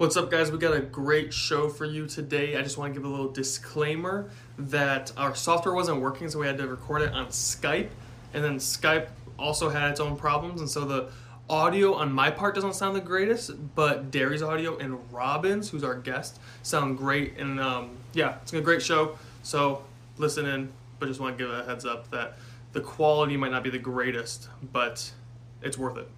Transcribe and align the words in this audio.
What's 0.00 0.16
up, 0.16 0.30
guys? 0.30 0.50
We 0.50 0.56
got 0.56 0.74
a 0.74 0.80
great 0.80 1.30
show 1.30 1.68
for 1.68 1.84
you 1.84 2.06
today. 2.06 2.56
I 2.56 2.62
just 2.62 2.78
want 2.78 2.94
to 2.94 2.98
give 2.98 3.06
a 3.06 3.12
little 3.12 3.30
disclaimer 3.30 4.30
that 4.56 5.12
our 5.14 5.34
software 5.34 5.74
wasn't 5.74 6.00
working, 6.00 6.30
so 6.30 6.38
we 6.38 6.46
had 6.46 6.56
to 6.56 6.66
record 6.66 7.02
it 7.02 7.12
on 7.12 7.26
Skype. 7.26 7.90
And 8.32 8.42
then 8.42 8.56
Skype 8.56 9.08
also 9.38 9.68
had 9.68 9.90
its 9.90 10.00
own 10.00 10.16
problems, 10.16 10.62
and 10.62 10.70
so 10.70 10.86
the 10.86 11.10
audio 11.50 11.92
on 11.92 12.10
my 12.10 12.30
part 12.30 12.54
doesn't 12.54 12.76
sound 12.76 12.96
the 12.96 13.02
greatest, 13.02 13.74
but 13.74 14.10
Derry's 14.10 14.40
audio 14.40 14.78
and 14.78 14.98
Robin's, 15.12 15.68
who's 15.68 15.84
our 15.84 15.96
guest, 15.96 16.40
sound 16.62 16.96
great. 16.96 17.36
And 17.36 17.60
um, 17.60 17.98
yeah, 18.14 18.38
it's 18.40 18.54
a 18.54 18.60
great 18.62 18.80
show. 18.80 19.18
So 19.42 19.84
listen 20.16 20.46
in, 20.46 20.72
but 20.98 21.08
just 21.08 21.20
want 21.20 21.36
to 21.36 21.44
give 21.44 21.52
a 21.52 21.62
heads 21.66 21.84
up 21.84 22.10
that 22.10 22.38
the 22.72 22.80
quality 22.80 23.36
might 23.36 23.50
not 23.50 23.62
be 23.62 23.68
the 23.68 23.78
greatest, 23.78 24.48
but 24.72 25.12
it's 25.60 25.76
worth 25.76 25.98
it. 25.98 26.08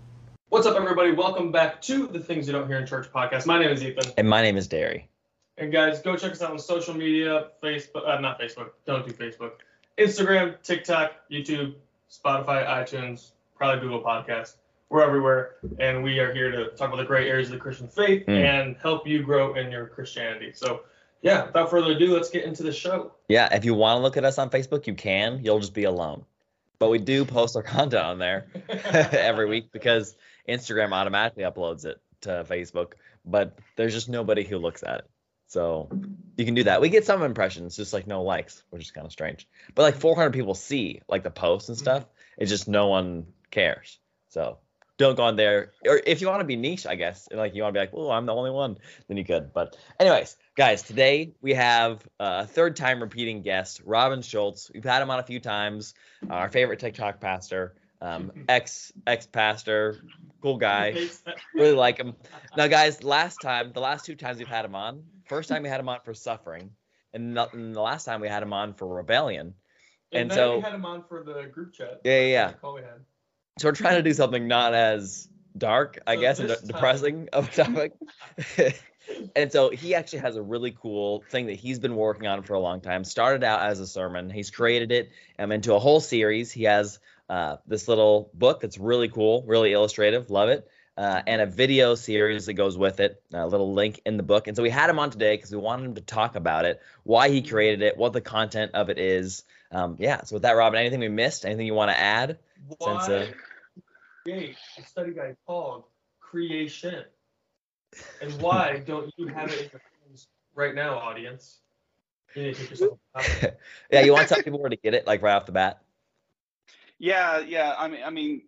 What's 0.53 0.67
up, 0.67 0.77
everybody? 0.77 1.13
Welcome 1.13 1.51
back 1.51 1.81
to 1.81 2.07
the 2.07 2.21
Things 2.21 2.47
You 2.47 2.53
Don't 2.53 2.69
Hear 2.69 2.77
in 2.77 2.87
Church 2.87 3.11
podcast. 3.11 3.47
My 3.47 3.59
name 3.59 3.71
is 3.71 3.83
Ethan. 3.83 4.13
And 4.19 4.29
my 4.29 4.43
name 4.43 4.59
is 4.59 4.69
Derry. 4.69 5.09
And 5.57 5.73
guys, 5.73 6.03
go 6.03 6.15
check 6.15 6.33
us 6.33 6.43
out 6.43 6.51
on 6.51 6.59
social 6.59 6.93
media 6.93 7.47
Facebook, 7.63 8.07
uh, 8.07 8.21
not 8.21 8.39
Facebook, 8.39 8.73
don't 8.85 9.07
do 9.07 9.15
Facebook, 9.15 9.53
Instagram, 9.97 10.61
TikTok, 10.63 11.13
YouTube, 11.31 11.77
Spotify, 12.11 12.67
iTunes, 12.67 13.31
probably 13.57 13.81
Google 13.81 14.03
Podcast. 14.03 14.57
We're 14.91 15.03
everywhere. 15.03 15.55
And 15.79 16.05
we 16.05 16.19
are 16.19 16.35
here 16.35 16.51
to 16.51 16.69
talk 16.73 16.89
about 16.89 16.99
the 16.99 17.07
great 17.07 17.29
areas 17.29 17.49
of 17.49 17.55
the 17.55 17.59
Christian 17.59 17.89
faith 17.89 18.27
Mm. 18.27 18.45
and 18.45 18.77
help 18.77 19.07
you 19.07 19.23
grow 19.23 19.55
in 19.55 19.71
your 19.73 19.87
Christianity. 19.87 20.53
So, 20.55 20.83
yeah, 21.23 21.47
without 21.47 21.71
further 21.71 21.93
ado, 21.93 22.13
let's 22.13 22.29
get 22.29 22.45
into 22.45 22.63
the 22.63 22.75
show. 22.75 23.13
Yeah, 23.31 23.49
if 23.57 23.65
you 23.65 23.73
want 23.73 23.97
to 23.97 24.03
look 24.03 24.19
at 24.19 24.25
us 24.27 24.37
on 24.37 24.51
Facebook, 24.51 24.87
you 24.87 24.93
can. 24.93 25.41
You'll 25.43 25.61
just 25.61 25.73
be 25.73 25.85
alone. 25.85 26.27
But 26.79 26.91
we 26.91 26.99
do 26.99 27.25
post 27.25 27.57
our 27.57 27.63
content 27.63 28.05
on 28.05 28.19
there 28.19 28.49
every 28.69 29.49
week 29.49 29.73
because 29.73 30.15
Instagram 30.49 30.93
automatically 30.93 31.45
uploads 31.45 31.85
it 31.85 32.01
to 32.23 32.45
Facebook, 32.49 32.93
but 33.25 33.59
there's 33.77 33.93
just 33.93 34.09
nobody 34.09 34.45
who 34.45 34.59
looks 34.59 34.83
at 34.83 35.01
it. 35.01 35.11
So 35.49 35.91
you 36.37 36.47
can 36.47 36.55
do 36.55 36.65
that. 36.65 36.81
We 36.81 36.89
get 36.89 37.05
some 37.05 37.23
impressions, 37.23 37.77
just 37.77 37.93
like 37.93 38.07
no 38.07 38.23
likes, 38.23 38.63
which 38.71 38.83
is 38.83 38.91
kind 38.91 39.05
of 39.05 39.13
strange. 39.13 39.47
But 39.75 39.83
like 39.83 39.97
400 39.97 40.33
people 40.33 40.55
see 40.55 41.03
like 41.09 41.25
the 41.25 41.31
posts 41.31 41.69
and 41.69 41.77
stuff. 41.77 42.07
It's 42.39 42.51
just 42.51 42.69
no 42.69 42.87
one 42.89 43.27
cares. 43.51 43.99
So 44.31 44.59
don't 44.97 45.15
go 45.15 45.25
on 45.25 45.37
there. 45.37 45.73
Or 45.87 46.01
if 46.07 46.23
you 46.23 46.29
want 46.29 46.41
to 46.41 46.47
be 46.47 46.57
niche, 46.57 46.87
I 46.87 46.95
guess, 46.95 47.29
and 47.29 47.39
like 47.39 47.55
you 47.55 47.63
want 47.63 47.75
to 47.75 47.79
be 47.79 47.83
like, 47.83 47.91
oh, 47.93 48.11
I'm 48.11 48.25
the 48.25 48.35
only 48.35 48.51
one, 48.51 48.79
then 49.09 49.19
you 49.19 49.25
could. 49.25 49.53
But 49.53 49.77
anyways, 50.01 50.39
guys, 50.57 50.83
today 50.83 51.35
we 51.43 51.53
have 51.53 52.07
a 52.19 52.47
third 52.47 52.77
time 52.77 53.03
repeating 53.03 53.43
guest, 53.43 53.83
Robin 53.85 54.23
Schultz. 54.23 54.71
We've 54.73 54.83
had 54.83 55.03
him 55.03 55.11
on 55.11 55.19
a 55.19 55.25
few 55.25 55.39
times. 55.41 55.93
Our 56.31 56.49
favorite 56.49 56.79
TikTok 56.79 57.21
pastor, 57.21 57.75
um, 58.03 58.33
ex 58.49 58.93
ex 59.07 59.27
pastor, 59.27 59.97
cool 60.43 60.57
guy. 60.59 60.95
Really 61.55 61.73
like 61.75 61.99
him. 61.99 62.15
Now, 62.57 62.67
guys, 62.67 63.03
last 63.05 63.41
time, 63.41 63.73
the 63.73 63.81
last 63.81 64.05
two 64.05 64.17
times 64.17 64.39
we've 64.39 64.49
had 64.49 64.65
him 64.65 64.75
on, 64.75 65.05
first 65.27 65.49
time 65.49 65.63
we 65.63 65.69
had 65.69 65.81
him 65.81 65.89
on 65.89 66.01
for 66.05 66.13
suffering, 66.13 66.71
and 67.15 67.37
the, 67.37 67.49
and 67.53 67.75
the 67.75 67.81
last 67.81 68.05
time 68.05 68.21
we 68.21 68.29
had 68.29 68.43
him 68.43 68.53
on 68.53 68.75
for 68.75 68.87
rebellion. 68.89 69.55
And, 70.13 70.23
And 70.23 70.31
then 70.31 70.37
so- 70.37 70.57
we 70.57 70.63
had 70.63 70.75
him 70.75 70.85
on 70.85 71.05
for 71.09 71.23
the 71.23 71.45
group 71.53 71.73
chat. 71.73 72.01
Yeah, 72.05 72.21
yeah, 72.21 72.27
yeah. 72.27 72.53
We. 72.75 72.81
So 73.59 73.69
we're 73.69 73.73
trying 73.73 73.97
to 73.97 74.03
do 74.03 74.13
something 74.15 74.49
not 74.49 74.75
as 74.75 75.29
dark, 75.57 75.99
I 76.07 76.15
So 76.17 76.21
guess, 76.21 76.39
and 76.41 76.51
this 76.51 76.61
de- 76.61 76.67
time- 76.73 76.75
depressing 76.75 77.29
of 77.33 77.49
a 77.49 77.53
topic. 77.65 77.93
and 79.37 79.51
so 79.51 79.71
he 79.71 79.95
actually 79.95 80.21
has 80.21 80.37
a 80.37 80.43
really 80.43 80.71
cool 80.71 81.25
thing 81.31 81.47
that 81.47 81.55
he's 81.55 81.79
been 81.79 81.97
working 81.97 82.27
on 82.27 82.43
for 82.43 82.55
a 82.55 82.61
long 82.61 82.81
time. 82.81 83.05
Started 83.05 83.45
out 83.45 83.61
as 83.63 83.81
a 83.81 83.87
sermon. 83.87 84.31
He's 84.31 84.51
created 84.51 84.93
it 84.93 85.11
um, 85.39 85.53
into 85.53 85.75
a 85.75 85.79
whole 85.79 86.01
series. 86.01 86.53
He 86.53 86.65
has 86.65 86.99
uh, 87.29 87.57
this 87.67 87.89
little 87.89 88.31
book 88.35 88.61
that's 88.61 88.79
really 88.79 89.09
cool, 89.09 89.45
really 89.47 89.73
illustrative. 89.73 90.31
Love 90.31 90.49
it. 90.49 90.69
Uh, 90.95 91.23
and 91.27 91.41
a 91.41 91.47
video 91.47 91.95
series 91.95 92.45
that 92.47 92.53
goes 92.53 92.77
with 92.77 93.01
it, 93.01 93.23
a 93.33 93.47
little 93.47 93.73
link 93.73 94.03
in 94.05 94.19
the 94.19 94.23
book. 94.23 94.47
And 94.47 94.55
so 94.55 94.63
we 94.63 94.69
had 94.69 94.91
him 94.91 94.99
on 94.99 95.11
today 95.11 95.37
because 95.37 95.51
we 95.51 95.57
wanted 95.57 95.87
him 95.87 95.95
to 95.95 96.03
talk 96.03 96.37
about 96.37 96.67
it, 96.67 96.83
why 97.03 97.31
he 97.31 97.41
created 97.41 97.81
it, 97.81 97.97
what 97.97 98.13
the 98.13 98.21
content 98.21 98.73
of 98.75 98.91
it 98.91 98.99
is. 98.99 99.45
Um, 99.71 99.97
yeah. 99.99 100.23
So 100.25 100.37
with 100.37 100.43
that, 100.43 100.53
Robin, 100.53 100.79
anything 100.79 101.01
we 101.01 101.09
missed? 101.09 101.47
Anything 101.47 101.67
you 101.67 101.73
want 101.73 101.91
to 101.91 101.99
add? 101.99 102.39
Why 102.77 103.07
Since, 103.07 103.09
uh, 103.09 103.27
a 104.79 104.85
study 104.85 105.13
guide 105.13 105.37
called 105.47 105.85
Creation? 106.21 107.05
And 108.21 108.33
why 108.41 108.83
don't 108.87 109.13
you 109.17 109.27
have 109.29 109.51
it 109.53 109.61
in 109.61 109.71
your 109.71 109.83
hands 110.07 110.29
right 110.55 110.75
now, 110.75 110.99
audience? 110.99 111.59
You 112.35 112.45
need 112.45 112.55
to 112.55 112.61
take 112.61 112.71
yourself 112.71 112.99
out. 113.15 113.25
yeah, 113.91 114.01
you 114.01 114.13
want 114.13 114.29
to 114.29 114.35
tell 114.35 114.43
people 114.43 114.61
where 114.61 114.71
to 114.71 114.77
get 114.77 114.95
it, 114.95 115.07
like 115.07 115.23
right 115.23 115.35
off 115.35 115.47
the 115.47 115.53
bat? 115.53 115.83
Yeah, 116.99 117.41
yeah. 117.41 117.75
I 117.77 117.89
mean, 117.89 118.03
I 118.05 118.11
mean, 118.11 118.43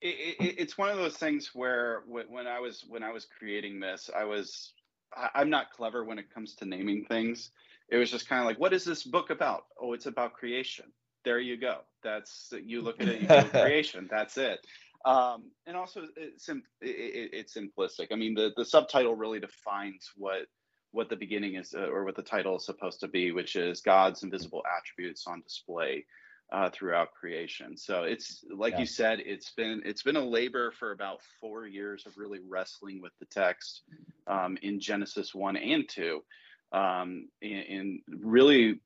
it, 0.00 0.36
it, 0.38 0.54
it's 0.58 0.78
one 0.78 0.90
of 0.90 0.96
those 0.96 1.16
things 1.16 1.50
where 1.54 2.02
when, 2.06 2.26
when 2.26 2.46
I 2.46 2.60
was 2.60 2.84
when 2.88 3.02
I 3.02 3.10
was 3.12 3.26
creating 3.38 3.80
this, 3.80 4.10
I 4.16 4.24
was 4.24 4.72
I, 5.14 5.30
I'm 5.34 5.50
not 5.50 5.72
clever 5.72 6.04
when 6.04 6.18
it 6.18 6.32
comes 6.32 6.54
to 6.56 6.66
naming 6.66 7.04
things. 7.04 7.50
It 7.88 7.96
was 7.96 8.10
just 8.10 8.28
kind 8.28 8.40
of 8.40 8.46
like, 8.46 8.58
what 8.58 8.72
is 8.72 8.84
this 8.84 9.02
book 9.02 9.30
about? 9.30 9.66
Oh, 9.80 9.92
it's 9.92 10.06
about 10.06 10.34
creation. 10.34 10.86
There 11.24 11.38
you 11.38 11.56
go. 11.56 11.78
That's 12.02 12.52
you 12.64 12.82
look 12.82 13.00
at 13.00 13.08
it, 13.08 13.22
you 13.22 13.28
go 13.28 13.44
creation. 13.50 14.08
That's 14.10 14.38
it. 14.38 14.64
Um, 15.06 15.52
and 15.66 15.76
also, 15.76 16.02
it's 16.16 16.44
sim- 16.44 16.64
it, 16.80 16.88
it, 16.88 17.30
it's 17.32 17.54
simplistic. 17.56 18.08
I 18.10 18.16
mean, 18.16 18.34
the 18.34 18.50
the 18.56 18.64
subtitle 18.64 19.14
really 19.14 19.40
defines 19.40 20.10
what 20.16 20.46
what 20.90 21.08
the 21.08 21.16
beginning 21.16 21.54
is 21.54 21.74
uh, 21.74 21.88
or 21.88 22.04
what 22.04 22.16
the 22.16 22.22
title 22.22 22.56
is 22.56 22.66
supposed 22.66 23.00
to 23.00 23.08
be, 23.08 23.30
which 23.30 23.54
is 23.56 23.80
God's 23.80 24.24
invisible 24.24 24.64
attributes 24.76 25.26
on 25.28 25.42
display 25.42 26.04
uh, 26.52 26.70
throughout 26.70 27.12
creation. 27.12 27.76
So 27.76 28.02
it's 28.02 28.44
like 28.50 28.74
Yeah. 28.74 28.80
you 28.80 28.86
said, 28.86 29.20
it's 29.20 29.52
been 29.52 29.82
it's 29.84 30.02
been 30.02 30.16
a 30.16 30.24
labor 30.24 30.72
for 30.72 30.92
about 30.92 31.20
four 31.40 31.66
years 31.66 32.04
of 32.06 32.14
really 32.16 32.40
wrestling 32.48 33.00
with 33.00 33.12
the 33.20 33.26
text 33.26 33.82
um, 34.26 34.58
in 34.62 34.80
Genesis 34.80 35.34
one 35.34 35.56
and 35.56 35.88
two, 35.88 36.24
um, 36.72 37.28
in, 37.42 37.50
in 37.50 38.02
really 38.08 38.80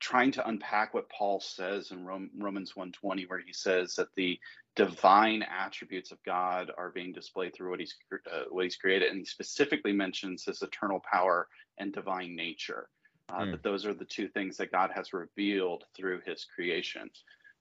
trying 0.00 0.32
to 0.32 0.46
unpack 0.48 0.94
what 0.94 1.08
Paul 1.08 1.40
says 1.40 1.90
in 1.90 2.04
Rom- 2.04 2.30
Romans 2.36 2.72
1:20, 2.76 3.26
where 3.28 3.38
he 3.40 3.52
says 3.52 3.94
that 3.96 4.14
the 4.14 4.38
divine 4.74 5.42
attributes 5.42 6.12
of 6.12 6.22
God 6.22 6.70
are 6.76 6.90
being 6.90 7.12
displayed 7.12 7.54
through 7.54 7.70
what 7.70 7.80
he's 7.80 7.94
uh, 8.30 8.44
what 8.50 8.64
he's 8.64 8.76
created, 8.76 9.08
and 9.10 9.18
he 9.18 9.24
specifically 9.24 9.92
mentions 9.92 10.44
his 10.44 10.62
eternal 10.62 11.00
power 11.00 11.48
and 11.78 11.92
divine 11.92 12.34
nature. 12.36 12.88
Uh, 13.28 13.44
Hmm. 13.44 13.50
That 13.52 13.62
those 13.64 13.84
are 13.86 13.94
the 13.94 14.04
two 14.04 14.28
things 14.28 14.56
that 14.58 14.70
God 14.70 14.90
has 14.94 15.12
revealed 15.12 15.84
through 15.96 16.20
His 16.24 16.44
creation. 16.44 17.10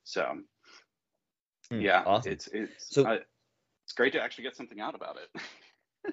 So, 0.03 0.41
Hmm, 1.71 1.81
yeah, 1.81 2.03
awesome. 2.05 2.31
it's 2.33 2.47
it's 2.47 2.93
So- 2.95 3.05
uh, 3.07 3.19
it's 3.83 3.93
great 3.93 4.13
to 4.13 4.21
actually 4.21 4.43
get 4.43 4.55
something 4.55 4.79
out 4.79 4.95
about 4.95 5.17
it. 5.17 5.29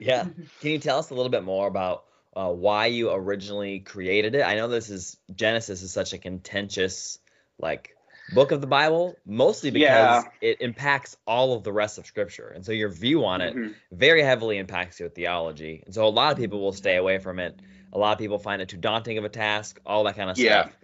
Yeah. 0.01 0.25
Can 0.61 0.71
you 0.71 0.79
tell 0.79 0.99
us 0.99 1.11
a 1.11 1.15
little 1.15 1.29
bit 1.31 1.45
more 1.45 1.67
about 1.69 2.05
uh, 2.35 2.51
why 2.51 2.87
you 2.87 3.11
originally 3.11 3.81
created 3.81 4.35
it? 4.35 4.43
I 4.43 4.55
know 4.55 4.69
this 4.69 4.91
is 4.91 5.17
Genesis 5.35 5.83
is 5.83 5.93
such 5.93 6.13
a 6.13 6.19
contentious 6.19 7.19
like 7.59 7.97
book 8.35 8.51
of 8.53 8.61
the 8.61 8.67
Bible, 8.67 9.17
mostly 9.27 9.71
because 9.71 10.25
Yeah. 10.25 10.31
it 10.41 10.61
impacts 10.61 11.17
all 11.27 11.55
of 11.55 11.65
the 11.65 11.73
rest 11.73 11.99
of 11.99 12.07
Scripture, 12.07 12.49
and 12.49 12.65
so 12.65 12.73
your 12.73 12.89
view 12.89 13.25
on 13.25 13.41
it 13.41 13.55
Mhm. 13.55 13.75
very 13.91 14.23
heavily 14.23 14.59
impacts 14.59 14.99
your 15.01 15.11
theology. 15.11 15.83
And 15.85 15.95
so 15.95 16.07
a 16.07 16.09
lot 16.09 16.33
of 16.33 16.39
people 16.39 16.61
will 16.61 16.73
stay 16.73 16.97
away 16.97 17.19
from 17.19 17.39
it. 17.39 17.61
A 17.93 17.99
lot 17.99 18.13
of 18.13 18.19
people 18.19 18.39
find 18.39 18.63
it 18.63 18.69
too 18.69 18.79
daunting 18.79 19.19
of 19.19 19.25
a 19.25 19.29
task, 19.29 19.81
all 19.85 20.05
that 20.05 20.17
kind 20.17 20.31
of 20.31 20.39
Yeah. 20.39 20.63
stuff. 20.63 20.77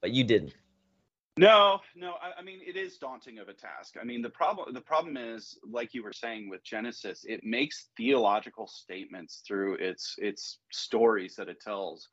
But 0.00 0.12
you 0.12 0.24
didn't. 0.24 0.54
No, 1.36 1.80
no. 1.96 2.12
I, 2.22 2.40
I 2.40 2.42
mean, 2.42 2.60
it 2.66 2.76
is 2.76 2.98
daunting 2.98 3.38
of 3.40 3.48
a 3.48 3.54
task. 3.54 3.96
I 4.00 4.04
mean, 4.04 4.22
the 4.22 4.30
problem 4.30 4.72
the 4.74 4.80
problem 4.80 5.16
is, 5.16 5.58
like 5.68 5.94
you 5.94 6.04
were 6.04 6.12
saying 6.12 6.48
with 6.48 6.64
Genesis, 6.64 7.24
it 7.28 7.42
makes 7.44 7.88
theological 7.96 8.68
statements 8.68 9.42
through 9.46 9.76
its 9.76 10.14
its 10.18 10.58
stories 10.72 11.34
that 11.36 11.48
it 11.48 11.60
tells 11.60 12.08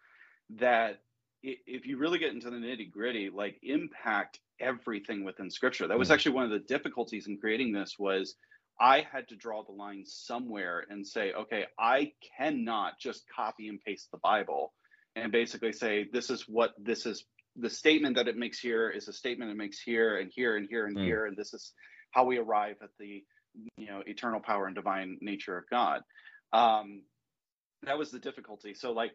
that 0.58 1.02
if 1.44 1.86
you 1.86 1.98
really 1.98 2.20
get 2.20 2.34
into 2.34 2.50
the 2.50 2.58
nitty 2.58 2.92
gritty, 2.92 3.30
like 3.30 3.60
impact 3.64 4.40
everything 4.60 5.24
within 5.24 5.50
Scripture. 5.52 5.88
That 5.88 5.98
was 6.00 6.10
Mm. 6.10 6.14
actually 6.14 6.34
one 6.34 6.46
of 6.46 6.52
the 6.52 6.60
difficulties 6.60 7.28
in 7.28 7.38
creating 7.38 7.74
this 7.74 7.98
was. 8.00 8.36
I 8.80 9.02
had 9.02 9.28
to 9.30 9.36
draw 9.36 9.64
the 9.64 9.72
line 9.74 10.04
somewhere 10.06 10.86
and 10.90 11.06
say, 11.06 11.34
okay, 11.34 11.68
I 11.80 12.14
cannot 12.38 13.00
just 13.00 13.30
copy 13.30 13.68
and 13.68 13.80
paste 13.80 14.10
the 14.12 14.18
Bible 14.18 14.74
and 15.16 15.31
basically 15.31 15.72
say 15.74 16.07
this 16.12 16.31
is 16.31 16.48
what 16.48 16.74
this 16.80 17.06
is 17.06 17.25
the 17.57 17.69
statement 17.69 18.15
that 18.15 18.27
it 18.27 18.38
makes 18.38 18.59
here 18.59 18.89
is 18.89 19.07
a 19.07 19.13
statement 19.13 19.51
it 19.51 19.57
makes 19.57 19.80
here 19.81 20.18
and 20.18 20.31
here 20.33 20.56
and 20.57 20.68
here 20.69 20.86
and 20.86 20.98
Mm. 20.98 21.03
here 21.03 21.25
and 21.25 21.38
this 21.38 21.53
is 21.53 21.74
how 22.12 22.25
we 22.25 22.38
arrive 22.38 22.77
at 22.81 22.89
the 23.00 23.24
you 23.77 23.88
know 23.88 24.01
eternal 24.06 24.39
power 24.39 24.65
and 24.65 24.75
divine 24.75 25.18
nature 25.21 25.57
of 25.57 25.65
god 25.69 26.01
um 26.53 27.01
that 27.83 27.98
was 27.98 28.12
the 28.12 28.19
difficulty 28.19 28.74
so 28.74 28.92
like 28.92 29.12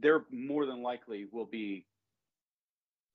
there 0.00 0.24
more 0.30 0.66
than 0.66 0.82
likely 0.82 1.26
will 1.30 1.46
be 1.46 1.86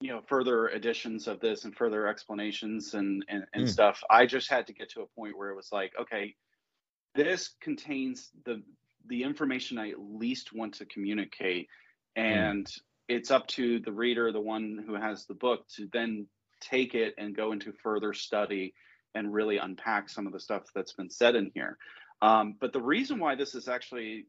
you 0.00 0.08
know 0.08 0.22
further 0.26 0.68
additions 0.68 1.28
of 1.28 1.38
this 1.40 1.64
and 1.64 1.76
further 1.76 2.06
explanations 2.08 2.94
and 2.94 3.24
and, 3.28 3.44
and 3.52 3.64
Mm. 3.64 3.68
stuff 3.68 4.02
i 4.10 4.26
just 4.26 4.48
had 4.50 4.66
to 4.66 4.72
get 4.72 4.90
to 4.90 5.02
a 5.02 5.06
point 5.18 5.36
where 5.36 5.50
it 5.50 5.56
was 5.56 5.68
like 5.72 5.92
okay 6.00 6.34
this 7.14 7.54
contains 7.60 8.30
the 8.46 8.62
the 9.06 9.22
information 9.22 9.78
i 9.78 9.90
at 9.90 10.00
least 10.00 10.52
want 10.54 10.74
to 10.74 10.86
communicate 10.86 11.68
and 12.16 12.66
it's 13.14 13.30
up 13.30 13.46
to 13.46 13.80
the 13.80 13.92
reader 13.92 14.32
the 14.32 14.40
one 14.40 14.82
who 14.86 14.94
has 14.94 15.26
the 15.26 15.34
book 15.34 15.66
to 15.76 15.88
then 15.92 16.26
take 16.60 16.94
it 16.94 17.14
and 17.18 17.36
go 17.36 17.52
into 17.52 17.72
further 17.82 18.12
study 18.12 18.74
and 19.14 19.32
really 19.32 19.58
unpack 19.58 20.08
some 20.08 20.26
of 20.26 20.32
the 20.32 20.40
stuff 20.40 20.62
that's 20.74 20.92
been 20.92 21.10
said 21.10 21.34
in 21.34 21.50
here 21.54 21.76
um, 22.22 22.56
but 22.60 22.72
the 22.72 22.80
reason 22.80 23.18
why 23.18 23.34
this 23.34 23.54
is 23.54 23.68
actually 23.68 24.26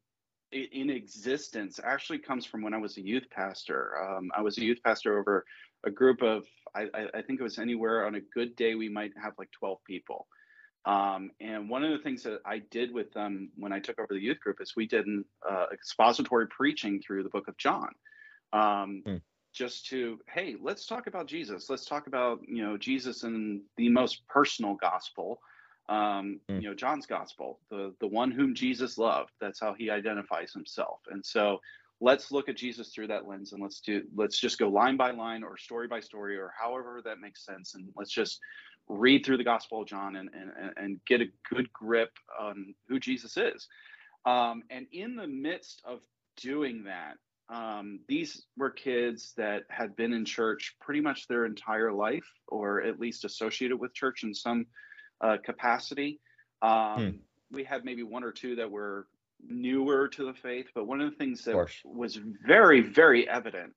in 0.54 0.90
existence 0.90 1.80
actually 1.84 2.20
comes 2.20 2.46
from 2.46 2.62
when 2.62 2.74
I 2.74 2.78
was 2.78 2.98
a 2.98 3.02
youth 3.02 3.28
pastor. 3.32 3.98
Um, 3.98 4.32
I 4.36 4.42
was 4.42 4.58
a 4.58 4.64
youth 4.64 4.80
pastor 4.84 5.18
over 5.20 5.46
a 5.86 5.92
group 5.92 6.22
of, 6.22 6.46
I, 6.76 6.88
I, 7.14 7.22
think 7.22 7.40
it 7.40 7.44
was 7.44 7.60
anywhere 7.60 8.06
on 8.06 8.16
a 8.16 8.22
good 8.34 8.56
day, 8.56 8.76
we 8.76 8.90
might 8.90 9.12
have 9.22 9.34
like 9.38 9.52
12 9.52 9.80
people. 9.86 10.28
Um, 10.86 11.32
and 11.40 11.70
one 11.70 11.84
of 11.84 11.92
the 11.92 12.04
things 12.04 12.24
that 12.24 12.40
I 12.46 12.60
did 12.72 12.94
with 12.94 13.12
them 13.14 13.50
when 13.56 13.74
I 13.74 13.80
took 13.80 14.00
over 14.00 14.14
the 14.14 14.22
youth 14.22 14.40
group 14.40 14.58
is 14.62 14.76
we 14.76 14.88
did 14.88 15.06
an 15.06 15.26
uh, 15.50 15.66
expository 15.72 16.48
preaching 16.48 17.02
through 17.02 17.24
the 17.24 17.30
book 17.30 17.48
of 17.48 17.58
John. 17.58 17.90
Um, 18.54 19.04
hmm. 19.06 19.16
Just 19.52 19.86
to, 19.90 20.20
hey, 20.34 20.56
let's 20.60 20.88
talk 20.88 21.06
about 21.06 21.28
Jesus. 21.28 21.70
Let's 21.70 21.86
talk 21.86 22.08
about, 22.08 22.40
you 22.48 22.64
know, 22.64 22.76
Jesus 22.76 23.24
in 23.24 23.62
the 23.78 23.88
most 23.90 24.28
personal 24.28 24.74
gospel 24.74 25.40
um, 25.90 26.40
mm. 26.50 26.62
you 26.62 26.70
know 26.70 26.74
john's 26.74 27.06
gospel 27.06 27.60
the 27.70 27.94
the 28.00 28.08
one 28.08 28.32
whom 28.32 28.56
jesus 28.56 28.98
loved 28.98 29.32
that's 29.42 29.60
how 29.60 29.74
he 29.74 29.90
identifies 29.90 30.54
himself 30.54 31.00
and 31.10 31.26
so 31.26 31.60
let's 32.00 32.32
look 32.32 32.48
at 32.48 32.56
jesus 32.56 32.90
through 32.94 33.08
that 33.08 33.28
lens 33.28 33.54
and 33.54 33.62
let's 33.62 33.82
do 33.82 34.04
let's 34.16 34.40
just 34.40 34.58
go 34.58 34.70
line 34.70 34.96
by 34.96 35.12
line 35.12 35.44
or 35.44 35.58
story 35.58 35.88
by 35.88 36.00
story 36.00 36.38
or 36.38 36.54
however 36.60 37.02
that 37.04 37.20
makes 37.20 37.46
sense 37.46 37.76
and 37.76 37.88
let's 37.98 38.12
just 38.12 38.40
read 38.88 39.26
through 39.26 39.38
the 39.38 39.44
gospel 39.44 39.82
of 39.82 39.88
john 39.88 40.16
and 40.16 40.30
and, 40.34 40.72
and 40.78 41.00
get 41.06 41.22
a 41.22 41.26
good 41.54 41.72
grip 41.74 42.12
on 42.40 42.74
who 42.88 43.00
jesus 43.00 43.36
is 43.38 43.68
um, 44.26 44.64
and 44.70 44.88
in 44.94 45.18
the 45.18 45.28
midst 45.28 45.82
of 45.86 46.00
doing 46.38 46.86
that 46.86 47.16
um, 47.50 48.00
these 48.08 48.46
were 48.58 48.70
kids 48.70 49.34
that 49.38 49.64
had 49.70 49.96
been 49.96 50.14
in 50.14 50.26
church 50.26 50.76
pretty 50.80 51.02
much 51.02 51.28
their 51.28 51.46
entire 51.46 51.92
life 51.92 52.28
or 52.48 52.82
at 52.82 53.00
least 53.00 53.26
associated 53.26 53.78
with 53.78 53.94
church 53.94 54.24
in 54.24 54.34
some 54.34 54.66
uh, 55.22 55.38
capacity. 55.44 56.20
Um, 56.62 56.98
hmm. 56.98 57.56
We 57.56 57.64
had 57.64 57.86
maybe 57.86 58.04
one 58.04 58.24
or 58.24 58.32
two 58.32 58.56
that 58.56 58.72
were 58.72 59.08
newer 59.46 60.08
to 60.08 60.26
the 60.26 60.34
faith, 60.34 60.68
but 60.74 60.88
one 60.88 61.02
of 61.02 61.12
the 61.12 61.18
things 61.18 61.44
that 61.46 61.68
was 61.84 62.20
very, 62.46 62.82
very 62.82 63.30
evident 63.30 63.74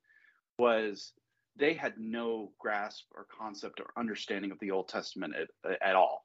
was 0.58 1.12
they 1.56 1.74
had 1.74 1.94
no 1.98 2.52
grasp 2.58 3.04
or 3.14 3.26
concept 3.36 3.80
or 3.80 3.86
understanding 3.98 4.50
of 4.50 4.58
the 4.60 4.70
Old 4.70 4.88
Testament 4.88 5.34
at, 5.34 5.78
at 5.82 5.96
all. 5.96 6.24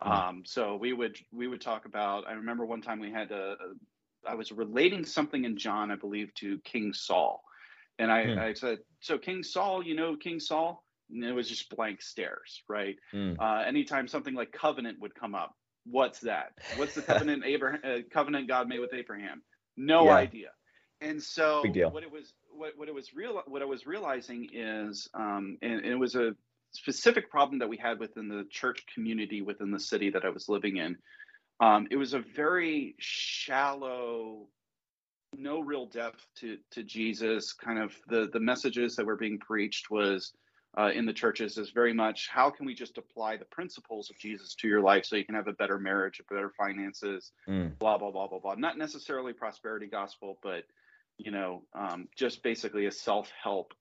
Hmm. 0.00 0.10
Um, 0.10 0.42
so 0.44 0.76
we 0.76 0.92
would 0.92 1.16
we 1.32 1.48
would 1.48 1.60
talk 1.60 1.86
about. 1.86 2.26
I 2.28 2.32
remember 2.32 2.66
one 2.66 2.82
time 2.82 3.00
we 3.00 3.12
had 3.12 3.30
a, 3.30 3.52
a 3.52 3.74
I 4.28 4.34
was 4.34 4.52
relating 4.52 5.04
something 5.04 5.44
in 5.44 5.56
John, 5.56 5.90
I 5.90 5.96
believe, 5.96 6.32
to 6.34 6.58
King 6.64 6.92
Saul, 6.92 7.42
and 7.98 8.10
I, 8.10 8.24
hmm. 8.24 8.38
I 8.38 8.52
said, 8.54 8.78
"So 9.00 9.18
King 9.18 9.42
Saul, 9.42 9.82
you 9.82 9.94
know 9.94 10.16
King 10.16 10.40
Saul?" 10.40 10.84
and 11.10 11.24
it 11.24 11.32
was 11.32 11.48
just 11.48 11.74
blank 11.74 12.02
stares, 12.02 12.62
right? 12.68 12.96
Mm. 13.12 13.36
Uh, 13.38 13.62
anytime 13.66 14.08
something 14.08 14.34
like 14.34 14.52
covenant 14.52 15.00
would 15.00 15.14
come 15.14 15.34
up, 15.34 15.54
what's 15.84 16.20
that? 16.20 16.52
What's 16.76 16.94
the 16.94 17.02
covenant 17.12 17.44
Abraham 17.44 17.80
uh, 17.84 17.98
covenant 18.12 18.48
God 18.48 18.68
made 18.68 18.80
with 18.80 18.94
Abraham? 18.94 19.42
No 19.76 20.06
yeah. 20.06 20.16
idea. 20.16 20.48
And 21.00 21.22
so 21.22 21.62
what 21.90 22.02
it 22.02 22.10
was 22.10 22.32
what, 22.50 22.72
what 22.76 22.88
it 22.88 22.94
was 22.94 23.12
real 23.14 23.42
what 23.46 23.62
I 23.62 23.64
was 23.66 23.86
realizing 23.86 24.48
is 24.52 25.08
um, 25.14 25.58
and, 25.60 25.80
and 25.80 25.86
it 25.86 25.98
was 25.98 26.14
a 26.14 26.34
specific 26.72 27.30
problem 27.30 27.58
that 27.58 27.68
we 27.68 27.76
had 27.76 28.00
within 28.00 28.28
the 28.28 28.44
church 28.50 28.84
community 28.92 29.42
within 29.42 29.70
the 29.70 29.80
city 29.80 30.10
that 30.10 30.24
I 30.24 30.30
was 30.30 30.48
living 30.48 30.78
in. 30.78 30.96
Um, 31.60 31.86
it 31.90 31.96
was 31.96 32.14
a 32.14 32.18
very 32.18 32.94
shallow, 32.98 34.48
no 35.36 35.60
real 35.60 35.86
depth 35.86 36.26
to 36.40 36.58
to 36.72 36.82
Jesus. 36.82 37.52
Kind 37.52 37.78
of 37.78 37.94
the 38.08 38.28
the 38.32 38.40
messages 38.40 38.96
that 38.96 39.06
were 39.06 39.16
being 39.16 39.38
preached 39.38 39.90
was 39.90 40.32
uh, 40.76 40.90
in 40.94 41.06
the 41.06 41.12
churches 41.12 41.56
is 41.56 41.70
very 41.70 41.92
much 41.92 42.28
how 42.28 42.50
can 42.50 42.66
we 42.66 42.74
just 42.74 42.98
apply 42.98 43.36
the 43.36 43.44
principles 43.44 44.10
of 44.10 44.18
Jesus 44.18 44.54
to 44.56 44.68
your 44.68 44.80
life 44.80 45.04
so 45.04 45.16
you 45.16 45.24
can 45.24 45.36
have 45.36 45.46
a 45.46 45.52
better 45.52 45.78
marriage, 45.78 46.20
a 46.20 46.34
better 46.34 46.50
finances, 46.58 47.30
mm. 47.48 47.78
blah 47.78 47.98
blah 47.98 48.10
blah 48.10 48.26
blah 48.26 48.40
blah. 48.40 48.54
Not 48.56 48.76
necessarily 48.76 49.32
prosperity 49.32 49.86
gospel, 49.86 50.38
but 50.42 50.64
you 51.18 51.30
know, 51.30 51.62
um, 51.74 52.08
just 52.16 52.42
basically 52.42 52.86
a 52.86 52.90
self 52.90 53.30
help 53.42 53.72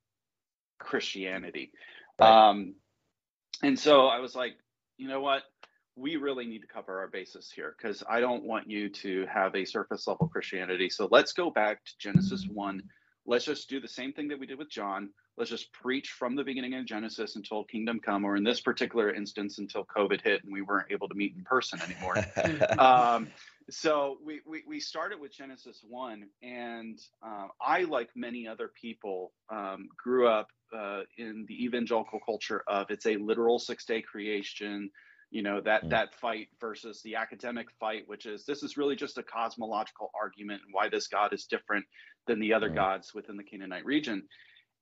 Christianity. 0.79 1.71
Right. 2.19 2.49
Um, 2.49 2.75
and 3.63 3.79
so 3.79 4.07
I 4.07 4.19
was 4.19 4.35
like, 4.35 4.53
you 4.97 5.07
know 5.07 5.21
what? 5.21 5.43
We 5.95 6.15
really 6.15 6.45
need 6.45 6.61
to 6.61 6.67
cover 6.67 6.99
our 6.99 7.07
bases 7.07 7.51
here 7.53 7.75
because 7.77 8.03
I 8.09 8.19
don't 8.19 8.43
want 8.43 8.69
you 8.69 8.89
to 8.89 9.25
have 9.27 9.55
a 9.55 9.65
surface 9.65 10.07
level 10.07 10.27
Christianity. 10.27 10.89
So 10.89 11.07
let's 11.11 11.33
go 11.33 11.51
back 11.51 11.83
to 11.85 11.91
Genesis 11.99 12.47
1. 12.51 12.81
Let's 13.25 13.45
just 13.45 13.69
do 13.69 13.79
the 13.79 13.87
same 13.87 14.11
thing 14.11 14.27
that 14.29 14.39
we 14.39 14.47
did 14.47 14.57
with 14.57 14.69
John 14.69 15.09
let's 15.37 15.49
just 15.49 15.71
preach 15.71 16.09
from 16.09 16.35
the 16.35 16.43
beginning 16.43 16.73
of 16.75 16.85
Genesis 16.85 17.35
until 17.35 17.63
kingdom 17.63 17.99
come, 17.99 18.23
or 18.23 18.35
in 18.35 18.43
this 18.43 18.61
particular 18.61 19.13
instance, 19.13 19.57
until 19.57 19.85
COVID 19.85 20.21
hit 20.21 20.43
and 20.43 20.53
we 20.53 20.61
weren't 20.61 20.91
able 20.91 21.07
to 21.09 21.15
meet 21.15 21.35
in 21.35 21.43
person 21.43 21.79
anymore. 21.81 22.17
um, 22.79 23.27
so 23.69 24.17
we, 24.23 24.41
we, 24.45 24.63
we, 24.67 24.79
started 24.79 25.19
with 25.19 25.33
Genesis 25.35 25.83
1, 25.87 26.27
and 26.43 26.99
uh, 27.25 27.47
I, 27.61 27.83
like 27.83 28.09
many 28.15 28.47
other 28.47 28.71
people, 28.79 29.31
um, 29.49 29.89
grew 29.97 30.27
up 30.27 30.49
uh, 30.75 31.01
in 31.17 31.45
the 31.47 31.65
evangelical 31.65 32.19
culture 32.25 32.63
of 32.67 32.87
it's 32.89 33.05
a 33.05 33.15
literal 33.15 33.59
six 33.59 33.85
day 33.85 34.01
creation. 34.01 34.89
You 35.33 35.41
know 35.43 35.61
that 35.61 35.85
mm. 35.85 35.89
that 35.89 36.13
fight 36.15 36.47
versus 36.59 37.01
the 37.03 37.15
academic 37.15 37.67
fight, 37.79 38.03
which 38.07 38.25
is 38.25 38.45
this 38.45 38.63
is 38.63 38.77
really 38.77 38.95
just 38.95 39.17
a 39.17 39.23
cosmological 39.23 40.11
argument 40.19 40.61
and 40.65 40.73
why 40.73 40.89
this 40.89 41.07
God 41.07 41.33
is 41.33 41.45
different 41.45 41.85
than 42.27 42.39
the 42.39 42.53
other 42.53 42.69
mm. 42.69 42.75
gods 42.75 43.13
within 43.13 43.35
the 43.35 43.43
Canaanite 43.43 43.85
region 43.85 44.23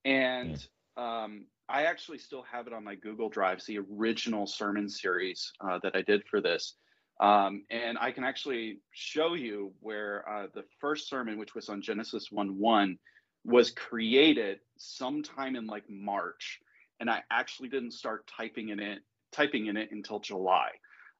and 0.05 0.65
um, 0.97 1.45
I 1.69 1.83
actually 1.83 2.17
still 2.17 2.43
have 2.51 2.67
it 2.67 2.73
on 2.73 2.83
my 2.83 2.95
Google 2.95 3.29
Drives, 3.29 3.65
the 3.65 3.79
original 3.79 4.47
sermon 4.47 4.89
series 4.89 5.51
uh, 5.61 5.79
that 5.83 5.95
I 5.95 6.01
did 6.01 6.23
for 6.29 6.41
this. 6.41 6.75
Um, 7.19 7.63
and 7.69 7.97
I 7.99 8.11
can 8.11 8.23
actually 8.23 8.79
show 8.91 9.35
you 9.35 9.73
where 9.79 10.27
uh, 10.27 10.47
the 10.53 10.63
first 10.79 11.07
sermon, 11.07 11.37
which 11.37 11.53
was 11.53 11.69
on 11.69 11.81
Genesis 11.81 12.27
1 12.31 12.57
1, 12.57 12.97
was 13.45 13.71
created 13.71 14.59
sometime 14.77 15.55
in 15.55 15.67
like 15.67 15.83
March. 15.87 16.59
And 16.99 17.09
I 17.09 17.21
actually 17.31 17.69
didn't 17.69 17.91
start 17.91 18.29
typing 18.37 18.69
in 18.69 18.79
it, 18.79 18.99
typing 19.31 19.67
in 19.67 19.77
it 19.77 19.89
until 19.91 20.19
July. 20.19 20.69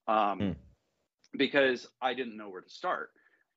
Um, 0.08 0.40
mm. 0.40 0.56
because 1.38 1.88
I 2.02 2.14
didn't 2.14 2.38
know 2.38 2.50
where 2.50 2.62
to 2.62 2.70
start 2.70 3.12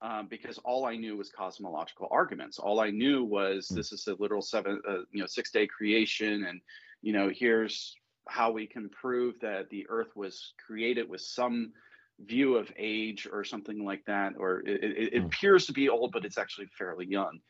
um, 0.04 0.26
because 0.28 0.58
all 0.58 0.84
I 0.84 0.96
knew 0.96 1.16
was 1.16 1.30
cosmological 1.30 2.08
arguments. 2.10 2.58
All 2.58 2.80
I 2.80 2.90
knew 2.90 3.24
was 3.24 3.68
hmm. 3.68 3.76
this 3.76 3.90
is 3.90 4.06
a 4.06 4.14
literal 4.18 4.42
seven, 4.42 4.80
uh, 4.86 4.98
you 5.10 5.20
know, 5.20 5.26
six 5.26 5.50
day 5.50 5.66
creation, 5.66 6.44
and 6.44 6.60
you 7.00 7.12
know, 7.12 7.30
here's 7.34 7.96
how 8.28 8.50
we 8.50 8.66
can 8.66 8.88
prove 8.90 9.34
that 9.40 9.70
the 9.70 9.86
Earth 9.88 10.14
was 10.14 10.52
created 10.66 11.08
with 11.08 11.20
some 11.20 11.72
view 12.20 12.56
of 12.56 12.70
age 12.78 13.26
or 13.30 13.44
something 13.44 13.84
like 13.84 14.04
that, 14.06 14.34
or 14.38 14.60
it, 14.60 14.84
it, 14.84 15.14
it 15.14 15.22
mm. 15.22 15.26
appears 15.26 15.66
to 15.66 15.72
be 15.72 15.88
old, 15.88 16.12
but 16.12 16.24
it's 16.24 16.38
actually 16.38 16.68
fairly 16.78 17.06
young. 17.06 17.40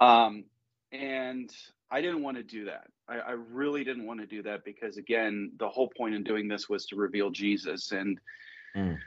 Um, 0.00 0.44
and 0.92 1.50
I 1.90 2.00
didn't 2.00 2.22
want 2.22 2.38
to 2.38 2.42
do 2.42 2.66
that. 2.66 2.86
I, 3.08 3.18
I 3.18 3.32
really 3.32 3.84
didn't 3.84 4.06
want 4.06 4.20
to 4.20 4.26
do 4.26 4.42
that 4.42 4.64
because, 4.64 4.96
again, 4.96 5.52
the 5.58 5.68
whole 5.68 5.88
point 5.96 6.14
in 6.14 6.24
doing 6.24 6.48
this 6.48 6.68
was 6.68 6.86
to 6.86 6.96
reveal 6.96 7.30
Jesus 7.30 7.92
and. 7.92 8.20
Mm 8.76 8.98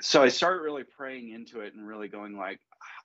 so 0.00 0.22
I 0.22 0.28
started 0.28 0.62
really 0.62 0.84
praying 0.84 1.30
into 1.30 1.60
it 1.60 1.74
and 1.74 1.86
really 1.86 2.08
going 2.08 2.36
like, 2.36 2.60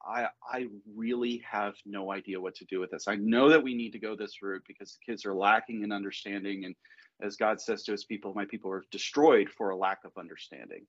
I 0.06 0.28
I 0.52 0.68
really 0.96 1.44
have 1.50 1.76
no 1.86 2.12
idea 2.12 2.40
what 2.40 2.56
to 2.56 2.66
do 2.66 2.80
with 2.80 2.92
this. 2.92 3.08
I 3.08 3.16
know 3.16 3.50
that 3.50 3.64
we 3.64 3.76
need 3.76 3.92
to 3.92 4.00
go 4.00 4.16
this 4.16 4.42
route 4.42 4.64
because 4.68 4.94
the 4.94 5.12
kids 5.12 5.26
are 5.26 5.34
lacking 5.34 5.84
in 5.84 5.92
understanding, 5.92 6.66
and 6.66 6.76
as 7.22 7.36
God 7.36 7.62
says 7.62 7.84
to 7.84 7.92
His 7.92 8.04
people, 8.04 8.34
my 8.34 8.46
people 8.46 8.72
are 8.72 8.84
destroyed 8.92 9.50
for 9.50 9.70
a 9.70 9.78
lack 9.78 10.00
of 10.06 10.12
understanding. 10.18 10.86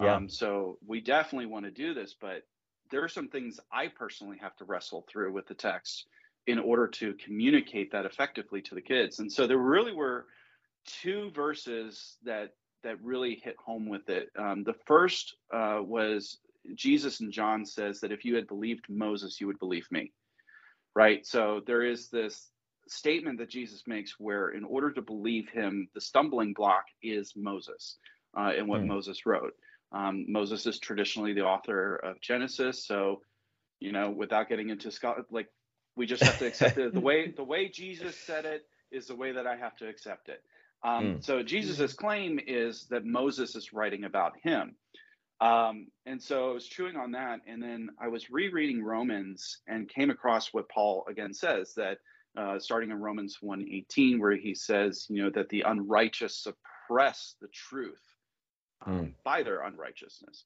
Yeah. 0.00 0.14
Um, 0.14 0.28
so 0.28 0.78
we 0.86 1.00
definitely 1.00 1.46
want 1.46 1.64
to 1.64 1.70
do 1.70 1.94
this, 1.94 2.14
but 2.20 2.42
there 2.90 3.02
are 3.02 3.08
some 3.08 3.28
things 3.28 3.58
I 3.72 3.88
personally 3.88 4.36
have 4.40 4.56
to 4.56 4.64
wrestle 4.64 5.06
through 5.10 5.32
with 5.32 5.46
the 5.46 5.54
text 5.54 6.06
in 6.46 6.58
order 6.58 6.86
to 6.86 7.14
communicate 7.14 7.90
that 7.92 8.06
effectively 8.06 8.62
to 8.62 8.74
the 8.74 8.80
kids. 8.80 9.18
And 9.18 9.30
so 9.30 9.46
there 9.46 9.58
really 9.58 9.92
were 9.92 10.26
two 10.86 11.30
verses 11.34 12.16
that 12.24 12.54
that 12.82 13.02
really 13.02 13.40
hit 13.42 13.56
home 13.56 13.88
with 13.88 14.08
it. 14.08 14.30
Um, 14.38 14.62
the 14.62 14.76
first 14.86 15.34
uh, 15.52 15.78
was 15.80 16.38
Jesus 16.74 17.20
and 17.20 17.32
John 17.32 17.64
says 17.64 18.00
that 18.00 18.12
if 18.12 18.24
you 18.24 18.36
had 18.36 18.46
believed 18.46 18.84
Moses, 18.88 19.40
you 19.40 19.46
would 19.48 19.58
believe 19.58 19.86
me. 19.90 20.12
Right. 20.94 21.26
So 21.26 21.62
there 21.66 21.82
is 21.82 22.08
this 22.08 22.50
statement 22.88 23.38
that 23.38 23.50
Jesus 23.50 23.82
makes 23.86 24.18
where, 24.18 24.50
in 24.50 24.64
order 24.64 24.92
to 24.92 25.02
believe 25.02 25.48
him, 25.48 25.88
the 25.94 26.00
stumbling 26.00 26.54
block 26.54 26.84
is 27.02 27.32
Moses 27.36 27.96
uh, 28.38 28.52
and 28.56 28.68
what 28.68 28.82
mm. 28.82 28.86
Moses 28.86 29.26
wrote. 29.26 29.54
Um, 29.92 30.24
Moses 30.28 30.66
is 30.66 30.78
traditionally 30.78 31.32
the 31.32 31.44
author 31.44 31.96
of 31.96 32.20
Genesis, 32.20 32.86
so 32.86 33.20
you 33.80 33.92
know, 33.92 34.10
without 34.10 34.48
getting 34.48 34.70
into 34.70 34.90
Scott, 34.90 35.18
like 35.30 35.48
we 35.96 36.06
just 36.06 36.22
have 36.22 36.38
to 36.38 36.46
accept 36.46 36.78
it. 36.78 36.92
The 36.92 37.00
way 37.00 37.30
the 37.36 37.44
way 37.44 37.68
Jesus 37.68 38.16
said 38.16 38.44
it 38.44 38.66
is 38.92 39.06
the 39.06 39.16
way 39.16 39.32
that 39.32 39.46
I 39.46 39.56
have 39.56 39.76
to 39.78 39.88
accept 39.88 40.28
it. 40.28 40.42
Um, 40.84 41.04
mm. 41.04 41.24
So 41.24 41.42
Jesus's 41.42 41.94
claim 41.94 42.38
is 42.46 42.86
that 42.90 43.04
Moses 43.04 43.56
is 43.56 43.72
writing 43.72 44.04
about 44.04 44.34
him. 44.42 44.76
Um, 45.40 45.88
and 46.06 46.22
so 46.22 46.50
I 46.50 46.52
was 46.54 46.66
chewing 46.66 46.96
on 46.96 47.12
that, 47.12 47.40
and 47.46 47.62
then 47.62 47.90
I 48.00 48.08
was 48.08 48.30
rereading 48.30 48.82
Romans 48.82 49.58
and 49.66 49.88
came 49.88 50.10
across 50.10 50.54
what 50.54 50.68
Paul 50.68 51.04
again 51.08 51.34
says 51.34 51.74
that 51.74 51.98
uh, 52.36 52.58
starting 52.58 52.90
in 52.90 53.00
Romans 53.00 53.38
1:18, 53.42 54.18
where 54.18 54.36
he 54.36 54.54
says, 54.54 55.06
you 55.08 55.22
know, 55.22 55.30
that 55.30 55.48
the 55.48 55.62
unrighteous 55.62 56.42
suppress 56.42 57.34
the 57.40 57.48
truth 57.48 58.02
um, 58.84 58.94
mm. 58.94 59.12
by 59.24 59.42
their 59.42 59.62
unrighteousness, 59.62 60.44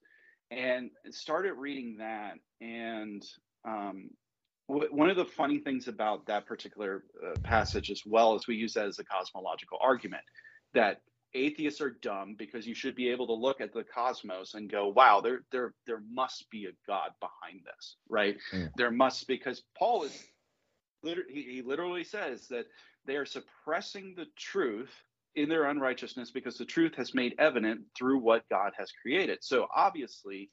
and 0.50 0.90
started 1.10 1.54
reading 1.54 1.96
that, 1.98 2.34
and 2.60 3.24
um, 3.64 4.10
one 4.70 5.10
of 5.10 5.16
the 5.16 5.24
funny 5.24 5.58
things 5.58 5.88
about 5.88 6.26
that 6.26 6.46
particular 6.46 7.04
uh, 7.26 7.36
passage, 7.42 7.90
as 7.90 8.02
well 8.06 8.34
as 8.34 8.46
we 8.46 8.54
use 8.54 8.74
that 8.74 8.86
as 8.86 8.98
a 8.98 9.04
cosmological 9.04 9.78
argument, 9.80 10.22
that 10.74 11.00
atheists 11.34 11.80
are 11.80 11.90
dumb 12.02 12.34
because 12.38 12.66
you 12.66 12.74
should 12.74 12.94
be 12.94 13.08
able 13.08 13.26
to 13.26 13.32
look 13.32 13.60
at 13.60 13.72
the 13.72 13.84
cosmos 13.84 14.54
and 14.54 14.70
go, 14.70 14.88
"Wow, 14.88 15.20
there 15.20 15.40
there 15.50 15.74
there 15.86 16.02
must 16.10 16.48
be 16.50 16.66
a 16.66 16.72
God 16.86 17.10
behind 17.20 17.64
this, 17.64 17.96
right? 18.08 18.36
Mm. 18.52 18.70
There 18.76 18.90
must 18.90 19.26
because 19.26 19.62
Paul 19.76 20.04
is 20.04 20.24
literally 21.02 21.32
he 21.32 21.62
literally 21.62 22.04
says 22.04 22.46
that 22.48 22.66
they 23.06 23.16
are 23.16 23.26
suppressing 23.26 24.14
the 24.16 24.26
truth 24.36 24.92
in 25.36 25.48
their 25.48 25.66
unrighteousness 25.66 26.30
because 26.30 26.58
the 26.58 26.64
truth 26.64 26.94
has 26.96 27.14
made 27.14 27.34
evident 27.38 27.80
through 27.96 28.18
what 28.18 28.48
God 28.50 28.72
has 28.76 28.90
created. 29.02 29.38
So 29.42 29.68
obviously, 29.74 30.50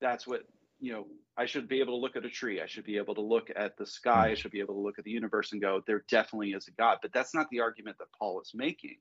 that's 0.00 0.26
what 0.26 0.42
you 0.80 0.92
know. 0.92 1.06
I 1.36 1.46
should 1.46 1.68
be 1.68 1.78
able 1.78 1.92
to 1.92 2.00
look 2.00 2.16
at 2.16 2.24
a 2.24 2.30
tree. 2.30 2.60
I 2.60 2.66
should 2.66 2.84
be 2.84 2.96
able 2.96 3.14
to 3.14 3.20
look 3.20 3.48
at 3.54 3.76
the 3.76 3.86
sky. 3.86 4.26
Hmm. 4.26 4.32
I 4.32 4.34
should 4.34 4.50
be 4.50 4.60
able 4.60 4.74
to 4.74 4.80
look 4.80 4.98
at 4.98 5.04
the 5.04 5.12
universe 5.12 5.52
and 5.52 5.60
go, 5.60 5.80
there 5.86 6.04
definitely 6.10 6.50
is 6.50 6.66
a 6.66 6.72
God. 6.72 6.98
But 7.00 7.12
that's 7.12 7.32
not 7.32 7.46
the 7.50 7.60
argument 7.60 7.96
that 7.98 8.08
Paul 8.18 8.40
is 8.40 8.50
making. 8.54 8.96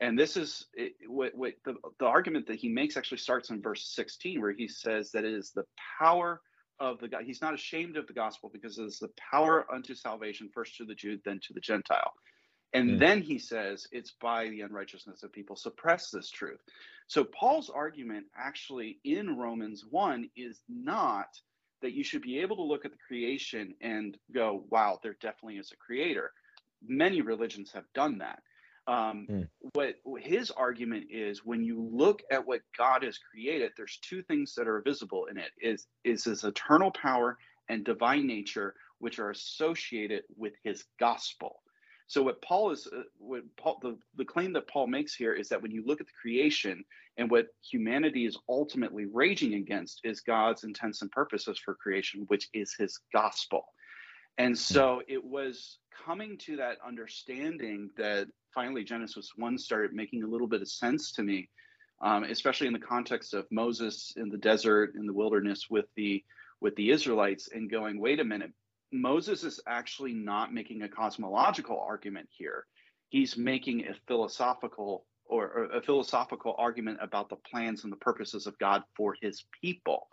And 0.00 0.18
this 0.18 0.36
is 0.36 0.66
it, 0.74 0.92
what, 1.06 1.34
what 1.34 1.54
the, 1.64 1.74
the 1.98 2.06
argument 2.06 2.46
that 2.48 2.56
he 2.56 2.68
makes 2.68 2.96
actually 2.96 3.18
starts 3.18 3.50
in 3.50 3.62
verse 3.62 3.94
16, 3.94 4.40
where 4.40 4.52
he 4.52 4.68
says 4.68 5.10
that 5.12 5.24
it 5.24 5.32
is 5.32 5.52
the 5.52 5.64
power 5.98 6.40
of 6.80 6.98
the 6.98 7.08
God. 7.08 7.24
He's 7.24 7.40
not 7.40 7.54
ashamed 7.54 7.96
of 7.96 8.06
the 8.06 8.12
gospel 8.12 8.50
because 8.52 8.78
it 8.78 8.84
is 8.84 8.98
the 8.98 9.10
power 9.30 9.66
unto 9.72 9.94
salvation, 9.94 10.50
first 10.52 10.76
to 10.76 10.84
the 10.84 10.94
Jew, 10.94 11.18
then 11.24 11.40
to 11.46 11.54
the 11.54 11.60
Gentile. 11.60 12.12
And 12.72 12.90
Mm. 12.90 12.98
then 12.98 13.22
he 13.22 13.38
says 13.38 13.86
it's 13.92 14.12
by 14.12 14.48
the 14.48 14.62
unrighteousness 14.62 15.22
of 15.22 15.32
people 15.32 15.56
suppress 15.56 16.10
this 16.10 16.30
truth. 16.30 16.60
So 17.06 17.24
Paul's 17.24 17.70
argument 17.70 18.26
actually 18.36 18.98
in 19.04 19.36
Romans 19.36 19.84
1 19.86 20.30
is 20.36 20.60
not 20.68 21.40
that 21.80 21.92
you 21.92 22.02
should 22.02 22.22
be 22.22 22.40
able 22.40 22.56
to 22.56 22.62
look 22.62 22.84
at 22.84 22.90
the 22.90 22.98
creation 22.98 23.74
and 23.80 24.18
go, 24.32 24.64
wow, 24.70 24.98
there 25.02 25.16
definitely 25.20 25.58
is 25.58 25.72
a 25.72 25.76
creator. 25.76 26.32
Many 26.82 27.20
religions 27.20 27.70
have 27.72 27.84
done 27.94 28.18
that. 28.18 28.42
Um, 28.86 29.26
Mm. 29.28 29.48
What 29.72 29.96
his 30.18 30.50
argument 30.52 31.06
is 31.10 31.44
when 31.44 31.64
you 31.64 31.82
look 31.82 32.22
at 32.30 32.46
what 32.46 32.60
God 32.78 33.02
has 33.02 33.18
created, 33.18 33.72
there's 33.76 33.98
two 33.98 34.22
things 34.22 34.54
that 34.54 34.68
are 34.68 34.80
visible 34.80 35.26
in 35.26 35.38
it 35.38 35.50
is, 35.60 35.88
is 36.04 36.24
his 36.24 36.44
eternal 36.44 36.92
power 36.92 37.36
and 37.68 37.84
divine 37.84 38.26
nature, 38.26 38.74
which 38.98 39.18
are 39.18 39.30
associated 39.30 40.22
with 40.36 40.52
his 40.62 40.84
gospel. 41.00 41.62
So 42.08 42.22
what 42.22 42.40
Paul 42.40 42.70
is, 42.70 42.86
uh, 42.86 43.02
what 43.18 43.42
Paul, 43.56 43.78
the, 43.82 43.98
the 44.16 44.24
claim 44.24 44.52
that 44.52 44.68
Paul 44.68 44.86
makes 44.86 45.14
here 45.14 45.34
is 45.34 45.48
that 45.48 45.60
when 45.60 45.72
you 45.72 45.82
look 45.84 46.00
at 46.00 46.06
the 46.06 46.12
creation 46.20 46.84
and 47.16 47.30
what 47.30 47.48
humanity 47.68 48.26
is 48.26 48.38
ultimately 48.48 49.06
raging 49.06 49.54
against 49.54 50.00
is 50.04 50.20
God's 50.20 50.64
intents 50.64 51.02
and 51.02 51.10
purposes 51.10 51.58
for 51.58 51.74
creation, 51.74 52.24
which 52.28 52.48
is 52.52 52.74
his 52.78 53.00
gospel. 53.12 53.64
And 54.38 54.56
so 54.56 55.02
it 55.08 55.24
was 55.24 55.78
coming 56.04 56.36
to 56.38 56.56
that 56.56 56.76
understanding 56.86 57.90
that 57.96 58.28
finally 58.54 58.84
Genesis 58.84 59.32
1 59.36 59.58
started 59.58 59.92
making 59.92 60.22
a 60.22 60.26
little 60.26 60.46
bit 60.46 60.62
of 60.62 60.68
sense 60.68 61.12
to 61.12 61.22
me, 61.22 61.48
um, 62.02 62.24
especially 62.24 62.66
in 62.66 62.72
the 62.72 62.78
context 62.78 63.34
of 63.34 63.46
Moses 63.50 64.12
in 64.16 64.28
the 64.28 64.36
desert, 64.36 64.94
in 64.94 65.06
the 65.06 65.12
wilderness 65.12 65.66
with 65.70 65.86
the 65.96 66.22
with 66.60 66.74
the 66.76 66.90
Israelites, 66.90 67.50
and 67.52 67.70
going, 67.70 68.00
wait 68.00 68.18
a 68.18 68.24
minute, 68.24 68.50
Moses 68.92 69.44
is 69.44 69.60
actually 69.66 70.12
not 70.14 70.54
making 70.54 70.82
a 70.82 70.88
cosmological 70.88 71.80
argument 71.80 72.28
here. 72.30 72.66
He's 73.08 73.36
making 73.36 73.86
a 73.86 73.94
philosophical 74.06 75.06
or, 75.26 75.48
or 75.48 75.64
a 75.76 75.82
philosophical 75.82 76.54
argument 76.58 76.98
about 77.02 77.28
the 77.28 77.36
plans 77.36 77.84
and 77.84 77.92
the 77.92 77.96
purposes 77.98 78.46
of 78.46 78.58
God 78.58 78.82
for 78.96 79.16
his 79.20 79.44
people. 79.60 80.08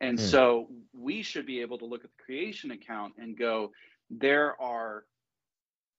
And 0.00 0.18
Hmm. 0.18 0.20
so 0.20 0.68
we 0.92 1.22
should 1.22 1.46
be 1.46 1.60
able 1.60 1.78
to 1.78 1.86
look 1.86 2.04
at 2.04 2.10
the 2.10 2.24
creation 2.24 2.70
account 2.72 3.14
and 3.18 3.38
go, 3.38 3.72
there 4.10 4.60
are 4.60 5.04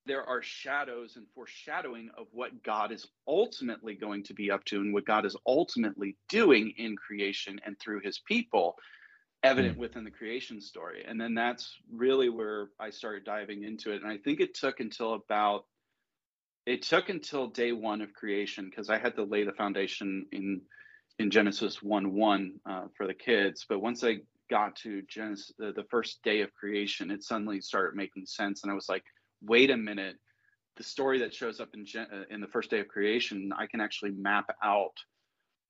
there 0.08 0.24
are 0.24 0.42
shadows 0.42 1.16
and 1.16 1.26
foreshadowing 1.34 2.10
of 2.18 2.28
what 2.32 2.64
God 2.64 2.92
is 2.92 3.08
ultimately 3.28 3.96
going 3.96 4.24
to 4.24 4.36
be 4.36 4.52
up 4.52 4.64
to 4.66 4.78
and 4.78 4.94
what 4.94 5.06
God 5.06 5.26
is 5.26 5.36
ultimately 5.48 6.16
doing 6.30 6.74
in 6.78 6.96
creation 6.96 7.60
and 7.66 7.80
through 7.80 8.02
his 8.04 8.20
people 8.28 8.76
evident 9.46 9.78
within 9.78 10.04
the 10.04 10.12
creation 10.12 10.60
story. 10.60 11.06
And 11.08 11.20
then 11.20 11.34
that's 11.34 11.78
really 11.92 12.30
where 12.30 12.70
I 12.80 12.90
started 12.90 13.24
diving 13.24 13.64
into 13.64 13.92
it. 13.94 14.02
And 14.02 14.12
I 14.12 14.18
think 14.18 14.40
it 14.40 14.54
took 14.54 14.80
until 14.80 15.14
about 15.14 15.66
it 16.66 16.82
took 16.82 17.10
until 17.10 17.48
day 17.48 17.72
one 17.72 18.02
of 18.02 18.12
creation 18.14 18.70
because 18.70 18.90
I 18.90 18.98
had 18.98 19.16
to 19.16 19.24
lay 19.24 19.44
the 19.44 19.54
foundation 19.54 20.26
in 20.32 20.62
in 21.20 21.32
Genesis 21.32 21.82
one 21.82 22.14
one 22.14 22.54
uh, 22.70 22.88
for 22.98 23.08
the 23.08 23.14
kids. 23.14 23.66
But 23.70 23.80
once 23.80 24.04
I 24.04 24.18
got 24.50 24.76
to 24.78 25.02
Genesis, 25.04 25.54
the, 25.58 25.72
the 25.72 25.86
first 25.90 26.22
day 26.24 26.42
of 26.42 26.54
creation, 26.54 27.12
it 27.12 27.24
suddenly 27.24 27.62
started 27.62 27.96
making 27.96 28.26
sense, 28.26 28.64
and 28.64 28.72
I 28.72 28.76
was 28.76 28.90
like, 28.90 29.04
wait 29.42 29.70
a 29.72 29.78
minute. 29.78 30.18
The 30.78 30.84
story 30.84 31.20
that 31.20 31.34
shows 31.34 31.62
up 31.62 31.70
in 31.74 31.86
Gen- 31.86 32.08
uh, 32.12 32.24
in 32.30 32.42
the 32.42 32.48
first 32.48 32.70
day 32.70 32.82
of 32.82 32.90
creation, 32.90 33.52
I 33.58 33.66
can 33.66 33.80
actually 33.80 34.12
map 34.12 34.54
out 34.62 34.98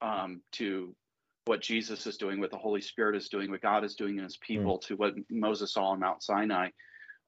um, 0.01 0.41
to 0.53 0.95
what 1.45 1.61
Jesus 1.61 2.07
is 2.07 2.17
doing, 2.17 2.39
what 2.39 2.51
the 2.51 2.57
Holy 2.57 2.81
Spirit 2.81 3.15
is 3.15 3.29
doing, 3.29 3.51
what 3.51 3.61
God 3.61 3.83
is 3.83 3.95
doing 3.95 4.17
in 4.17 4.23
His 4.23 4.37
people, 4.37 4.79
to 4.79 4.95
what 4.95 5.13
Moses 5.29 5.73
saw 5.73 5.89
on 5.89 5.99
Mount 5.99 6.23
Sinai. 6.23 6.69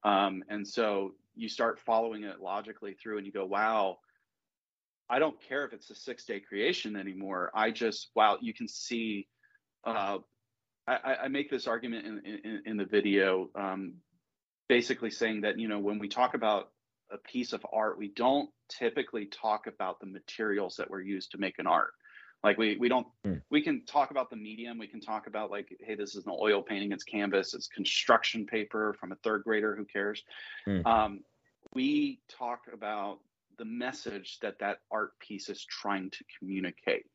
Um, 0.03 0.43
and 0.49 0.67
so 0.67 1.13
you 1.35 1.47
start 1.47 1.79
following 1.79 2.23
it 2.23 2.39
logically 2.41 2.95
through, 2.95 3.17
and 3.17 3.25
you 3.25 3.31
go, 3.31 3.45
"Wow, 3.45 3.99
I 5.09 5.19
don't 5.19 5.39
care 5.47 5.65
if 5.65 5.73
it's 5.73 5.89
a 5.89 5.95
six-day 5.95 6.41
creation 6.41 6.95
anymore. 6.95 7.51
I 7.53 7.71
just, 7.71 8.09
wow, 8.15 8.37
you 8.41 8.53
can 8.53 8.67
see." 8.67 9.27
Uh, 9.85 10.19
I, 10.87 11.15
I 11.23 11.27
make 11.27 11.49
this 11.49 11.67
argument 11.67 12.05
in, 12.05 12.39
in, 12.43 12.61
in 12.65 12.77
the 12.77 12.85
video, 12.85 13.49
um, 13.55 13.95
basically 14.69 15.11
saying 15.11 15.41
that 15.41 15.59
you 15.59 15.67
know 15.67 15.79
when 15.79 15.99
we 15.99 16.07
talk 16.07 16.33
about 16.33 16.71
a 17.11 17.17
piece 17.17 17.53
of 17.53 17.65
art, 17.71 17.97
we 17.97 18.09
don't 18.09 18.49
typically 18.69 19.25
talk 19.25 19.67
about 19.67 19.99
the 19.99 20.07
materials 20.07 20.75
that 20.77 20.89
were 20.89 21.01
used 21.01 21.31
to 21.31 21.37
make 21.37 21.59
an 21.59 21.67
art. 21.67 21.91
Like 22.43 22.57
we 22.57 22.77
we 22.77 22.87
don't 22.87 23.07
Hmm. 23.23 23.35
we 23.49 23.61
can 23.61 23.85
talk 23.85 24.11
about 24.11 24.29
the 24.29 24.35
medium. 24.35 24.77
We 24.77 24.87
can 24.87 25.01
talk 25.01 25.27
about 25.27 25.51
like, 25.51 25.75
hey, 25.81 25.95
this 25.95 26.15
is 26.15 26.25
an 26.25 26.33
oil 26.39 26.61
painting. 26.61 26.91
It's 26.91 27.03
canvas. 27.03 27.53
It's 27.53 27.67
construction 27.67 28.45
paper 28.45 28.95
from 28.99 29.11
a 29.11 29.15
third 29.15 29.43
grader. 29.43 29.75
Who 29.75 29.85
cares? 29.85 30.23
Hmm. 30.65 30.85
Um, 30.85 31.19
we 31.73 32.21
talk 32.29 32.65
about 32.71 33.19
the 33.57 33.65
message 33.65 34.37
that 34.41 34.59
that 34.59 34.79
art 34.91 35.17
piece 35.19 35.49
is 35.49 35.65
trying 35.65 36.11
to 36.11 36.23
communicate. 36.37 37.05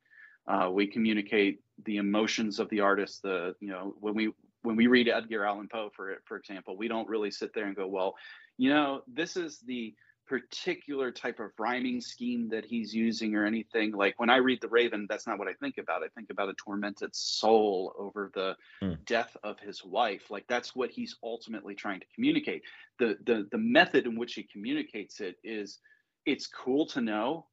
Uh, 0.47 0.69
we 0.73 0.88
communicate 0.88 1.61
the 1.85 1.99
emotions 1.99 2.59
of 2.59 2.69
the 2.71 2.81
artist. 2.81 3.23
The 3.23 3.55
you 3.61 3.69
know 3.69 3.95
when 4.00 4.14
we 4.14 4.33
when 4.62 4.76
we 4.76 4.88
read 4.88 5.09
Edgar 5.09 5.45
Allan 5.45 5.69
Poe 5.69 5.91
for 5.95 6.17
for 6.25 6.37
example, 6.37 6.76
we 6.76 6.88
don't 6.88 7.09
really 7.09 7.31
sit 7.31 7.55
there 7.55 7.67
and 7.67 7.76
go, 7.76 7.87
well, 7.87 8.14
you 8.59 8.71
know, 8.71 9.02
this 9.07 9.37
is 9.37 9.61
the 9.61 9.95
particular 10.33 11.12
type 11.12 11.41
of 11.41 11.51
rhyming 11.59 12.01
scheme 12.01 12.49
that 12.49 12.65
he's 12.65 12.95
using 12.95 13.35
or 13.35 13.45
anything. 13.45 13.93
Like 13.93 14.19
when 14.19 14.31
I 14.31 14.37
read 14.37 14.62
The 14.62 14.69
Raven, 14.69 15.07
that's 15.07 15.27
not 15.27 15.39
what 15.39 15.47
I 15.47 15.53
think 15.53 15.77
about. 15.77 16.03
I 16.03 16.09
think 16.15 16.31
about 16.31 16.49
a 16.49 16.55
tormented 16.55 17.15
soul 17.15 17.95
over 17.99 18.31
the 18.35 18.57
Hmm. 18.81 18.95
death 19.05 19.37
of 19.43 19.61
his 19.61 19.85
wife. 19.85 20.31
Like 20.31 20.47
that's 20.49 20.75
what 20.75 20.91
he's 20.91 21.19
ultimately 21.23 21.75
trying 21.75 22.01
to 22.01 22.07
communicate. 22.15 22.62
The 22.99 23.19
the 23.27 23.47
the 23.51 23.59
method 23.59 24.07
in 24.07 24.17
which 24.17 24.33
he 24.33 24.45
communicates 24.45 25.21
it 25.21 25.37
is 25.45 25.81
it's 26.25 26.47
cool 26.47 26.87
to 26.87 27.03
know, 27.03 27.47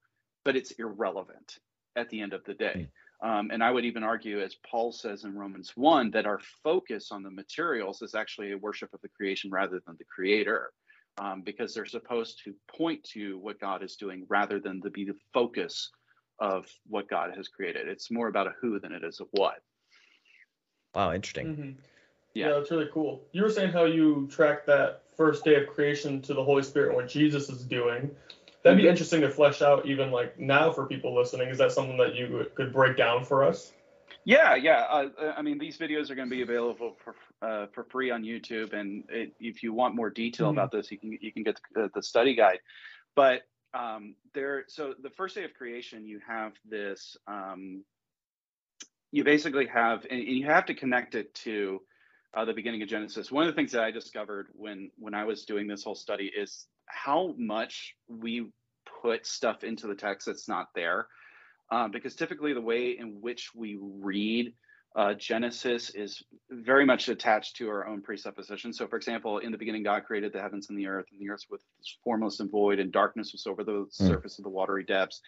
but 0.45 0.55
it's 0.55 0.71
irrelevant 0.71 1.59
at 1.97 2.07
the 2.09 2.21
end 2.21 2.31
of 2.31 2.45
the 2.45 2.53
day. 2.53 2.87
Um, 3.21 3.49
and 3.51 3.61
I 3.61 3.71
would 3.71 3.83
even 3.83 4.03
argue, 4.03 4.39
as 4.39 4.55
Paul 4.71 4.93
says 4.93 5.25
in 5.25 5.35
Romans 5.35 5.73
1, 5.75 6.11
that 6.11 6.25
our 6.25 6.39
focus 6.63 7.11
on 7.11 7.23
the 7.23 7.29
materials 7.31 8.01
is 8.01 8.15
actually 8.15 8.53
a 8.53 8.57
worship 8.57 8.93
of 8.93 9.01
the 9.01 9.09
creation 9.09 9.51
rather 9.51 9.81
than 9.85 9.97
the 9.97 10.05
creator, 10.05 10.71
um, 11.19 11.41
because 11.41 11.73
they're 11.73 11.85
supposed 11.85 12.41
to 12.45 12.55
point 12.75 13.03
to 13.03 13.37
what 13.39 13.59
God 13.59 13.83
is 13.83 13.95
doing 13.97 14.25
rather 14.29 14.59
than 14.59 14.81
to 14.81 14.89
be 14.89 15.05
the 15.05 15.15
focus 15.33 15.91
of 16.39 16.65
what 16.87 17.09
God 17.09 17.31
has 17.35 17.49
created. 17.49 17.87
It's 17.87 18.09
more 18.09 18.29
about 18.29 18.47
a 18.47 18.53
who 18.61 18.79
than 18.79 18.93
it 18.93 19.03
is 19.03 19.19
a 19.19 19.25
what. 19.31 19.61
Wow, 20.95 21.13
interesting. 21.13 21.55
Mhm. 21.55 21.77
Yeah. 22.33 22.47
Yeah, 22.47 22.53
that's 22.53 22.71
really 22.71 22.89
cool. 22.93 23.27
You 23.33 23.43
were 23.43 23.49
saying 23.49 23.71
how 23.71 23.83
you 23.83 24.27
track 24.31 24.65
that 24.67 25.03
first 25.17 25.43
day 25.43 25.55
of 25.55 25.67
creation 25.67 26.21
to 26.21 26.33
the 26.33 26.43
Holy 26.43 26.63
Spirit 26.63 26.89
and 26.89 26.95
what 26.95 27.09
Jesus 27.09 27.49
is 27.49 27.63
doing. 27.63 28.15
That'd 28.63 28.77
be 28.77 28.85
Mhm. 28.85 28.91
interesting 28.91 29.21
to 29.21 29.29
flesh 29.29 29.61
out 29.61 29.85
even 29.85 30.11
like 30.11 30.39
now 30.39 30.71
for 30.71 30.85
people 30.85 31.13
listening. 31.13 31.49
Is 31.49 31.57
that 31.57 31.71
something 31.71 31.97
that 31.97 32.15
you 32.15 32.49
could 32.55 32.71
break 32.71 32.95
down 32.95 33.25
for 33.25 33.43
us? 33.43 33.73
Yeah, 34.25 34.55
yeah. 34.55 34.81
Uh, 34.81 35.33
I 35.37 35.41
mean, 35.41 35.57
these 35.57 35.77
videos 35.77 36.09
are 36.09 36.15
going 36.15 36.29
to 36.29 36.35
be 36.35 36.41
available 36.41 36.97
for 37.03 37.15
uh, 37.41 37.67
for 37.73 37.85
free 37.85 38.11
on 38.11 38.23
YouTube, 38.23 38.73
and 38.73 39.03
it, 39.09 39.33
if 39.39 39.63
you 39.63 39.73
want 39.73 39.95
more 39.95 40.09
detail 40.09 40.47
Mhm. 40.47 40.53
about 40.53 40.71
this, 40.71 40.91
you 40.91 40.97
can 40.97 41.17
you 41.21 41.31
can 41.31 41.43
get 41.43 41.59
the, 41.73 41.89
the 41.93 42.03
study 42.03 42.35
guide. 42.35 42.59
But 43.15 43.43
um, 43.73 44.15
there, 44.33 44.65
so 44.67 44.93
the 45.01 45.09
first 45.09 45.35
day 45.35 45.43
of 45.45 45.53
creation, 45.53 46.05
you 46.05 46.19
have 46.27 46.53
this. 46.65 47.17
Um, 47.27 47.83
you 49.11 49.23
basically 49.23 49.65
have, 49.65 50.05
and 50.11 50.21
you 50.21 50.45
have 50.45 50.65
to 50.67 50.75
connect 50.75 51.15
it 51.15 51.33
to 51.33 51.81
uh, 52.35 52.45
the 52.45 52.53
beginning 52.53 52.83
of 52.83 52.89
Genesis. 52.89 53.31
One 53.31 53.47
of 53.47 53.51
the 53.51 53.55
things 53.55 53.71
that 53.71 53.83
I 53.83 53.89
discovered 53.91 54.49
when 54.53 54.91
when 54.97 55.13
I 55.13 55.23
was 55.23 55.45
doing 55.45 55.67
this 55.67 55.83
whole 55.83 55.95
study 55.95 56.31
is 56.35 56.67
how 56.85 57.33
much 57.37 57.95
we 58.07 58.51
put 59.01 59.25
stuff 59.25 59.63
into 59.63 59.87
the 59.87 59.95
text 59.95 60.27
that's 60.27 60.47
not 60.47 60.67
there 60.75 61.07
um, 61.71 61.91
because 61.91 62.15
typically 62.15 62.53
the 62.53 62.61
way 62.61 62.97
in 62.97 63.21
which 63.21 63.51
we 63.55 63.77
read 63.79 64.53
Uh, 64.95 65.13
Genesis 65.13 65.91
is 65.91 66.23
very 66.49 66.83
much 66.83 67.09
attached 67.09 67.55
to 67.57 67.69
our 67.69 67.85
own 67.85 68.01
presupposition. 68.01 68.73
So, 68.73 68.87
for 68.87 68.97
example, 68.97 69.37
in 69.37 69.51
the 69.51 69.57
beginning, 69.57 69.83
God 69.83 70.03
created 70.03 70.33
the 70.33 70.41
heavens 70.41 70.69
and 70.69 70.77
the 70.79 70.87
earth, 70.87 71.05
and 71.11 71.21
the 71.21 71.29
earth 71.29 71.45
was 71.47 71.61
formless 72.03 72.39
and 72.39 72.49
void, 72.49 72.79
and 72.79 72.91
darkness 72.91 73.31
was 73.31 73.45
over 73.45 73.63
the 73.63 73.85
mm. 73.85 73.91
surface 73.91 74.39
of 74.39 74.43
the 74.45 74.49
watery 74.49 74.83
depths. 74.83 75.21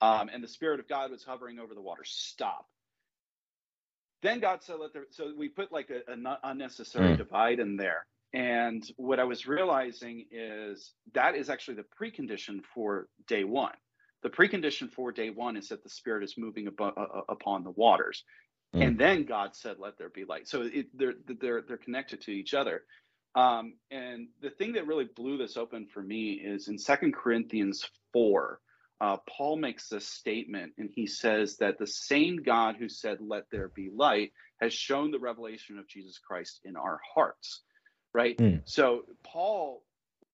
Um, 0.00 0.30
and 0.32 0.40
the 0.40 0.52
Spirit 0.56 0.78
of 0.78 0.86
God 0.86 1.10
was 1.10 1.24
hovering 1.24 1.58
over 1.58 1.74
the 1.74 1.82
water. 1.82 2.04
Stop. 2.04 2.64
Then 4.22 4.38
God 4.38 4.62
said, 4.62 4.76
"Let 4.78 4.92
there." 4.92 5.06
So 5.10 5.34
we 5.36 5.48
put 5.48 5.72
like 5.72 5.90
an 5.90 6.24
unnecessary 6.44 7.14
mm. 7.14 7.18
divide 7.18 7.58
in 7.58 7.76
there. 7.76 8.06
And 8.32 8.82
what 8.96 9.18
I 9.18 9.24
was 9.24 9.48
realizing 9.48 10.26
is 10.30 10.94
that 11.14 11.34
is 11.34 11.50
actually 11.50 11.78
the 11.82 11.88
precondition 12.00 12.62
for 12.72 13.08
day 13.26 13.42
one. 13.42 13.78
The 14.22 14.30
precondition 14.30 14.90
for 14.90 15.12
day 15.12 15.30
one 15.30 15.56
is 15.56 15.68
that 15.68 15.82
the 15.82 15.90
Spirit 15.90 16.24
is 16.24 16.36
moving 16.36 16.66
abo- 16.66 16.96
uh, 16.96 17.22
upon 17.28 17.64
the 17.64 17.70
waters. 17.70 18.24
Mm. 18.74 18.86
And 18.86 18.98
then 18.98 19.24
God 19.24 19.54
said, 19.54 19.76
"Let 19.78 19.96
there 19.96 20.10
be 20.10 20.24
light." 20.24 20.48
So 20.48 20.62
it, 20.62 20.86
they're 20.92 21.14
they're 21.40 21.62
they're 21.62 21.76
connected 21.76 22.20
to 22.22 22.32
each 22.32 22.54
other. 22.54 22.82
Um, 23.34 23.74
and 23.90 24.28
the 24.42 24.50
thing 24.50 24.72
that 24.72 24.86
really 24.86 25.04
blew 25.04 25.38
this 25.38 25.56
open 25.56 25.86
for 25.86 26.02
me 26.02 26.32
is 26.32 26.68
in 26.68 26.78
Second 26.78 27.14
Corinthians 27.14 27.88
four. 28.12 28.60
Uh, 29.00 29.16
Paul 29.28 29.56
makes 29.56 29.88
this 29.88 30.08
statement, 30.08 30.72
and 30.76 30.90
he 30.92 31.06
says 31.06 31.56
that 31.58 31.78
the 31.78 31.86
same 31.86 32.42
God 32.42 32.76
who 32.76 32.88
said, 32.88 33.18
"Let 33.20 33.44
there 33.50 33.68
be 33.68 33.90
light," 33.94 34.32
has 34.60 34.74
shown 34.74 35.12
the 35.12 35.20
revelation 35.20 35.78
of 35.78 35.86
Jesus 35.86 36.18
Christ 36.18 36.60
in 36.64 36.76
our 36.76 37.00
hearts. 37.14 37.62
Right. 38.12 38.36
Mm. 38.36 38.62
So 38.64 39.02
Paul 39.22 39.84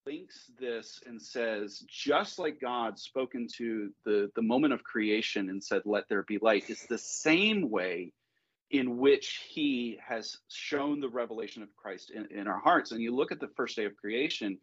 links 0.06 0.50
this 0.58 1.00
and 1.06 1.20
says, 1.20 1.84
just 1.88 2.38
like 2.38 2.61
God 2.61 2.99
spoke 2.99 3.34
into 3.34 3.90
the 4.04 4.30
the 4.34 4.42
moment 4.42 4.73
of 4.73 4.84
creation 4.84 5.49
and 5.49 5.62
said, 5.62 5.82
"Let 5.84 6.08
there 6.08 6.23
be 6.23 6.38
light," 6.38 6.70
is 6.70 6.82
the 6.82 6.99
same 6.99 7.70
way 7.70 8.12
in 8.70 8.99
which 8.99 9.44
he 9.49 9.99
has 10.06 10.38
shown 10.49 11.00
the 11.00 11.08
revelation 11.08 11.62
of 11.62 11.75
Christ 11.76 12.11
in, 12.11 12.26
in 12.37 12.49
our 12.49 12.58
hearts. 12.58 12.92
And 12.92 13.00
you 13.00 13.14
look 13.14 13.30
at 13.30 13.40
the 13.40 13.50
first 13.56 13.76
day 13.76 13.84
of 13.84 13.96
creation 13.96 14.58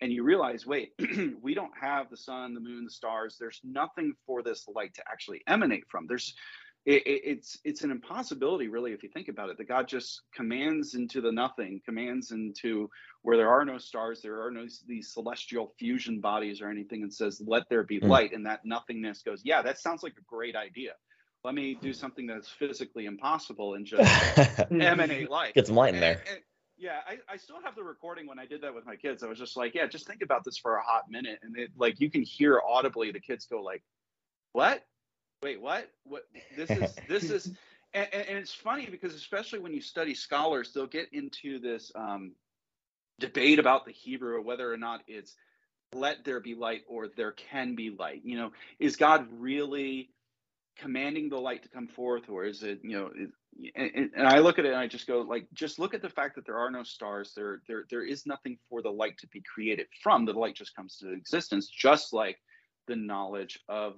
and 0.00 0.12
you 0.12 0.22
realize, 0.22 0.66
wait, 0.66 0.92
we 1.42 1.54
don't 1.54 1.72
have 1.80 2.10
the 2.10 2.16
sun, 2.16 2.54
the 2.54 2.60
moon, 2.60 2.84
the 2.84 2.90
stars. 2.90 3.36
There's 3.40 3.60
nothing 3.64 4.14
for 4.26 4.42
this 4.42 4.68
light 4.68 4.94
to 4.94 5.02
actually 5.10 5.42
emanate 5.46 5.88
from. 5.88 6.06
There's 6.06 6.34
it, 6.86 7.02
it's 7.04 7.58
it's 7.64 7.82
an 7.82 7.90
impossibility 7.90 8.68
really 8.68 8.92
if 8.92 9.02
you 9.02 9.08
think 9.08 9.28
about 9.28 9.50
it 9.50 9.58
that 9.58 9.68
god 9.68 9.88
just 9.88 10.22
commands 10.34 10.94
into 10.94 11.20
the 11.20 11.32
nothing 11.32 11.80
commands 11.84 12.30
into 12.30 12.88
where 13.22 13.36
there 13.36 13.48
are 13.48 13.64
no 13.64 13.76
stars 13.76 14.22
there 14.22 14.42
are 14.42 14.50
no 14.50 14.66
these 14.86 15.12
celestial 15.12 15.74
fusion 15.78 16.20
bodies 16.20 16.60
or 16.60 16.70
anything 16.70 17.02
and 17.02 17.12
says 17.12 17.42
let 17.46 17.68
there 17.68 17.82
be 17.82 18.00
mm. 18.00 18.08
light 18.08 18.32
and 18.32 18.46
that 18.46 18.60
nothingness 18.64 19.22
goes 19.22 19.42
yeah 19.44 19.62
that 19.62 19.78
sounds 19.78 20.02
like 20.02 20.14
a 20.16 20.24
great 20.28 20.56
idea 20.56 20.92
let 21.46 21.54
me 21.54 21.78
do 21.80 21.92
something 21.92 22.26
that's 22.26 22.48
physically 22.48 23.06
impossible 23.06 23.74
and 23.74 23.86
just 23.86 24.02
emanate 24.72 25.30
light. 25.30 25.54
Get 25.54 25.68
some 25.68 25.76
light 25.76 25.94
in 25.94 26.00
there. 26.00 26.18
And, 26.18 26.28
and, 26.28 26.38
yeah, 26.76 26.98
I, 27.08 27.18
I 27.32 27.36
still 27.36 27.62
have 27.64 27.76
the 27.76 27.84
recording 27.84 28.26
when 28.26 28.40
I 28.40 28.46
did 28.46 28.62
that 28.62 28.74
with 28.74 28.84
my 28.84 28.96
kids. 28.96 29.22
I 29.22 29.28
was 29.28 29.38
just 29.38 29.56
like, 29.56 29.74
yeah, 29.74 29.86
just 29.86 30.08
think 30.08 30.22
about 30.22 30.42
this 30.44 30.58
for 30.58 30.74
a 30.74 30.82
hot 30.82 31.04
minute, 31.08 31.38
and 31.42 31.56
it, 31.56 31.70
like 31.76 32.00
you 32.00 32.10
can 32.10 32.22
hear 32.22 32.60
audibly 32.68 33.12
the 33.12 33.20
kids 33.20 33.46
go 33.46 33.62
like, 33.62 33.82
"What? 34.52 34.82
Wait, 35.42 35.60
what? 35.60 35.90
What? 36.04 36.22
This 36.56 36.70
is 36.70 36.94
this 37.08 37.30
is." 37.30 37.52
And, 37.94 38.08
and, 38.12 38.38
it's 38.38 38.52
funny 38.52 38.86
because 38.90 39.14
especially 39.14 39.58
when 39.58 39.72
you 39.72 39.80
study 39.80 40.12
scholars, 40.12 40.72
they'll 40.72 40.86
get 40.86 41.08
into 41.14 41.58
this 41.58 41.90
um, 41.94 42.32
debate 43.20 43.58
about 43.58 43.86
the 43.86 43.92
Hebrew, 43.92 44.42
whether 44.42 44.70
or 44.70 44.76
not 44.76 45.02
it's 45.06 45.34
"let 45.94 46.24
there 46.24 46.40
be 46.40 46.54
light" 46.54 46.82
or 46.88 47.08
"there 47.08 47.32
can 47.32 47.74
be 47.74 47.90
light." 47.90 48.22
You 48.24 48.36
know, 48.36 48.52
is 48.78 48.96
God 48.96 49.28
really 49.38 50.10
commanding 50.76 51.28
the 51.28 51.38
light 51.38 51.62
to 51.62 51.68
come 51.68 51.88
forth 51.88 52.28
or 52.28 52.44
is 52.44 52.62
it 52.62 52.80
you 52.82 52.96
know 52.96 53.10
and, 53.74 54.10
and, 54.14 54.28
i 54.28 54.38
look 54.38 54.58
at 54.58 54.66
it 54.66 54.72
and 54.72 54.78
i 54.78 54.86
just 54.86 55.06
go 55.06 55.20
like 55.22 55.46
just 55.54 55.78
look 55.78 55.94
at 55.94 56.02
the 56.02 56.08
fact 56.08 56.34
that 56.34 56.44
there 56.44 56.58
are 56.58 56.70
no 56.70 56.82
stars 56.82 57.32
there 57.34 57.62
there 57.66 57.84
there 57.90 58.04
is 58.04 58.26
nothing 58.26 58.58
for 58.68 58.82
the 58.82 58.90
light 58.90 59.16
to 59.18 59.26
be 59.28 59.42
created 59.42 59.86
from 60.02 60.24
the 60.24 60.32
light 60.32 60.54
just 60.54 60.76
comes 60.76 60.98
to 60.98 61.12
existence 61.12 61.68
just 61.68 62.12
like 62.12 62.36
the 62.88 62.96
knowledge 62.96 63.58
of 63.68 63.94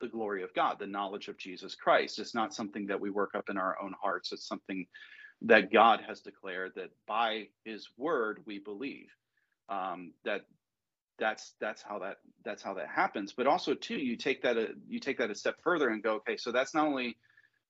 the 0.00 0.08
glory 0.08 0.42
of 0.42 0.54
god 0.54 0.78
the 0.78 0.86
knowledge 0.86 1.28
of 1.28 1.38
jesus 1.38 1.74
christ. 1.74 2.18
It's 2.18 2.34
not 2.34 2.54
something 2.54 2.86
that 2.88 3.00
we 3.00 3.10
work 3.10 3.32
up 3.36 3.50
in 3.50 3.58
our 3.58 3.76
own 3.82 3.94
hearts. 4.00 4.32
It's 4.32 4.48
something 4.48 4.86
that 5.42 5.72
god 5.72 6.00
has 6.06 6.20
declared 6.20 6.72
that 6.76 6.90
by 7.06 7.48
his 7.64 7.88
word 7.98 8.40
we 8.46 8.58
believe. 8.58 9.08
Um, 9.68 10.12
that 10.24 10.42
that's 11.18 11.54
that's 11.60 11.82
how 11.82 11.98
that 12.00 12.18
that's 12.44 12.62
how 12.62 12.74
that 12.74 12.88
happens. 12.88 13.32
But 13.32 13.46
also 13.46 13.74
too 13.74 13.96
you 13.96 14.16
take 14.16 14.42
that 14.42 14.56
a, 14.56 14.68
you 14.88 15.00
take 15.00 15.18
that 15.18 15.30
a 15.30 15.34
step 15.34 15.56
further 15.62 15.90
and 15.90 16.02
go 16.02 16.14
okay 16.16 16.36
so 16.36 16.52
that's 16.52 16.74
not 16.74 16.86
only 16.86 17.16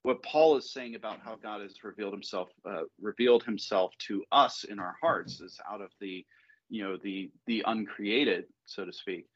what 0.03 0.23
paul 0.23 0.57
is 0.57 0.73
saying 0.73 0.97
about 0.97 1.21
how 1.25 1.37
god 1.37 1.63
has 1.63 1.75
revealed 1.85 2.15
himself 2.15 2.51
uh, 2.69 2.83
revealed 3.01 3.45
himself 3.45 3.93
to 3.99 4.25
us 4.33 4.65
in 4.65 4.81
our 4.81 4.97
hearts 5.03 5.41
is 5.43 5.61
out 5.71 5.83
of 5.83 5.91
the 6.01 6.25
you 6.71 6.85
know 6.85 6.99
the 7.05 7.31
the 7.47 7.65
uncreated 7.67 8.47
so 8.67 8.85
to 8.87 8.93
speak 8.95 9.27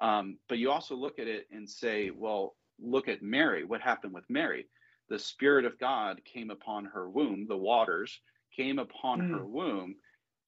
um, 0.00 0.38
but 0.48 0.58
you 0.58 0.70
also 0.70 0.94
look 0.94 1.18
at 1.18 1.26
it 1.26 1.46
and 1.50 1.68
say 1.68 2.10
well 2.10 2.54
look 2.78 3.08
at 3.08 3.22
mary 3.22 3.64
what 3.64 3.80
happened 3.80 4.12
with 4.12 4.24
mary 4.28 4.66
the 5.08 5.18
spirit 5.18 5.64
of 5.64 5.78
god 5.78 6.20
came 6.24 6.50
upon 6.50 6.84
her 6.84 7.08
womb 7.08 7.46
the 7.48 7.56
waters 7.56 8.20
came 8.54 8.78
upon 8.78 9.20
mm. 9.20 9.30
her 9.30 9.44
womb 9.44 9.94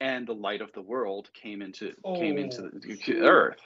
and 0.00 0.26
the 0.26 0.34
light 0.34 0.60
of 0.60 0.72
the 0.72 0.82
world 0.82 1.28
came 1.34 1.62
into 1.62 1.92
oh. 2.04 2.16
came 2.16 2.38
into 2.38 2.62
the 2.62 2.96
to 2.96 3.20
earth 3.22 3.60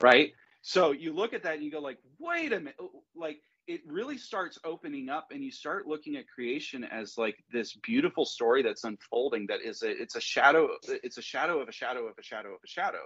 right 0.00 0.32
so 0.62 0.92
you 0.92 1.12
look 1.12 1.32
at 1.32 1.42
that 1.42 1.54
and 1.54 1.64
you 1.64 1.70
go 1.70 1.80
like 1.80 1.98
wait 2.18 2.52
a 2.52 2.58
minute 2.58 2.76
like 3.14 3.40
it 3.66 3.80
really 3.86 4.16
starts 4.16 4.58
opening 4.64 5.08
up 5.08 5.28
and 5.32 5.42
you 5.42 5.50
start 5.50 5.86
looking 5.86 6.16
at 6.16 6.28
creation 6.28 6.84
as 6.84 7.18
like 7.18 7.36
this 7.52 7.74
beautiful 7.82 8.24
story 8.24 8.62
that's 8.62 8.84
unfolding 8.84 9.46
that 9.46 9.60
is 9.60 9.82
a 9.82 9.90
it's 9.90 10.16
a 10.16 10.20
shadow 10.20 10.68
it's 10.88 11.18
a 11.18 11.22
shadow 11.22 11.60
of 11.60 11.68
a 11.68 11.72
shadow 11.72 12.06
of 12.06 12.14
a 12.18 12.22
shadow 12.22 12.50
of 12.50 12.60
a 12.64 12.68
shadow 12.68 13.02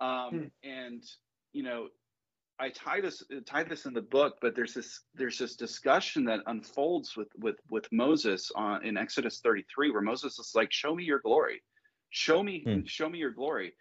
um, 0.00 0.30
hmm. 0.30 0.68
and 0.68 1.04
you 1.54 1.62
know 1.62 1.88
I 2.58 2.68
tie 2.68 3.00
this 3.00 3.22
tie 3.46 3.64
this 3.64 3.86
in 3.86 3.94
the 3.94 4.02
book, 4.02 4.36
but 4.40 4.54
there's 4.54 4.74
this 4.74 5.00
there's 5.14 5.38
this 5.38 5.56
discussion 5.56 6.24
that 6.26 6.40
unfolds 6.46 7.16
with 7.16 7.28
with 7.38 7.56
with 7.70 7.86
Moses 7.90 8.52
on 8.54 8.84
in 8.84 8.96
Exodus 8.96 9.40
33, 9.40 9.90
where 9.90 10.00
Moses 10.00 10.38
is 10.38 10.52
like, 10.54 10.70
"Show 10.70 10.94
me 10.94 11.04
your 11.04 11.18
glory," 11.18 11.62
show 12.10 12.42
me 12.42 12.62
hmm. 12.64 12.80
show 12.84 13.08
me 13.08 13.18
your 13.18 13.32
glory. 13.32 13.72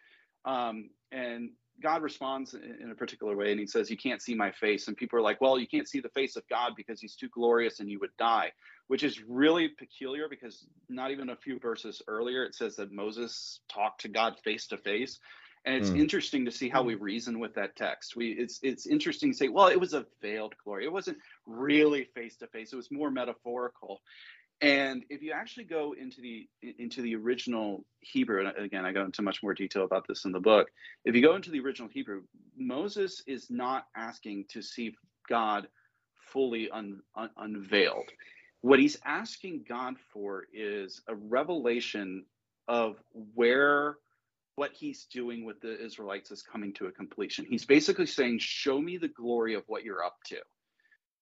Um, 0.45 0.89
and 1.11 1.51
god 1.81 2.03
responds 2.03 2.53
in 2.53 2.91
a 2.91 2.95
particular 2.95 3.35
way 3.35 3.49
and 3.49 3.59
he 3.59 3.65
says 3.65 3.89
you 3.89 3.97
can't 3.97 4.21
see 4.21 4.35
my 4.35 4.51
face. 4.51 4.87
And 4.87 4.95
people 4.95 5.17
are 5.17 5.23
like 5.23 5.41
well 5.41 5.57
you 5.57 5.67
can't 5.67 5.87
see 5.87 5.99
the 5.99 6.09
face 6.09 6.35
of 6.35 6.47
god 6.47 6.73
because 6.77 7.01
he's 7.01 7.15
too 7.15 7.29
glorious 7.29 7.79
and 7.79 7.89
you 7.89 7.99
would 7.99 8.15
die 8.17 8.51
which 8.87 9.03
is 9.03 9.23
really 9.23 9.69
peculiar 9.69 10.27
because 10.29 10.67
not 10.87 11.09
even 11.09 11.29
a 11.29 11.35
few 11.35 11.57
verses 11.59 12.01
earlier 12.07 12.43
it 12.43 12.53
says 12.53 12.75
that 12.75 12.91
moses 12.91 13.61
talked 13.69 14.01
to 14.01 14.07
god 14.07 14.35
face 14.43 14.67
to 14.67 14.77
face 14.77 15.19
and 15.65 15.75
it's 15.75 15.89
mm. 15.89 15.99
interesting 15.99 16.45
to 16.45 16.51
see 16.51 16.69
how 16.69 16.83
we 16.83 16.95
reason 16.95 17.39
with 17.39 17.53
that 17.55 17.75
text 17.75 18.15
we 18.15 18.31
it's 18.31 18.59
it's 18.63 18.85
interesting 18.85 19.31
to 19.31 19.37
say 19.37 19.47
well 19.47 19.67
it 19.67 19.79
was 19.79 19.93
a 19.93 20.05
veiled 20.21 20.53
glory 20.63 20.85
it 20.85 20.91
wasn't 20.91 21.17
really 21.45 22.03
face 22.15 22.35
to 22.35 22.47
face 22.47 22.73
it 22.73 22.75
was 22.75 22.91
more 22.91 23.11
metaphorical 23.11 24.01
and 24.63 25.03
if 25.09 25.21
you 25.21 25.33
actually 25.33 25.65
go 25.65 25.93
into 25.99 26.21
the 26.21 26.47
into 26.61 27.01
the 27.01 27.15
original 27.15 27.83
Hebrew, 27.99 28.45
and 28.45 28.57
again, 28.57 28.85
I 28.85 28.93
go 28.93 29.03
into 29.03 29.21
much 29.21 29.43
more 29.43 29.53
detail 29.53 29.83
about 29.83 30.07
this 30.07 30.23
in 30.23 30.31
the 30.31 30.39
book. 30.39 30.69
If 31.03 31.15
you 31.15 31.21
go 31.21 31.35
into 31.35 31.51
the 31.51 31.59
original 31.59 31.89
Hebrew, 31.91 32.21
Moses 32.57 33.21
is 33.27 33.49
not 33.49 33.87
asking 33.93 34.45
to 34.49 34.61
see 34.61 34.95
God 35.27 35.67
fully 36.31 36.69
un, 36.69 37.01
un, 37.15 37.29
unveiled. 37.35 38.09
What 38.61 38.79
he's 38.79 38.97
asking 39.03 39.65
God 39.67 39.95
for 40.13 40.45
is 40.53 41.01
a 41.09 41.15
revelation 41.15 42.23
of 42.69 42.95
where 43.33 43.97
what 44.55 44.71
he's 44.73 45.05
doing 45.05 45.45
with 45.45 45.59
the 45.61 45.83
Israelites 45.83 46.31
is 46.31 46.41
coming 46.41 46.73
to 46.73 46.87
a 46.87 46.91
completion. 46.91 47.45
He's 47.45 47.65
basically 47.65 48.05
saying, 48.05 48.39
"Show 48.39 48.79
me 48.79 48.97
the 48.97 49.07
glory 49.07 49.55
of 49.55 49.63
what 49.67 49.83
you're 49.83 50.03
up 50.03 50.17
to," 50.25 50.37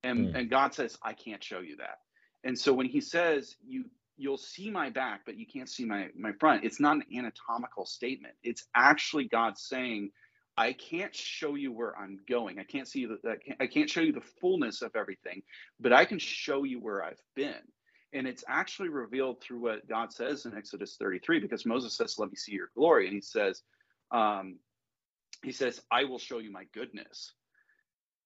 and 0.03 0.27
mm. 0.27 0.35
and 0.35 0.49
God 0.49 0.73
says, 0.73 0.97
"I 1.03 1.13
can't 1.13 1.43
show 1.43 1.59
you 1.59 1.77
that." 1.77 1.99
And 2.43 2.57
so 2.57 2.73
when 2.73 2.87
he 2.87 3.01
says 3.01 3.55
you 3.65 3.85
you'll 4.17 4.37
see 4.37 4.69
my 4.69 4.89
back, 4.89 5.21
but 5.25 5.37
you 5.37 5.45
can't 5.45 5.69
see 5.69 5.85
my 5.85 6.09
my 6.15 6.31
front, 6.33 6.63
it's 6.63 6.79
not 6.79 6.97
an 6.97 7.03
anatomical 7.15 7.85
statement. 7.85 8.35
It's 8.43 8.67
actually 8.75 9.25
God 9.25 9.57
saying, 9.57 10.11
I 10.57 10.73
can't 10.73 11.15
show 11.15 11.55
you 11.55 11.71
where 11.71 11.97
I'm 11.97 12.19
going. 12.29 12.59
I 12.59 12.63
can't 12.63 12.87
see 12.87 13.05
that. 13.05 13.39
I 13.59 13.67
can't 13.67 13.89
show 13.89 14.01
you 14.01 14.11
the 14.11 14.21
fullness 14.21 14.81
of 14.81 14.95
everything, 14.95 15.41
but 15.79 15.93
I 15.93 16.05
can 16.05 16.19
show 16.19 16.63
you 16.63 16.79
where 16.79 17.03
I've 17.03 17.21
been. 17.35 17.63
And 18.13 18.27
it's 18.27 18.43
actually 18.47 18.89
revealed 18.89 19.41
through 19.41 19.59
what 19.59 19.87
God 19.87 20.11
says 20.11 20.45
in 20.45 20.55
Exodus 20.55 20.97
33, 20.97 21.39
because 21.39 21.65
Moses 21.65 21.95
says, 21.95 22.19
"Let 22.19 22.29
me 22.29 22.35
see 22.35 22.51
your 22.51 22.69
glory," 22.75 23.07
and 23.07 23.15
he 23.15 23.21
says, 23.21 23.63
um, 24.11 24.59
"He 25.43 25.51
says, 25.51 25.81
I 25.89 26.03
will 26.03 26.19
show 26.19 26.39
you 26.39 26.51
my 26.51 26.65
goodness." 26.73 27.33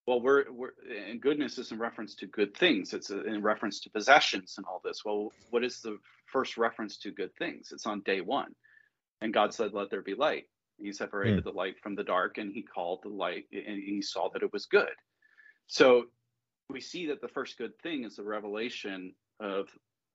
well 0.08 0.22
we're, 0.22 0.52
we're 0.52 0.72
and 1.08 1.22
goodness 1.22 1.58
is 1.58 1.72
in 1.72 1.80
reference 1.80 2.16
to 2.16 2.28
good 2.28 2.56
things. 2.56 2.94
It's 2.94 3.10
in 3.10 3.42
reference 3.42 3.80
to 3.82 3.90
possessions 3.90 4.56
and 4.58 4.66
all 4.66 4.82
this. 4.84 5.04
Well 5.04 5.32
what 5.50 5.64
is 5.64 5.82
the 5.82 5.98
first 6.32 6.58
reference 6.58 6.98
to 7.00 7.12
good 7.12 7.36
things? 7.38 7.70
It's 7.72 7.86
on 7.86 8.02
day 8.02 8.22
one. 8.22 8.54
And 9.22 9.34
god 9.34 9.54
said 9.54 9.74
let 9.74 9.90
there 9.90 10.02
be 10.02 10.16
light. 10.16 10.46
He 10.78 10.92
separated 10.92 11.42
mm. 11.42 11.44
the 11.46 11.52
light 11.52 11.76
from 11.82 11.96
the 11.96 12.04
dark 12.04 12.38
and 12.38 12.52
he 12.52 12.62
called 12.62 13.00
the 13.04 13.10
light 13.10 13.46
and 13.52 13.82
he 13.84 14.02
saw 14.02 14.30
that 14.30 14.44
it 14.44 14.54
was 14.54 14.66
good. 14.66 14.94
So 15.68 16.06
we 16.70 16.82
see 16.82 17.08
that 17.08 17.22
the 17.22 17.28
first 17.28 17.58
good 17.58 17.78
thing 17.82 18.04
is 18.04 18.16
the 18.16 18.24
revelation 18.24 19.14
of 19.40 19.68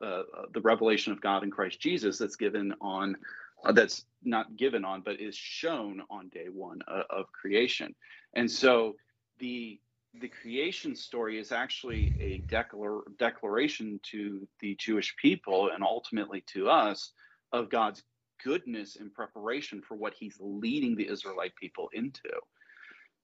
uh, 0.04 0.22
the 0.54 0.60
revelation 0.60 1.12
of 1.12 1.20
God 1.20 1.42
in 1.42 1.50
Christ 1.50 1.80
Jesus 1.80 2.18
that's 2.18 2.36
given 2.36 2.74
on 2.80 3.16
uh, 3.64 3.72
that's 3.72 4.04
not 4.24 4.56
given 4.56 4.84
on 4.84 5.02
but 5.02 5.20
is 5.20 5.36
shown 5.36 6.02
on 6.10 6.28
day 6.30 6.46
one 6.52 6.80
uh, 6.88 7.02
of 7.10 7.26
creation 7.32 7.94
and 8.34 8.50
so 8.50 8.94
the 9.38 9.78
the 10.20 10.28
creation 10.28 10.96
story 10.96 11.38
is 11.38 11.52
actually 11.52 12.12
a 12.20 12.42
declar- 12.48 13.04
declaration 13.18 14.00
to 14.02 14.46
the 14.60 14.74
Jewish 14.76 15.14
people 15.16 15.70
and 15.72 15.84
ultimately 15.84 16.42
to 16.48 16.68
us 16.68 17.12
of 17.52 17.70
God's 17.70 18.02
goodness 18.42 18.96
in 18.96 19.10
preparation 19.10 19.82
for 19.82 19.94
what 19.96 20.14
he's 20.14 20.36
leading 20.40 20.96
the 20.96 21.08
Israelite 21.08 21.54
people 21.56 21.90
into. 21.92 22.30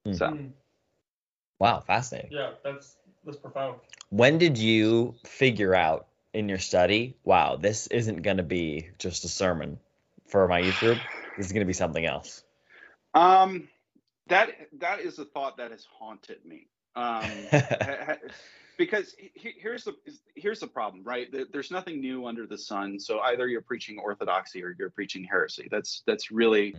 Hmm. 0.04 0.12
So, 0.12 0.26
Mm. 0.26 0.52
Wow, 1.59 1.80
fascinating. 1.80 2.32
Yeah, 2.32 2.52
that's 2.62 2.98
that's 3.26 3.38
profound. 3.38 3.80
When 4.10 4.38
did 4.38 4.58
you 4.58 5.16
figure 5.26 5.74
out 5.74 6.08
in 6.34 6.48
your 6.48 6.58
study, 6.58 7.16
wow, 7.24 7.56
this 7.56 7.88
isn't 7.88 8.22
going 8.22 8.38
to 8.38 8.44
be 8.44 8.90
just 8.98 9.24
a 9.24 9.28
sermon 9.28 9.80
for 10.28 10.48
my 10.48 10.60
youth 10.60 10.80
group? 10.80 11.08
This 11.36 11.46
is 11.46 11.52
going 11.52 11.62
to 11.62 11.66
be 11.66 11.74
something 11.74 12.06
else. 12.06 12.42
um, 13.14 13.68
that 14.28 14.50
that 14.80 15.00
is 15.00 15.18
a 15.18 15.24
thought 15.26 15.58
that 15.58 15.72
has 15.72 15.86
haunted 15.98 16.44
me. 16.44 16.68
Um, 16.96 17.50
ha- 17.84 18.04
ha- 18.06 18.28
because 18.78 19.14
he- 19.18 19.54
here's 19.58 19.84
the 19.84 19.94
here's 20.36 20.60
the 20.60 20.68
problem, 20.68 21.04
right? 21.04 21.28
There's 21.52 21.70
nothing 21.70 22.00
new 22.00 22.26
under 22.26 22.46
the 22.46 22.58
sun. 22.58 23.00
So 23.00 23.20
either 23.20 23.48
you're 23.48 23.62
preaching 23.62 23.98
orthodoxy 23.98 24.62
or 24.64 24.74
you're 24.78 24.90
preaching 24.90 25.24
heresy. 25.24 25.68
That's 25.70 26.02
that's 26.06 26.30
really 26.30 26.78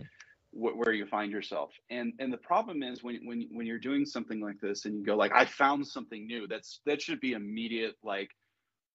wh- 0.52 0.76
where 0.76 0.92
you 0.92 1.06
find 1.06 1.32
yourself. 1.32 1.72
And 1.90 2.14
and 2.18 2.32
the 2.32 2.38
problem 2.38 2.82
is 2.82 3.02
when 3.02 3.20
when 3.26 3.48
when 3.52 3.66
you're 3.66 3.78
doing 3.78 4.06
something 4.06 4.40
like 4.40 4.60
this 4.60 4.84
and 4.86 4.96
you 4.98 5.04
go 5.04 5.16
like 5.16 5.32
I 5.34 5.44
found 5.46 5.86
something 5.86 6.26
new. 6.26 6.46
That's 6.48 6.80
that 6.86 7.02
should 7.02 7.20
be 7.20 7.32
immediate 7.32 7.96
like 8.04 8.30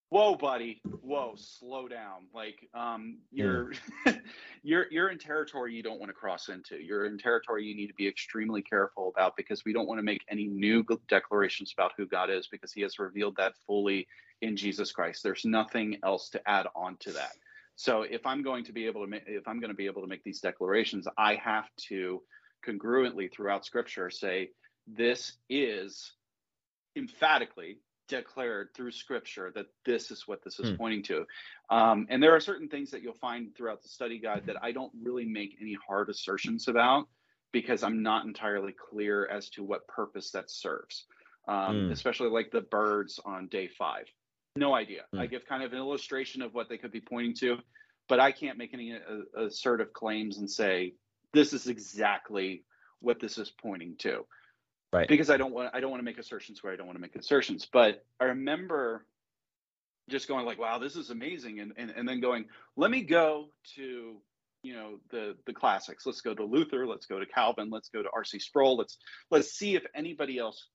whoa 0.09 0.35
buddy. 0.35 0.83
Whoa 1.01 1.35
slow 1.37 1.87
down. 1.87 2.27
Like 2.33 2.69
um 2.73 3.19
you're 3.31 3.71
you're 4.63 4.87
you're 4.91 5.09
in 5.09 5.19
territory 5.19 5.73
you 5.75 5.83
don't 5.83 5.99
want 5.99 6.09
to 6.09 6.15
cross 6.15 6.49
into. 6.49 6.77
You're 6.81 7.05
in 7.05 7.17
territory 7.17 7.65
you 7.65 7.75
need 7.75 7.87
to 7.87 7.95
be 7.95 8.07
extremely 8.07 8.61
careful 8.61 9.09
about 9.15 9.35
because 9.37 9.65
we 9.65 9.73
don't 9.73 9.87
want 9.87 9.99
to 9.99 10.03
make 10.03 10.23
any 10.29 10.47
new 10.47 10.85
declarations 11.09 11.73
about 11.77 11.93
who 11.97 12.07
god 12.07 12.29
is 12.31 12.47
because 12.51 12.73
he 12.73 12.81
has 12.81 12.99
revealed 12.99 13.35
that 13.37 13.53
fully 13.67 14.07
in 14.41 14.57
jesus 14.57 14.91
christ. 14.91 15.23
There's 15.23 15.45
nothing 15.45 15.97
else 16.03 16.29
to 16.31 16.41
add 16.49 16.67
on 16.75 16.97
to 17.01 17.13
that 17.13 17.33
so 17.75 18.03
if 18.03 18.25
i'm 18.25 18.41
going 18.43 18.63
to 18.63 18.73
be 18.73 18.86
able 18.86 19.01
to 19.01 19.07
make 19.07 19.23
if 19.27 19.47
i'm 19.47 19.59
going 19.59 19.69
to 19.71 19.75
be 19.75 19.86
able 19.86 20.01
to 20.01 20.07
make 20.07 20.23
these 20.23 20.39
declarations 20.39 21.07
i 21.17 21.36
have 21.36 21.65
to 21.77 22.21
congruently 22.65 23.31
throughout 23.31 23.65
scripture 23.65 24.09
say 24.09 24.49
this 24.88 25.38
is 25.49 26.13
emphatically 26.95 27.77
declared 28.07 28.69
through 28.75 28.91
scripture 28.91 29.51
that 29.55 29.67
this 29.86 30.12
is 30.12 30.27
what 30.27 30.43
this 30.43 30.59
is 30.59 30.69
Hmm. 30.69 30.75
pointing 30.75 31.03
to. 31.03 31.25
Um, 31.69 32.05
and 32.09 32.21
there 32.21 32.36
are 32.36 32.39
certain 32.39 32.67
things 32.67 32.91
that 32.91 33.01
you'll 33.01 33.13
find 33.13 33.55
throughout 33.55 33.81
the 33.81 33.88
study 33.88 34.19
guide 34.19 34.43
that 34.47 34.62
I 34.62 34.71
don't 34.71 34.91
really 35.01 35.25
make 35.25 35.57
any 35.62 35.75
hard 35.88 36.09
assertions 36.09 36.67
about 36.67 37.07
because 37.51 37.81
I'm 37.81 38.03
not 38.03 38.25
entirely 38.25 38.73
clear 38.73 39.25
as 39.27 39.49
to 39.51 39.63
what 39.63 39.88
purpose 39.88 40.31
that 40.31 40.51
serves. 40.51 41.05
Um, 41.47 41.86
Hmm. 41.86 41.91
Especially 41.91 42.29
like 42.29 42.51
the 42.51 42.62
birds 42.62 43.19
on 43.25 43.47
day 43.47 43.67
five. 43.67 44.05
No 44.55 44.73
idea. 44.73 45.01
Hmm. 45.13 45.19
I 45.19 45.25
give 45.27 45.45
kind 45.45 45.63
of 45.63 45.71
an 45.73 45.79
illustration 45.79 46.41
of 46.41 46.53
what 46.53 46.69
they 46.69 46.77
could 46.77 46.91
be 46.91 47.01
pointing 47.01 47.33
to, 47.35 47.57
but 48.07 48.19
I 48.19 48.31
can't 48.31 48.57
make 48.57 48.73
any 48.73 48.93
uh, 48.93 49.41
assertive 49.45 49.93
claims 49.93 50.37
and 50.37 50.49
say 50.49 50.93
this 51.33 51.53
is 51.53 51.67
exactly 51.67 52.63
what 52.99 53.19
this 53.19 53.37
is 53.37 53.51
pointing 53.51 53.95
to 53.99 54.25
Right. 54.93 55.07
because 55.07 55.31
I 55.31 55.37
don't 55.37 55.53
want 55.53 55.71
I 55.73 55.79
don't 55.79 55.89
want 55.89 56.01
to 56.01 56.05
make 56.05 56.19
assertions 56.19 56.61
where 56.63 56.71
I 56.71 56.75
don't 56.75 56.85
want 56.85 56.97
to 56.97 57.01
make 57.01 57.15
assertions. 57.15 57.65
But 57.65 58.05
I 58.19 58.25
remember 58.25 59.07
just 60.07 60.27
going 60.27 60.45
like, 60.45 60.59
wow, 60.59 60.77
this 60.77 60.95
is 60.95 61.09
amazing, 61.09 61.59
and 61.59 61.73
and, 61.77 61.89
and 61.89 62.07
then 62.07 62.21
going, 62.21 62.45
let 62.77 62.91
me 62.91 63.01
go 63.01 63.47
to 63.75 64.17
you 64.61 64.73
know 64.75 64.99
the 65.09 65.35
the 65.47 65.53
classics. 65.53 66.05
Let's 66.05 66.21
go 66.21 66.35
to 66.35 66.43
Luther. 66.43 66.85
Let's 66.85 67.07
go 67.07 67.19
to 67.19 67.25
Calvin. 67.25 67.71
Let's 67.71 67.89
go 67.89 68.03
to 68.03 68.09
R.C. 68.13 68.37
Sproul. 68.37 68.77
Let's 68.77 68.99
let's 69.31 69.53
see 69.53 69.75
if 69.75 69.83
anybody 69.95 70.37
else 70.37 70.67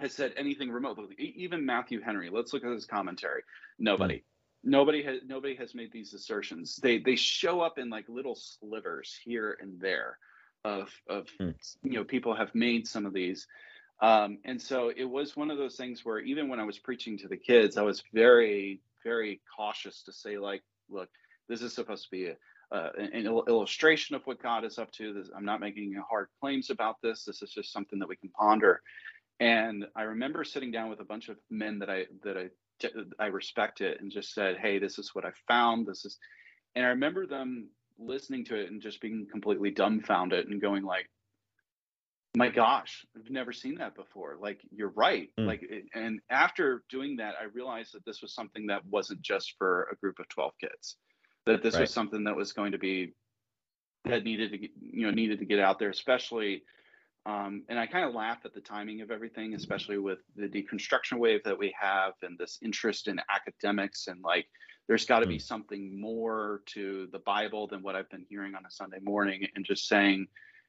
has 0.00 0.12
said 0.12 0.32
anything 0.36 0.70
remotely. 0.70 1.14
Even 1.18 1.64
Matthew 1.64 2.00
Henry. 2.00 2.30
Let's 2.30 2.52
look 2.52 2.64
at 2.64 2.72
his 2.72 2.86
commentary. 2.86 3.42
Nobody. 3.78 4.24
Nobody 4.62 5.02
has 5.04 5.20
nobody 5.26 5.54
has 5.56 5.74
made 5.74 5.92
these 5.92 6.12
assertions. 6.12 6.76
They 6.76 6.98
they 6.98 7.16
show 7.16 7.60
up 7.60 7.78
in 7.78 7.88
like 7.88 8.06
little 8.08 8.34
slivers 8.34 9.18
here 9.24 9.56
and 9.60 9.80
there 9.80 10.18
of 10.64 10.90
of 11.08 11.28
Hmm. 11.38 11.50
you 11.82 11.92
know 11.92 12.04
people 12.04 12.34
have 12.34 12.54
made 12.54 12.86
some 12.86 13.06
of 13.06 13.12
these 13.12 13.46
um, 14.02 14.38
and 14.44 14.60
so 14.60 14.92
it 14.94 15.04
was 15.04 15.36
one 15.36 15.50
of 15.50 15.58
those 15.58 15.76
things 15.76 16.04
where 16.04 16.18
even 16.18 16.48
when 16.48 16.60
i 16.60 16.64
was 16.64 16.78
preaching 16.78 17.16
to 17.18 17.28
the 17.28 17.36
kids 17.36 17.76
i 17.78 17.82
was 17.82 18.02
very 18.12 18.80
very 19.02 19.40
cautious 19.56 20.02
to 20.02 20.12
say 20.12 20.36
like 20.36 20.62
look 20.90 21.08
this 21.48 21.62
is 21.62 21.72
supposed 21.72 22.04
to 22.04 22.10
be 22.10 22.26
a, 22.26 22.36
uh, 22.76 22.90
an 22.98 23.26
il- 23.26 23.44
illustration 23.48 24.14
of 24.14 24.22
what 24.26 24.42
god 24.42 24.64
is 24.64 24.78
up 24.78 24.90
to 24.92 25.14
this, 25.14 25.30
i'm 25.34 25.44
not 25.46 25.60
making 25.60 25.94
hard 26.08 26.28
claims 26.40 26.68
about 26.68 26.96
this 27.02 27.24
this 27.24 27.40
is 27.40 27.50
just 27.50 27.72
something 27.72 27.98
that 27.98 28.08
we 28.08 28.16
can 28.16 28.28
ponder 28.30 28.82
and 29.40 29.86
i 29.96 30.02
remember 30.02 30.44
sitting 30.44 30.70
down 30.70 30.88
with 30.90 31.00
a 31.00 31.04
bunch 31.04 31.28
of 31.28 31.36
men 31.50 31.78
that 31.78 31.90
i 31.90 32.04
that 32.22 32.36
i 32.36 32.48
i 33.18 33.26
respected 33.26 33.98
and 34.00 34.12
just 34.12 34.32
said 34.34 34.56
hey 34.58 34.78
this 34.78 34.98
is 34.98 35.14
what 35.14 35.24
i 35.24 35.30
found 35.48 35.86
this 35.86 36.04
is 36.04 36.18
and 36.76 36.84
i 36.84 36.88
remember 36.88 37.26
them 37.26 37.68
listening 37.98 38.44
to 38.44 38.54
it 38.54 38.70
and 38.70 38.80
just 38.80 39.00
being 39.00 39.26
completely 39.30 39.70
dumbfounded 39.70 40.46
and 40.48 40.60
going 40.60 40.82
like 40.84 41.08
my 42.36 42.48
gosh 42.48 43.04
i've 43.18 43.30
never 43.30 43.52
seen 43.52 43.74
that 43.74 43.94
before 43.96 44.36
like 44.40 44.60
you're 44.70 44.90
right 44.90 45.30
Mm. 45.38 45.46
like 45.46 45.62
and 45.94 46.20
after 46.30 46.84
doing 46.88 47.16
that 47.16 47.34
i 47.40 47.44
realized 47.44 47.92
that 47.94 48.04
this 48.04 48.22
was 48.22 48.34
something 48.34 48.66
that 48.68 48.84
wasn't 48.86 49.20
just 49.20 49.54
for 49.58 49.88
a 49.92 49.96
group 49.96 50.18
of 50.20 50.28
12 50.28 50.52
kids 50.60 50.96
that 51.46 51.62
this 51.62 51.74
Right. 51.74 51.82
was 51.82 51.92
something 51.92 52.24
that 52.24 52.36
was 52.36 52.52
going 52.52 52.72
to 52.72 52.78
be 52.78 53.14
that 54.04 54.24
needed 54.24 54.52
to 54.52 54.58
you 54.62 55.06
know 55.06 55.10
needed 55.10 55.38
to 55.40 55.44
get 55.44 55.58
out 55.58 55.78
there 55.78 55.90
especially 55.90 56.62
um, 57.26 57.64
and 57.68 57.78
i 57.78 57.86
kind 57.86 58.04
of 58.04 58.14
laugh 58.14 58.38
at 58.44 58.54
the 58.54 58.60
timing 58.60 59.00
of 59.00 59.10
everything 59.10 59.54
especially 59.54 59.98
with 59.98 60.18
the 60.36 60.48
deconstruction 60.48 61.18
wave 61.18 61.40
that 61.44 61.58
we 61.58 61.74
have 61.78 62.12
and 62.22 62.38
this 62.38 62.58
interest 62.62 63.08
in 63.08 63.20
academics 63.34 64.06
and 64.06 64.22
like 64.22 64.46
there's 64.88 65.04
got 65.04 65.20
to 65.20 65.26
be 65.26 65.38
something 65.38 66.00
more 66.00 66.62
to 66.66 67.08
the 67.12 67.18
bible 67.20 67.66
than 67.66 67.82
what 67.82 67.94
i've 67.94 68.10
been 68.10 68.26
hearing 68.28 68.54
on 68.54 68.64
a 68.66 68.70
sunday 68.70 68.98
morning 69.02 69.46
and 69.54 69.64
just 69.64 69.86
saying 69.86 70.26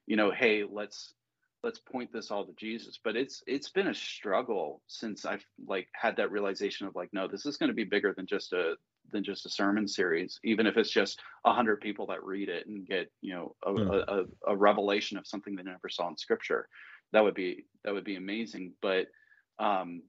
you 0.07 0.15
know 0.15 0.31
hey 0.31 0.63
let's 0.69 1.13
let's 1.63 1.79
point 1.79 2.11
this 2.11 2.31
all 2.31 2.45
to 2.45 2.53
jesus. 2.53 2.99
But 3.03 3.15
it's 3.15 3.43
it's 3.47 3.69
been 3.69 3.87
a 3.87 3.93
struggle 3.93 4.81
since 4.87 5.25
i've 5.25 5.45
like 5.67 5.87
had 5.93 6.15
that 6.17 6.31
realization 6.31 6.87
of 6.87 6.95
like 6.95 7.09
no 7.13 7.27
this 7.27 7.45
is 7.45 7.57
going 7.57 7.69
to 7.69 7.75
be 7.75 7.83
bigger 7.83 8.13
than 8.15 8.25
just 8.25 8.53
a 8.53 8.75
than 9.11 9.23
just 9.23 9.45
a 9.45 9.49
sermon 9.49 9.87
series 9.87 10.39
even 10.43 10.65
if 10.67 10.77
it's 10.77 10.91
just 10.91 11.19
a 11.45 11.53
hundred 11.53 11.81
people 11.81 12.05
that 12.07 12.23
read 12.23 12.49
it 12.49 12.67
and 12.67 12.87
get 12.87 13.11
you 13.21 13.33
know 13.33 13.55
a, 13.65 13.71
Hmm. 13.71 13.91
a, 13.91 14.25
a, 14.47 14.55
revelation 14.55 15.17
of 15.17 15.27
something 15.27 15.55
they 15.55 15.63
never 15.63 15.89
saw 15.89 16.07
in 16.07 16.17
scripture. 16.17 16.67
That 17.13 17.23
would 17.23 17.33
be 17.33 17.65
that 17.83 17.93
would 17.93 18.05
be 18.05 18.15
amazing. 18.15 18.73
But 18.81 19.07
um 19.59 20.03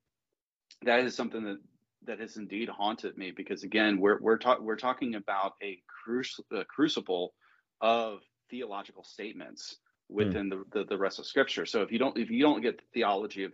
that 0.83 1.01
is 1.01 1.15
something 1.15 1.45
that 1.45 1.59
that 2.05 2.21
has 2.21 2.37
indeed 2.37 2.69
haunted 2.69 3.17
me 3.17 3.31
because 3.31 3.63
again 3.63 3.99
we're 3.99 4.21
we're, 4.21 4.39
ta- 4.39 4.59
we're 4.61 4.77
talking 4.77 5.15
about 5.15 5.55
a, 5.63 5.81
cruci- 6.07 6.41
a 6.53 6.65
crucible 6.65 7.35
of 7.81 8.21
theological 8.51 9.05
statements 9.05 9.77
within 10.13 10.49
the, 10.49 10.65
the 10.73 10.85
the 10.85 10.99
rest 10.99 11.19
of 11.19 11.27
scripture 11.27 11.67
so 11.67 11.83
if 11.83 11.93
you 11.93 11.99
don't 11.99 12.17
if 12.19 12.31
you 12.31 12.43
don't 12.43 12.61
get 12.63 12.79
the 12.79 12.85
theology 12.95 13.45
of 13.45 13.53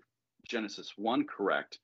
genesis 0.49 0.93
1 0.97 1.27
correct 1.27 1.79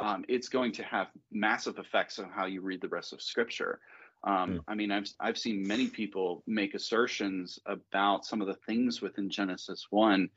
um, 0.00 0.24
it's 0.28 0.48
going 0.48 0.72
to 0.72 0.84
have 0.84 1.08
massive 1.32 1.78
effects 1.78 2.18
on 2.18 2.30
how 2.30 2.46
you 2.46 2.60
read 2.60 2.80
the 2.80 2.88
rest 2.88 3.12
of 3.12 3.22
scripture 3.22 3.80
um, 4.24 4.56
Hmm. 4.56 4.58
i 4.68 4.74
mean 4.74 4.90
i've 4.90 5.08
i've 5.20 5.38
seen 5.38 5.66
many 5.66 5.88
people 5.88 6.42
make 6.46 6.74
assertions 6.74 7.58
about 7.66 8.24
some 8.24 8.40
of 8.40 8.46
the 8.48 8.58
things 8.66 9.00
within 9.02 9.30
genesis 9.30 9.86
1 9.90 10.28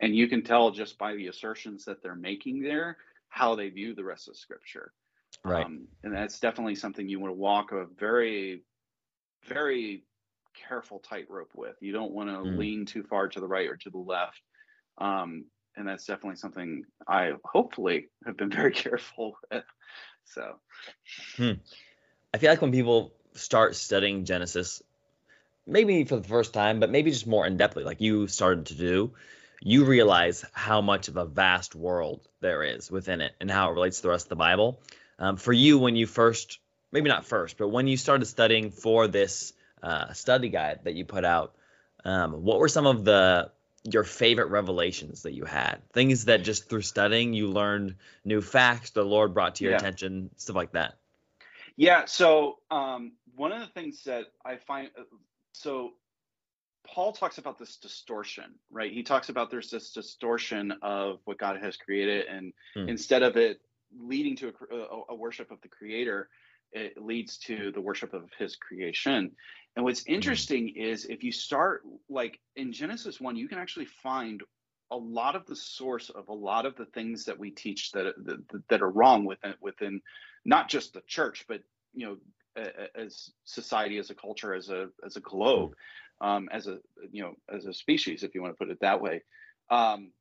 and 0.00 0.14
you 0.14 0.28
can 0.28 0.42
tell 0.42 0.70
just 0.70 0.98
by 0.98 1.14
the 1.14 1.28
assertions 1.28 1.84
that 1.84 2.02
they're 2.02 2.14
making 2.14 2.62
there 2.62 2.98
how 3.28 3.54
they 3.54 3.68
view 3.68 3.94
the 3.94 4.04
rest 4.04 4.28
of 4.28 4.36
scripture 4.36 4.92
Right. 5.44 5.66
um, 5.66 5.86
and 6.04 6.14
that's 6.14 6.40
definitely 6.40 6.74
something 6.74 7.08
you 7.08 7.20
want 7.20 7.32
to 7.32 7.38
walk 7.38 7.72
a 7.72 7.86
very 7.98 8.62
very 9.48 10.04
careful 10.68 10.98
tightrope 10.98 11.50
with 11.54 11.76
you 11.80 11.92
don't 11.92 12.12
want 12.12 12.28
to 12.28 12.38
Mm. 12.38 12.58
lean 12.58 12.86
too 12.86 13.02
far 13.02 13.28
to 13.28 13.40
the 13.40 13.46
right 13.46 13.68
or 13.68 13.76
to 13.76 13.90
the 13.90 13.98
left 13.98 14.40
um, 14.98 15.44
and 15.76 15.86
that's 15.86 16.06
definitely 16.06 16.36
something 16.36 16.84
i 17.08 17.32
hopefully 17.44 18.08
have 18.24 18.36
been 18.36 18.50
very 18.60 18.72
careful 18.72 19.36
with 19.50 19.64
so 20.24 20.58
I 21.38 22.38
feel 22.38 22.50
like 22.50 22.62
when 22.62 22.72
people 22.72 23.14
start 23.34 23.76
studying 23.76 24.24
Genesis, 24.24 24.82
maybe 25.66 26.04
for 26.04 26.16
the 26.16 26.28
first 26.28 26.52
time, 26.52 26.80
but 26.80 26.90
maybe 26.90 27.10
just 27.10 27.26
more 27.26 27.46
in 27.46 27.58
depthly, 27.58 27.84
like 27.84 28.00
you 28.00 28.26
started 28.26 28.66
to 28.66 28.74
do, 28.74 29.12
you 29.62 29.84
realize 29.84 30.44
how 30.52 30.80
much 30.80 31.08
of 31.08 31.16
a 31.16 31.24
vast 31.24 31.74
world 31.74 32.20
there 32.40 32.62
is 32.62 32.90
within 32.90 33.20
it 33.20 33.32
and 33.40 33.50
how 33.50 33.70
it 33.70 33.74
relates 33.74 33.98
to 33.98 34.02
the 34.02 34.08
rest 34.10 34.26
of 34.26 34.30
the 34.30 34.36
Bible. 34.36 34.80
Um, 35.18 35.36
for 35.36 35.52
you, 35.52 35.78
when 35.78 35.96
you 35.96 36.06
first, 36.06 36.58
maybe 36.92 37.08
not 37.08 37.24
first, 37.24 37.56
but 37.56 37.68
when 37.68 37.86
you 37.88 37.96
started 37.96 38.26
studying 38.26 38.70
for 38.70 39.08
this 39.08 39.52
uh, 39.82 40.12
study 40.12 40.48
guide 40.48 40.80
that 40.84 40.94
you 40.94 41.04
put 41.04 41.24
out, 41.24 41.54
um, 42.04 42.44
what 42.44 42.58
were 42.58 42.68
some 42.68 42.86
of 42.86 43.04
the 43.04 43.50
your 43.84 44.04
favorite 44.04 44.46
revelations 44.46 45.22
that 45.22 45.32
you 45.32 45.44
had, 45.44 45.76
things 45.92 46.24
that 46.24 46.42
just 46.42 46.68
through 46.68 46.82
studying 46.82 47.32
you 47.32 47.48
learned 47.48 47.94
new 48.24 48.40
facts 48.40 48.90
the 48.90 49.04
Lord 49.04 49.32
brought 49.32 49.56
to 49.56 49.64
your 49.64 49.72
Yeah. 49.72 49.78
attention, 49.78 50.30
stuff 50.36 50.56
like 50.56 50.72
that. 50.72 50.96
Yeah. 51.76 52.04
So 52.06 52.58
um, 52.70 53.12
one 53.34 53.52
of 53.52 53.60
the 53.60 53.66
things 53.68 54.02
that 54.04 54.24
I 54.44 54.56
find, 54.56 54.90
uh, 54.98 55.02
so 55.52 55.92
Paul 56.86 57.12
talks 57.12 57.38
about 57.38 57.58
this 57.58 57.76
distortion, 57.76 58.54
right? 58.70 58.92
He 58.92 59.02
talks 59.02 59.28
about 59.28 59.50
there's 59.50 59.70
this 59.70 59.92
distortion 59.92 60.72
of 60.82 61.20
what 61.24 61.38
God 61.38 61.58
has 61.62 61.76
created, 61.76 62.26
and 62.26 62.52
Hmm. 62.74 62.88
instead 62.88 63.22
of 63.22 63.36
it 63.36 63.60
leading 63.98 64.36
to 64.36 64.52
a, 64.70 64.74
a, 64.74 65.02
a 65.10 65.14
worship 65.14 65.50
of 65.50 65.60
the 65.62 65.68
Creator, 65.68 66.28
it 66.76 67.02
leads 67.02 67.38
to 67.38 67.72
the 67.72 67.80
worship 67.80 68.12
of 68.12 68.28
His 68.38 68.56
creation. 68.56 69.32
And 69.74 69.84
what's 69.84 70.04
interesting 70.06 70.68
is 70.76 71.04
if 71.06 71.22
you 71.22 71.32
start 71.32 71.82
like 72.08 72.38
in 72.54 72.72
Genesis 72.72 73.20
one, 73.20 73.36
you 73.36 73.48
can 73.48 73.58
actually 73.58 73.86
find 73.86 74.42
a 74.90 74.96
lot 74.96 75.34
of 75.34 75.46
the 75.46 75.56
source 75.56 76.10
of 76.10 76.28
a 76.28 76.32
lot 76.32 76.64
of 76.64 76.76
the 76.76 76.86
things 76.86 77.24
that 77.24 77.38
we 77.38 77.50
teach 77.50 77.92
that 77.92 78.14
that, 78.24 78.62
that 78.68 78.82
are 78.82 78.90
wrong 78.90 79.24
within 79.24 79.54
within 79.60 80.00
not 80.44 80.68
just 80.68 80.92
the 80.92 81.02
church, 81.06 81.44
but 81.48 81.60
you 81.92 82.06
know, 82.06 82.16
as 82.94 83.30
society, 83.44 83.98
as 83.98 84.10
a 84.10 84.14
culture, 84.14 84.54
as 84.54 84.70
a 84.70 84.88
as 85.04 85.16
a 85.16 85.20
globe, 85.20 85.74
um, 86.20 86.48
as 86.52 86.66
a 86.66 86.78
you 87.10 87.22
know, 87.22 87.34
as 87.54 87.66
a 87.66 87.74
species, 87.74 88.22
if 88.22 88.34
you 88.34 88.42
want 88.42 88.54
to 88.54 88.58
put 88.58 88.70
it 88.70 88.80
that 88.80 89.00
way. 89.00 89.22
Um, 89.70 90.12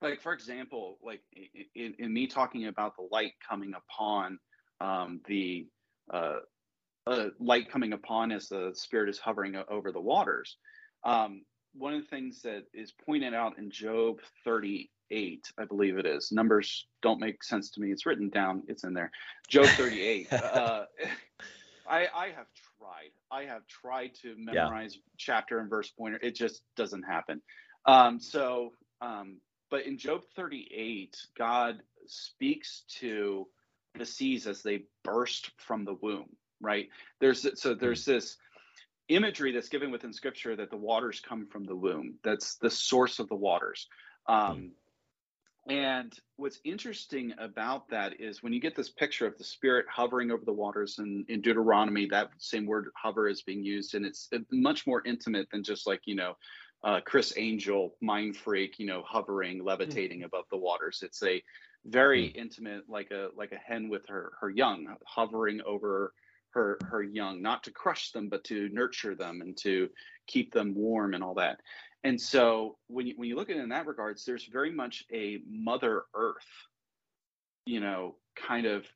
like 0.00 0.20
for 0.20 0.32
example, 0.32 0.98
like 1.02 1.22
in, 1.74 1.94
in 1.98 2.12
me 2.12 2.26
talking 2.26 2.66
about 2.66 2.94
the 2.96 3.08
light 3.10 3.32
coming 3.48 3.72
upon 3.74 4.38
um, 4.80 5.20
the 5.26 5.66
uh, 6.10 6.38
uh, 7.06 7.28
light 7.40 7.70
coming 7.70 7.92
upon 7.92 8.32
as 8.32 8.48
the 8.48 8.72
spirit 8.74 9.08
is 9.08 9.18
hovering 9.18 9.56
over 9.68 9.92
the 9.92 10.00
waters. 10.00 10.56
Um, 11.04 11.42
one 11.74 11.94
of 11.94 12.02
the 12.02 12.08
things 12.08 12.42
that 12.42 12.64
is 12.74 12.92
pointed 13.06 13.34
out 13.34 13.58
in 13.58 13.70
Job 13.70 14.18
38, 14.44 15.52
I 15.58 15.64
believe 15.64 15.96
it 15.96 16.06
is. 16.06 16.32
Numbers 16.32 16.86
don't 17.02 17.20
make 17.20 17.42
sense 17.42 17.70
to 17.70 17.80
me. 17.80 17.92
It's 17.92 18.04
written 18.06 18.28
down. 18.28 18.62
It's 18.68 18.84
in 18.84 18.94
there. 18.94 19.10
Job 19.48 19.66
38. 19.66 20.32
uh, 20.32 20.84
I, 21.88 22.06
I 22.14 22.26
have 22.36 22.46
tried. 22.78 23.12
I 23.30 23.44
have 23.44 23.66
tried 23.66 24.14
to 24.22 24.34
memorize 24.36 24.98
chapter 25.16 25.60
and 25.60 25.70
verse 25.70 25.90
pointer. 25.90 26.18
It 26.22 26.34
just 26.34 26.62
doesn't 26.76 27.04
happen. 27.04 27.40
Um, 27.86 28.20
so, 28.20 28.72
um, 29.00 29.38
but 29.70 29.86
in 29.86 29.98
Job 29.98 30.22
38, 30.36 31.16
God 31.36 31.80
speaks 32.06 32.84
to 33.00 33.46
the 33.98 34.06
seas 34.06 34.46
as 34.46 34.62
they 34.62 34.84
burst 35.04 35.50
from 35.58 35.84
the 35.84 35.94
womb. 35.94 36.28
Right 36.60 36.88
there's 37.20 37.46
so 37.60 37.74
there's 37.74 38.04
this 38.04 38.36
imagery 39.08 39.52
that's 39.52 39.68
given 39.68 39.90
within 39.90 40.12
Scripture 40.12 40.56
that 40.56 40.70
the 40.70 40.76
waters 40.76 41.20
come 41.20 41.46
from 41.46 41.64
the 41.64 41.76
womb. 41.76 42.14
That's 42.22 42.56
the 42.56 42.70
source 42.70 43.18
of 43.18 43.28
the 43.28 43.36
waters. 43.36 43.86
Um, 44.26 44.72
and 45.68 46.14
what's 46.36 46.60
interesting 46.64 47.34
about 47.38 47.90
that 47.90 48.20
is 48.20 48.42
when 48.42 48.54
you 48.54 48.60
get 48.60 48.74
this 48.74 48.88
picture 48.88 49.26
of 49.26 49.36
the 49.36 49.44
spirit 49.44 49.84
hovering 49.90 50.30
over 50.30 50.44
the 50.44 50.52
waters 50.52 50.98
and 50.98 51.28
in 51.28 51.42
Deuteronomy, 51.42 52.06
that 52.06 52.30
same 52.38 52.64
word 52.64 52.88
hover 52.94 53.28
is 53.28 53.42
being 53.42 53.62
used, 53.62 53.94
and 53.94 54.06
it's 54.06 54.30
much 54.50 54.86
more 54.86 55.02
intimate 55.04 55.48
than 55.50 55.62
just 55.62 55.86
like, 55.86 56.00
you 56.06 56.14
know, 56.14 56.36
uh, 56.84 57.00
Criss 57.04 57.34
Angel, 57.36 57.94
mind 58.00 58.36
freak, 58.36 58.78
you 58.78 58.86
know, 58.86 59.02
hovering, 59.06 59.62
levitating 59.62 60.22
above 60.22 60.44
the 60.50 60.56
waters. 60.56 61.00
It's 61.02 61.22
a 61.22 61.42
very 61.84 62.26
intimate, 62.26 62.88
like 62.88 63.10
a 63.10 63.28
like 63.36 63.52
a 63.52 63.58
hen 63.58 63.88
with 63.88 64.02
her 64.08 64.32
her 64.40 64.50
young, 64.50 64.86
hovering 65.06 65.60
over 65.66 66.12
her 66.50 66.78
her 66.84 67.02
young, 67.02 67.42
not 67.42 67.62
to 67.64 67.70
crush 67.70 68.12
them, 68.12 68.28
but 68.28 68.44
to 68.44 68.68
nurture 68.70 69.14
them 69.14 69.40
and 69.40 69.56
to 69.58 69.88
keep 70.26 70.52
them 70.52 70.74
warm 70.74 71.14
and 71.14 71.22
all 71.22 71.34
that. 71.34 71.60
And 72.04 72.20
so 72.20 72.76
when 72.86 73.06
you 73.06 73.14
when 73.16 73.28
you 73.28 73.36
look 73.36 73.50
at 73.50 73.56
it 73.56 73.62
in 73.62 73.68
that 73.70 73.86
regards, 73.86 74.24
there's 74.24 74.46
very 74.46 74.72
much 74.72 75.04
a 75.12 75.40
Mother 75.48 76.04
Earth, 76.14 76.46
you 77.66 77.80
know, 77.80 78.16
kind 78.36 78.66
of 78.66 78.86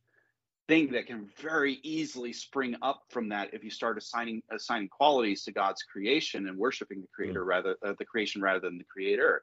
thing 0.69 0.93
that 0.93 1.07
can 1.07 1.29
very 1.41 1.81
easily 1.83 2.33
spring 2.33 2.77
up 2.83 3.03
from 3.11 3.29
that 3.29 3.53
if 3.53 3.65
you 3.65 3.71
start 3.71 3.99
assigning 3.99 4.43
assigning 4.53 4.89
qualities 4.89 5.43
to 5.45 5.53
God's 5.53 5.83
creation 5.83 6.49
and 6.49 6.57
worshiping 6.57 7.01
the 7.01 7.09
creator 7.15 7.45
rather 7.45 7.77
uh, 7.85 7.93
the 7.99 8.05
creation 8.05 8.41
rather 8.41 8.61
than 8.61 8.79
the 8.79 8.85
creator. 8.85 9.43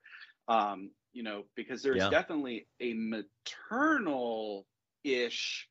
Um, 0.50 0.92
you 1.14 1.24
know, 1.24 1.44
because 1.56 1.82
there's 1.82 2.04
Yeah. 2.04 2.10
definitely 2.10 2.68
a 2.82 2.94
maternal 2.94 4.66
ish, 5.04 5.68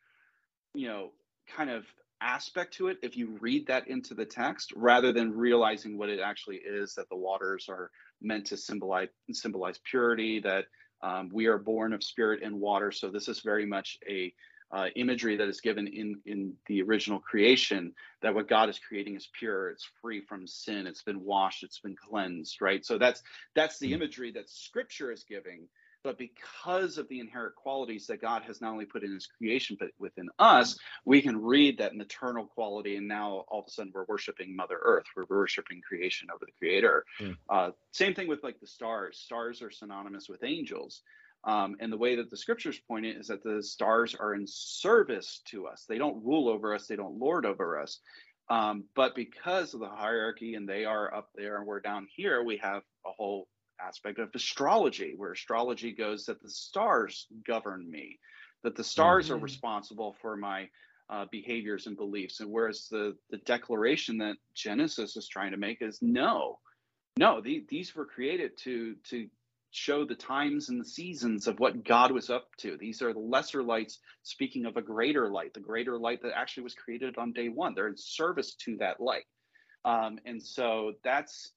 you 0.74 0.88
know, 0.88 1.10
kind 1.54 1.70
of 1.70 1.84
aspect 2.20 2.74
to 2.74 2.88
it 2.88 2.98
if 3.02 3.16
you 3.16 3.36
read 3.40 3.66
that 3.66 3.88
into 3.88 4.14
the 4.14 4.24
text 4.24 4.72
rather 4.74 5.12
than 5.12 5.32
realizing 5.32 5.96
what 5.96 6.08
it 6.08 6.18
actually 6.20 6.56
is 6.56 6.94
that 6.94 7.08
the 7.10 7.16
waters 7.16 7.66
are 7.68 7.90
meant 8.20 8.44
to 8.46 8.56
symbolize 8.56 9.08
symbolize 9.30 9.78
purity 9.88 10.40
that 10.40 10.64
um, 11.02 11.30
we 11.32 11.46
are 11.46 11.58
born 11.58 11.92
of 11.92 12.02
spirit 12.02 12.42
and 12.42 12.58
water 12.58 12.90
so 12.90 13.08
this 13.08 13.28
is 13.28 13.40
very 13.40 13.64
much 13.64 13.98
a 14.08 14.32
uh, 14.70 14.86
imagery 14.96 15.36
that 15.36 15.48
is 15.48 15.60
given 15.60 15.86
in 15.86 16.20
in 16.26 16.52
the 16.66 16.82
original 16.82 17.18
creation 17.18 17.92
that 18.22 18.34
what 18.34 18.48
god 18.48 18.68
is 18.68 18.78
creating 18.78 19.14
is 19.16 19.28
pure 19.38 19.70
it's 19.70 19.88
free 20.02 20.20
from 20.20 20.46
sin 20.46 20.86
it's 20.86 21.02
been 21.02 21.24
washed 21.24 21.62
it's 21.62 21.80
been 21.80 21.96
cleansed 21.96 22.60
right 22.60 22.84
so 22.84 22.98
that's 22.98 23.22
that's 23.54 23.78
the 23.78 23.90
Mm. 23.90 23.94
imagery 23.94 24.32
that 24.32 24.48
scripture 24.48 25.10
is 25.10 25.24
giving 25.24 25.68
but 26.04 26.16
because 26.16 26.96
of 26.98 27.08
the 27.08 27.18
inherent 27.18 27.54
qualities 27.54 28.06
that 28.06 28.20
god 28.20 28.42
has 28.42 28.60
not 28.60 28.72
only 28.72 28.84
put 28.84 29.02
in 29.02 29.12
his 29.12 29.26
creation 29.26 29.76
but 29.80 29.88
within 29.98 30.28
us 30.38 30.78
we 31.04 31.22
can 31.22 31.40
read 31.40 31.78
that 31.78 31.96
maternal 31.96 32.44
quality 32.44 32.96
and 32.96 33.08
now 33.08 33.44
all 33.48 33.60
of 33.60 33.66
a 33.66 33.70
sudden 33.70 33.92
we're 33.94 34.04
worshiping 34.08 34.54
mother 34.54 34.78
earth 34.82 35.06
we're 35.16 35.24
worshiping 35.30 35.80
creation 35.86 36.28
over 36.34 36.44
the 36.44 36.52
creator 36.58 37.04
Hmm. 37.18 37.32
uh, 37.48 37.70
same 37.92 38.14
thing 38.14 38.28
with 38.28 38.42
like 38.44 38.60
the 38.60 38.66
stars 38.66 39.18
stars 39.18 39.62
are 39.62 39.70
synonymous 39.70 40.28
with 40.28 40.44
angels 40.44 41.02
um, 41.44 41.76
and 41.80 41.92
the 41.92 41.96
way 41.96 42.16
that 42.16 42.30
the 42.30 42.36
scriptures 42.36 42.80
point 42.88 43.06
it 43.06 43.16
is 43.16 43.28
that 43.28 43.42
the 43.42 43.62
stars 43.62 44.14
are 44.14 44.34
in 44.34 44.44
service 44.46 45.40
to 45.46 45.66
us 45.66 45.84
they 45.88 45.98
don't 45.98 46.24
rule 46.24 46.48
over 46.48 46.74
us 46.74 46.86
they 46.86 46.96
don't 46.96 47.18
lord 47.18 47.46
over 47.46 47.78
us 47.80 48.00
um, 48.50 48.84
but 48.94 49.14
because 49.14 49.74
of 49.74 49.80
the 49.80 49.88
hierarchy 49.88 50.54
and 50.54 50.68
they 50.68 50.84
are 50.84 51.14
up 51.14 51.28
there 51.34 51.58
and 51.58 51.66
we're 51.66 51.80
down 51.80 52.06
here 52.14 52.42
we 52.42 52.56
have 52.56 52.82
a 53.06 53.10
whole 53.16 53.46
aspect 53.80 54.18
of 54.18 54.30
astrology 54.34 55.14
where 55.16 55.32
astrology 55.32 55.92
goes 55.92 56.24
that 56.24 56.42
the 56.42 56.50
stars 56.50 57.26
govern 57.46 57.88
me 57.90 58.18
that 58.64 58.74
the 58.74 58.84
stars 58.84 59.30
are 59.30 59.36
Mhm. 59.38 59.42
responsible 59.42 60.14
for 60.20 60.36
my 60.36 60.68
uh, 61.10 61.24
behaviors 61.30 61.86
and 61.86 61.96
beliefs. 61.96 62.40
And 62.40 62.50
whereas 62.50 62.86
the 62.90 63.16
the 63.30 63.38
declaration 63.38 64.18
that 64.18 64.36
Genesis 64.54 65.16
is 65.16 65.26
trying 65.28 65.52
to 65.52 65.56
make 65.56 65.80
is 65.80 66.02
no, 66.02 66.58
no, 67.16 67.40
the, 67.40 67.64
these 67.68 67.94
were 67.94 68.04
created 68.04 68.56
to 68.58 68.94
to 69.04 69.28
show 69.78 70.04
the 70.04 70.14
times 70.14 70.68
and 70.68 70.80
the 70.80 70.84
seasons 70.88 71.46
of 71.46 71.60
what 71.60 71.84
God 71.84 72.10
was 72.12 72.30
up 72.30 72.48
to. 72.58 72.76
These 72.76 73.00
are 73.02 73.12
the 73.12 73.18
lesser 73.20 73.62
lights 73.62 74.00
speaking 74.22 74.66
of 74.66 74.76
a 74.76 74.82
greater 74.82 75.30
light, 75.30 75.54
the 75.54 75.60
greater 75.60 75.98
light 75.98 76.20
that 76.22 76.36
actually 76.36 76.64
was 76.64 76.74
created 76.74 77.16
on 77.16 77.32
day 77.32 77.48
one. 77.48 77.74
They're 77.74 77.88
in 77.88 77.96
service 77.96 78.54
to 78.64 78.76
that 78.78 79.00
light. 79.00 79.26
Um, 79.84 80.18
and 80.26 80.42
so 80.42 80.94
that's 81.04 81.52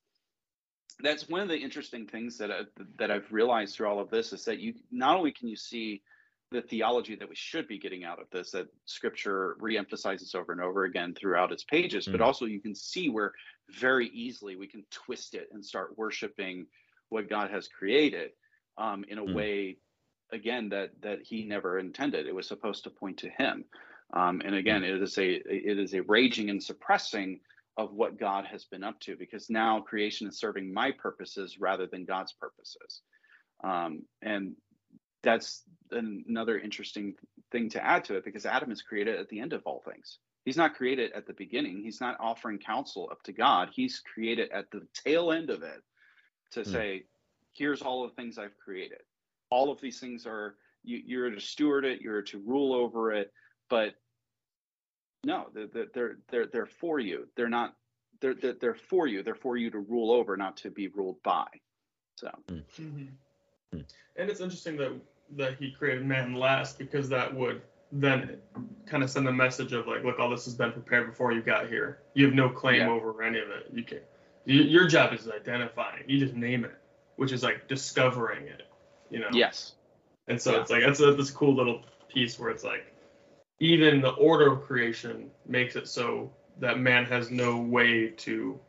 that's 0.99 1.27
one 1.27 1.41
of 1.41 1.47
the 1.47 1.57
interesting 1.57 2.05
things 2.05 2.37
that 2.37 2.51
I, 2.51 2.61
that 2.99 3.09
I've 3.09 3.31
realized 3.31 3.75
through 3.75 3.87
all 3.87 3.99
of 3.99 4.11
this 4.11 4.33
is 4.33 4.45
that 4.45 4.59
you 4.59 4.73
not 4.91 5.17
only 5.17 5.31
can 5.31 5.47
you 5.47 5.55
see 5.55 6.03
the 6.51 6.61
theology 6.61 7.15
that 7.15 7.29
we 7.29 7.35
should 7.35 7.67
be 7.67 7.79
getting 7.79 8.03
out 8.03 8.19
of 8.19 8.27
this 8.31 8.51
that 8.51 8.67
scripture 8.85 9.55
reemphasizes 9.59 10.35
over 10.35 10.51
and 10.51 10.61
over 10.61 10.83
again 10.83 11.15
throughout 11.15 11.51
its 11.51 11.63
pages 11.63 12.07
but 12.07 12.19
Mm. 12.19 12.25
also 12.25 12.45
you 12.45 12.61
can 12.61 12.75
see 12.75 13.09
where 13.09 13.31
very 13.69 14.07
easily 14.09 14.55
we 14.57 14.67
can 14.67 14.83
twist 14.91 15.33
it 15.33 15.47
and 15.53 15.65
start 15.65 15.97
worshiping 15.97 16.67
what 17.11 17.29
god 17.29 17.51
has 17.51 17.67
created 17.67 18.31
um, 18.77 19.05
in 19.07 19.19
a 19.19 19.25
Mm. 19.25 19.33
way 19.33 19.77
again 20.31 20.69
that 20.69 20.91
that 21.01 21.19
he 21.23 21.43
never 21.43 21.79
intended 21.79 22.27
it 22.27 22.35
was 22.35 22.47
supposed 22.47 22.83
to 22.83 22.89
point 22.89 23.17
to 23.17 23.29
him 23.29 23.65
um, 24.13 24.41
and 24.45 24.55
again 24.55 24.83
it 24.83 25.01
is 25.01 25.17
a 25.17 25.33
it 25.45 25.77
is 25.79 25.93
a 25.93 26.01
raging 26.03 26.49
and 26.49 26.63
suppressing 26.63 27.39
of 27.77 27.93
what 27.93 28.19
god 28.19 28.45
has 28.45 28.65
been 28.65 28.83
up 28.83 28.99
to 28.99 29.15
because 29.17 29.49
now 29.49 29.79
creation 29.81 30.27
is 30.27 30.39
serving 30.39 30.73
my 30.73 30.91
purposes 30.91 31.59
rather 31.59 31.87
than 31.87 32.05
god's 32.05 32.33
purposes 32.33 33.01
um, 33.63 34.03
and 34.21 34.55
that's 35.23 35.63
another 35.91 36.59
interesting 36.59 37.15
thing 37.51 37.69
to 37.69 37.83
add 37.85 38.05
to 38.05 38.15
it 38.15 38.25
because 38.25 38.45
Adam 38.45 38.71
is 38.71 38.81
created 38.81 39.19
at 39.19 39.29
the 39.29 39.39
end 39.39 39.53
of 39.53 39.61
all 39.65 39.81
things. 39.85 40.19
He's 40.45 40.57
not 40.57 40.75
created 40.75 41.11
at 41.13 41.27
the 41.27 41.33
beginning. 41.33 41.81
He's 41.83 42.01
not 42.01 42.17
offering 42.19 42.57
counsel 42.57 43.09
up 43.11 43.21
to 43.23 43.31
God. 43.31 43.69
He's 43.73 43.99
created 43.99 44.49
at 44.51 44.71
the 44.71 44.87
tail 44.93 45.31
end 45.31 45.51
of 45.51 45.61
it 45.61 45.83
to 46.51 46.63
Hmm. 46.63 46.71
say, 46.71 47.05
here's 47.53 47.81
all 47.81 48.03
the 48.07 48.13
things 48.13 48.37
I've 48.37 48.57
created. 48.57 49.01
All 49.49 49.71
of 49.71 49.81
these 49.81 49.99
things 49.99 50.25
are 50.25 50.55
you, 50.83 51.01
you're 51.05 51.29
to 51.29 51.39
steward 51.41 51.85
it, 51.85 52.01
you're 52.01 52.21
to 52.23 52.39
rule 52.39 52.73
over 52.73 53.11
it, 53.11 53.33
but 53.69 53.95
no, 55.23 55.49
they're 55.53 55.85
they're 55.93 56.17
they're 56.29 56.47
they're 56.47 56.65
for 56.65 56.99
you. 56.99 57.27
They're 57.35 57.49
not. 57.49 57.75
They're 58.21 58.33
they're, 58.33 58.53
they're 58.53 58.73
for 58.75 59.05
you. 59.07 59.21
They're 59.21 59.35
for 59.35 59.55
you 59.57 59.69
to 59.69 59.79
rule 59.79 60.11
over, 60.11 60.35
not 60.35 60.57
to 60.57 60.71
be 60.71 60.87
ruled 60.87 61.21
by. 61.23 61.47
So 62.15 62.31
Mhm. 62.47 62.63
Hmm. 63.71 63.81
And 64.15 64.29
it's 64.29 64.41
interesting 64.41 64.77
that 64.77 64.93
that 65.37 65.57
he 65.57 65.71
created 65.71 66.05
man 66.05 66.33
last 66.33 66.77
because 66.79 67.07
that 67.09 67.33
would 67.33 67.61
then 67.91 68.41
kind 68.85 69.03
of 69.03 69.09
send 69.09 69.27
a 69.27 69.31
message 69.31 69.73
of 69.73 69.87
like, 69.87 70.03
look, 70.03 70.17
all 70.19 70.29
this 70.29 70.45
has 70.45 70.55
been 70.55 70.71
prepared 70.71 71.07
before 71.07 71.31
you 71.33 71.41
got 71.41 71.69
here. 71.69 71.99
You 72.13 72.25
have 72.25 72.33
no 72.33 72.49
claim 72.49 72.81
Yeah. 72.81 72.89
over 72.89 73.21
any 73.21 73.39
of 73.39 73.49
it. 73.49 73.67
You 73.71 73.83
can. 73.83 73.99
You, 74.45 74.61
your 74.63 74.87
job 74.87 75.13
is 75.13 75.29
identifying. 75.29 76.03
You 76.07 76.19
just 76.19 76.35
name 76.35 76.65
it. 76.65 76.75
which 77.17 77.31
is 77.31 77.43
like 77.43 77.67
discovering 77.67 78.47
it. 78.47 78.67
You 79.09 79.19
know. 79.19 79.29
Yes. 79.33 79.73
And 80.27 80.41
so 80.41 80.53
Yeah. 80.53 80.61
it's 80.61 80.71
like 80.71 80.83
that's 80.83 80.99
a, 81.01 81.13
this 81.13 81.31
cool 81.31 81.55
little 81.55 81.83
piece 82.09 82.39
where 82.39 82.49
it's 82.49 82.63
like 82.63 82.91
even 83.59 84.01
the 84.01 84.11
order 84.11 84.51
of 84.53 84.63
creation 84.63 85.29
makes 85.47 85.75
it 85.75 85.87
so 85.87 86.31
that 86.59 86.79
man 86.79 87.05
has 87.05 87.29
no 87.31 87.57
way 87.57 88.09
to 88.09 88.59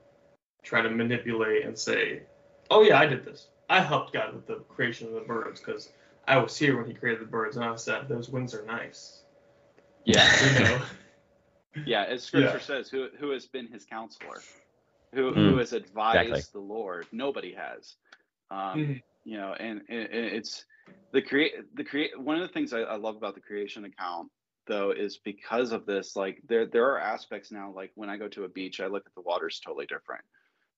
try 0.62 0.82
to 0.82 0.90
manipulate 0.90 1.64
and 1.64 1.78
say, 1.78 2.22
"Oh 2.70 2.82
yeah, 2.82 2.98
I 2.98 3.06
did 3.06 3.24
this. 3.24 3.48
I 3.70 3.80
helped 3.80 4.12
God 4.12 4.34
with 4.34 4.46
the 4.46 4.56
creation 4.68 5.08
of 5.08 5.14
the 5.14 5.20
birds 5.20 5.60
because 5.60 5.90
I 6.28 6.36
was 6.38 6.56
here 6.56 6.76
when 6.76 6.86
He 6.86 6.94
created 6.94 7.22
the 7.22 7.30
birds, 7.30 7.56
and 7.56 7.64
I 7.64 7.74
said 7.76 8.08
those 8.08 8.28
wings 8.28 8.54
are 8.54 8.64
nice." 8.66 9.22
Yeah. 10.04 10.28
You 10.44 10.60
know. 10.60 10.82
Yeah, 11.86 12.04
as 12.04 12.22
Scripture 12.22 12.58
Yeah. 12.58 12.60
says, 12.60 12.90
who 12.90 13.08
who 13.18 13.30
has 13.30 13.46
been 13.46 13.66
his 13.66 13.86
counselor, 13.86 14.42
who 15.14 15.34
Mm, 15.34 15.50
who 15.50 15.56
has 15.58 15.72
advised 15.72 16.30
exactly. 16.30 16.60
the 16.60 16.66
Lord? 16.66 17.06
Nobody 17.12 17.54
has. 17.54 17.96
Um, 18.50 18.80
Mhm. 18.80 19.02
You 19.24 19.38
know, 19.38 19.54
and, 19.54 19.82
and 19.88 20.00
and 20.10 20.26
it's 20.26 20.64
the 21.12 21.22
create 21.22 21.52
the 21.74 21.84
create. 21.84 22.18
One 22.18 22.36
of 22.36 22.42
the 22.46 22.52
things 22.52 22.72
I, 22.72 22.80
I 22.80 22.96
love 22.96 23.16
about 23.16 23.34
the 23.34 23.40
creation 23.40 23.84
account 23.84 24.30
though 24.66 24.90
is 24.92 25.18
because 25.24 25.72
of 25.72 25.86
this. 25.86 26.16
Like 26.16 26.42
there 26.48 26.66
there 26.66 26.86
are 26.90 26.98
aspects 27.00 27.52
now. 27.52 27.72
Like 27.74 27.92
when 27.94 28.10
I 28.10 28.16
go 28.16 28.28
to 28.28 28.44
a 28.44 28.48
beach, 28.48 28.80
I 28.80 28.86
look 28.86 29.04
at 29.06 29.14
the 29.14 29.22
water's 29.22 29.60
totally 29.60 29.86
different. 29.86 30.24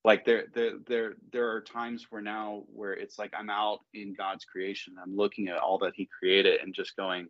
Like 0.04 0.24
there 0.26 0.44
there 0.54 0.72
there 0.86 1.14
there 1.32 1.50
are 1.50 1.62
times 1.62 2.06
where 2.10 2.22
now 2.22 2.64
where 2.72 2.92
it's 2.92 3.18
like 3.18 3.32
I'm 3.38 3.50
out 3.50 3.80
in 3.94 4.14
God's 4.14 4.44
creation. 4.44 4.94
I'm 5.02 5.16
looking 5.16 5.48
at 5.48 5.58
all 5.58 5.78
that 5.78 5.94
He 5.96 6.06
created 6.18 6.60
and 6.60 6.74
just 6.74 6.96
going 6.96 7.28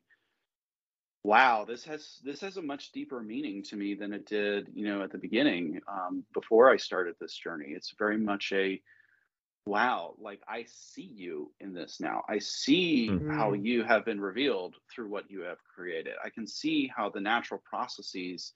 wow 1.24 1.64
this 1.66 1.82
has 1.84 2.20
this 2.22 2.40
has 2.40 2.58
a 2.58 2.62
much 2.62 2.92
deeper 2.92 3.20
meaning 3.22 3.62
to 3.62 3.76
me 3.76 3.94
than 3.94 4.12
it 4.12 4.26
did 4.26 4.68
you 4.74 4.86
know 4.86 5.02
at 5.02 5.10
the 5.10 5.18
beginning 5.18 5.80
um, 5.88 6.22
before 6.34 6.70
i 6.70 6.76
started 6.76 7.14
this 7.18 7.34
journey 7.34 7.68
it's 7.70 7.94
very 7.98 8.18
much 8.18 8.52
a 8.52 8.80
wow 9.66 10.14
like 10.18 10.40
i 10.46 10.64
see 10.68 11.10
you 11.14 11.50
in 11.60 11.72
this 11.72 11.98
now 11.98 12.22
i 12.28 12.38
see 12.38 13.08
Mhm. 13.10 13.30
how 13.30 13.54
you 13.54 13.82
have 13.82 14.04
been 14.04 14.20
revealed 14.20 14.76
through 14.94 15.08
what 15.08 15.30
you 15.30 15.40
have 15.40 15.58
created 15.64 16.14
i 16.22 16.28
can 16.28 16.46
see 16.46 16.86
how 16.94 17.08
the 17.08 17.20
natural 17.20 17.62
processes 17.64 18.52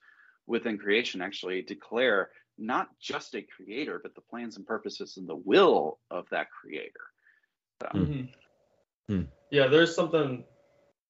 within 0.46 0.76
creation 0.76 1.22
actually 1.22 1.62
declare 1.62 2.30
not 2.58 2.88
just 3.00 3.34
a 3.34 3.42
creator 3.42 3.98
but 4.02 4.14
the 4.14 4.20
plans 4.20 4.58
and 4.58 4.66
purposes 4.66 5.16
and 5.16 5.26
the 5.26 5.34
will 5.34 5.98
of 6.10 6.28
that 6.30 6.48
creator 6.50 6.92
so. 7.80 7.88
Hmm. 9.08 9.22
Yeah, 9.50 9.68
there's 9.68 9.94
something 9.94 10.44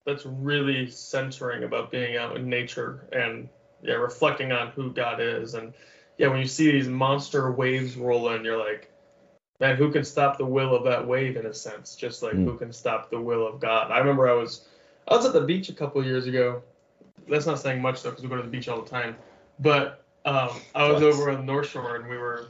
that's 0.08 0.24
really 0.24 0.90
centering 0.90 1.64
about 1.64 1.90
being 1.90 2.16
out 2.16 2.34
in 2.34 2.48
nature 2.48 3.06
and 3.12 3.46
yeah, 3.82 3.92
reflecting 3.92 4.52
on 4.52 4.68
who 4.68 4.90
God 4.90 5.20
is. 5.20 5.52
And 5.52 5.74
yeah, 6.16 6.28
when 6.28 6.40
you 6.40 6.46
see 6.46 6.72
these 6.72 6.88
monster 6.88 7.52
waves 7.52 7.94
roll 7.94 8.30
in, 8.30 8.42
you're 8.42 8.56
like, 8.58 8.90
man, 9.60 9.76
who 9.76 9.92
can 9.92 10.04
stop 10.04 10.38
the 10.38 10.46
will 10.46 10.74
of 10.74 10.84
that 10.84 11.06
wave 11.06 11.36
in 11.36 11.44
a 11.44 11.52
sense? 11.52 11.94
Just 11.94 12.22
like 12.22 12.32
Hmm. 12.32 12.44
who 12.44 12.56
can 12.56 12.72
stop 12.72 13.10
the 13.10 13.20
will 13.20 13.46
of 13.46 13.60
God? 13.60 13.90
I 13.90 13.98
remember 13.98 14.26
I 14.28 14.32
was 14.32 14.66
I 15.08 15.14
was 15.14 15.26
at 15.26 15.34
the 15.34 15.42
beach 15.42 15.68
a 15.68 15.74
couple 15.74 16.00
of 16.00 16.06
years 16.06 16.26
ago. 16.26 16.62
That's 17.28 17.44
not 17.44 17.58
saying 17.58 17.82
much 17.82 18.02
though, 18.02 18.10
because 18.10 18.24
we 18.24 18.30
go 18.30 18.36
to 18.36 18.42
the 18.42 18.48
beach 18.48 18.68
all 18.68 18.80
the 18.80 18.88
time. 18.88 19.14
But 19.58 20.02
um, 20.24 20.48
I 20.74 20.88
was 20.88 21.02
What? 21.02 21.12
over 21.12 21.30
on 21.30 21.36
the 21.36 21.42
North 21.52 21.68
Shore 21.68 21.96
and 21.96 22.08
we 22.08 22.16
were 22.16 22.48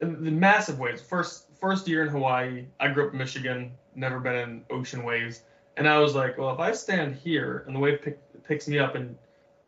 in 0.00 0.24
the 0.24 0.30
massive 0.32 0.80
waves. 0.80 1.00
First 1.00 1.44
first 1.60 1.86
year 1.86 2.02
in 2.02 2.08
Hawaii. 2.08 2.64
I 2.80 2.88
grew 2.88 3.06
up 3.06 3.12
in 3.12 3.18
Michigan, 3.18 3.70
never 3.94 4.18
been 4.18 4.34
in 4.34 4.64
ocean 4.70 5.04
waves, 5.04 5.42
and 5.76 5.88
I 5.88 5.98
was 5.98 6.14
like, 6.14 6.38
well, 6.38 6.50
if 6.50 6.60
I 6.60 6.72
stand 6.72 7.14
here 7.14 7.64
and 7.66 7.74
the 7.74 7.80
wave 7.80 8.02
pick, 8.02 8.18
picks 8.44 8.68
me 8.68 8.78
up 8.78 8.94
and 8.94 9.16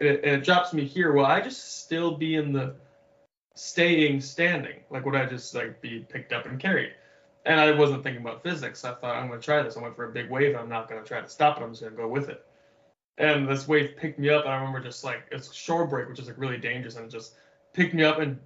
it, 0.01 0.25
and 0.25 0.41
it 0.41 0.45
drops 0.45 0.73
me 0.73 0.85
here, 0.85 1.13
will 1.13 1.25
I 1.25 1.41
just 1.41 1.83
still 1.85 2.17
be 2.17 2.35
in 2.35 2.53
the 2.53 2.75
staying 3.55 4.21
standing? 4.21 4.81
Like, 4.91 5.05
would 5.05 5.15
I 5.15 5.27
just 5.27 5.55
like 5.55 5.81
be 5.81 6.01
picked 6.01 6.33
up 6.33 6.47
and 6.47 6.59
carried? 6.59 6.93
And 7.45 7.61
I 7.61 7.73
wasn't 7.73 8.03
thinking 8.03 8.23
about 8.23 8.43
physics. 8.43 8.85
I 8.85 8.95
thought 8.95 9.17
I'm 9.17 9.29
gonna 9.29 9.41
try 9.41 9.63
this. 9.63 9.77
I 9.77 9.81
went 9.81 9.97
for 9.97 10.09
a 10.09 10.13
big 10.13 10.31
wave. 10.31 10.57
I'm 10.57 10.69
not 10.69 10.89
gonna 10.89 11.05
try 11.05 11.21
to 11.21 11.29
stop 11.29 11.59
it. 11.59 11.63
I'm 11.63 11.71
just 11.71 11.83
gonna 11.83 11.97
go 11.97 12.09
with 12.09 12.29
it. 12.29 12.45
And 13.19 13.49
this 13.49 13.69
wave 13.69 13.97
picked 13.97 14.19
me 14.19 14.31
up, 14.31 14.45
and 14.45 14.53
I 14.53 14.57
remember 14.57 14.81
just 14.81 15.05
like 15.05 15.25
it's 15.31 15.53
shore 15.53 15.87
break, 15.87 16.09
which 16.09 16.19
is 16.19 16.29
like 16.29 16.39
really 16.39 16.57
dangerous, 16.57 16.97
and 16.97 17.07
it 17.07 17.11
just 17.11 17.35
picked 17.73 17.95
me 17.95 18.05
up 18.05 18.19
and 18.19 18.39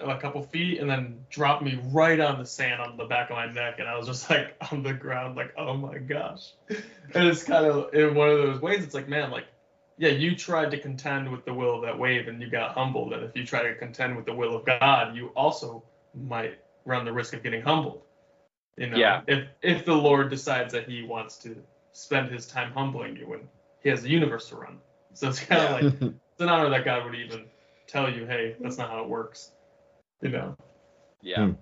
a 0.00 0.18
couple 0.18 0.42
feet, 0.42 0.80
and 0.80 0.90
then 0.90 1.24
dropped 1.30 1.62
me 1.62 1.80
right 1.92 2.18
on 2.20 2.38
the 2.38 2.46
sand 2.46 2.80
on 2.80 2.96
the 2.96 3.04
back 3.04 3.30
of 3.30 3.36
my 3.36 3.50
neck, 3.50 3.78
and 3.78 3.88
I 3.88 3.96
was 3.96 4.06
just 4.06 4.28
like 4.28 4.56
on 4.72 4.82
the 4.82 4.92
ground, 4.92 5.36
like 5.36 5.54
oh 5.56 5.76
my 5.76 5.98
gosh. 5.98 6.52
And 6.68 7.28
it's 7.28 7.44
kind 7.44 7.64
of 7.66 7.94
in 7.94 8.14
one 8.14 8.28
of 8.28 8.38
those 8.38 8.60
ways. 8.60 8.82
It's 8.84 8.94
like 8.94 9.08
man, 9.08 9.30
like 9.30 9.46
yeah, 9.96 10.10
you 10.10 10.34
tried 10.34 10.72
to 10.72 10.78
contend 10.78 11.30
with 11.30 11.44
the 11.44 11.54
will 11.54 11.76
of 11.76 11.82
that 11.82 11.98
wave, 11.98 12.26
and 12.28 12.42
you 12.42 12.50
got 12.50 12.72
humbled. 12.72 13.12
And 13.12 13.22
if 13.24 13.36
you 13.36 13.46
try 13.46 13.62
to 13.62 13.74
contend 13.76 14.16
with 14.16 14.26
the 14.26 14.34
will 14.34 14.56
of 14.56 14.64
God, 14.64 15.14
you 15.16 15.28
also 15.28 15.84
might 16.14 16.58
run 16.84 17.04
the 17.04 17.12
risk 17.12 17.32
of 17.32 17.42
getting 17.42 17.62
humbled. 17.62 18.02
You 18.76 18.88
know, 18.88 18.96
Yeah. 18.98 19.22
if 19.28 19.46
if 19.62 19.84
the 19.84 19.94
Lord 19.94 20.30
decides 20.30 20.72
that 20.72 20.88
He 20.88 21.02
wants 21.02 21.38
to 21.38 21.56
spend 21.92 22.30
His 22.30 22.46
time 22.46 22.72
humbling 22.72 23.16
you, 23.16 23.32
and 23.34 23.48
He 23.82 23.88
has 23.90 24.02
the 24.02 24.10
universe 24.10 24.48
to 24.48 24.56
run, 24.56 24.78
so 25.12 25.28
it's 25.28 25.38
kind 25.38 25.62
of 25.62 25.70
Yeah. 25.70 25.88
like 25.88 26.02
it's 26.32 26.40
an 26.40 26.48
honor 26.48 26.70
that 26.70 26.84
God 26.84 27.04
would 27.04 27.14
even 27.14 27.44
tell 27.86 28.12
you, 28.12 28.26
hey, 28.26 28.56
that's 28.58 28.78
not 28.78 28.90
how 28.90 29.02
it 29.02 29.08
works. 29.08 29.52
You 30.24 30.30
know. 30.30 30.56
Yeah. 31.22 31.46
Hmm. 31.46 31.52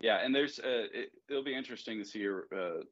Yeah, 0.00 0.18
and 0.24 0.34
there's 0.34 0.58
uh, 0.58 0.86
it, 0.92 1.10
it'll 1.28 1.44
be 1.44 1.54
interesting 1.54 1.98
to 1.98 2.04
see 2.04 2.20
your 2.20 2.44
uh, 2.54 2.82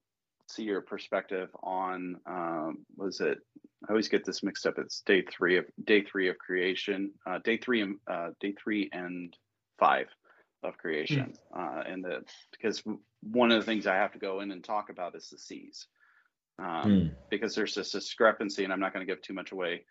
see 0.46 0.62
your 0.64 0.80
perspective 0.80 1.48
on 1.62 2.16
um, 2.26 2.78
was 2.96 3.20
it? 3.20 3.38
I 3.86 3.92
always 3.92 4.08
get 4.08 4.24
this 4.24 4.42
mixed 4.42 4.66
up. 4.66 4.78
It's 4.78 5.02
day 5.02 5.22
three 5.22 5.58
of 5.58 5.66
day 5.84 6.02
three 6.02 6.28
of 6.28 6.38
creation, 6.38 7.12
uh, 7.26 7.38
day 7.44 7.58
three 7.58 7.82
and 7.82 7.96
uh, 8.10 8.30
day 8.40 8.54
three 8.62 8.90
and 8.92 9.34
five 9.78 10.06
of 10.62 10.76
creation, 10.76 11.34
uh, 11.56 11.82
and 11.86 12.04
the 12.04 12.24
because 12.50 12.82
one 13.22 13.52
of 13.52 13.60
the 13.60 13.66
things 13.66 13.86
I 13.86 13.96
have 13.96 14.12
to 14.12 14.18
go 14.18 14.40
in 14.40 14.50
and 14.50 14.64
talk 14.64 14.90
about 14.90 15.14
is 15.14 15.28
the 15.30 15.38
seas, 15.38 15.86
um, 16.58 16.82
Hmm. 16.82 17.08
because 17.30 17.54
there's 17.54 17.74
this 17.74 17.92
discrepancy, 17.92 18.64
and 18.64 18.72
I'm 18.72 18.80
not 18.80 18.92
going 18.92 19.06
to 19.06 19.10
give 19.10 19.22
too 19.22 19.34
much 19.34 19.52
away, 19.52 19.84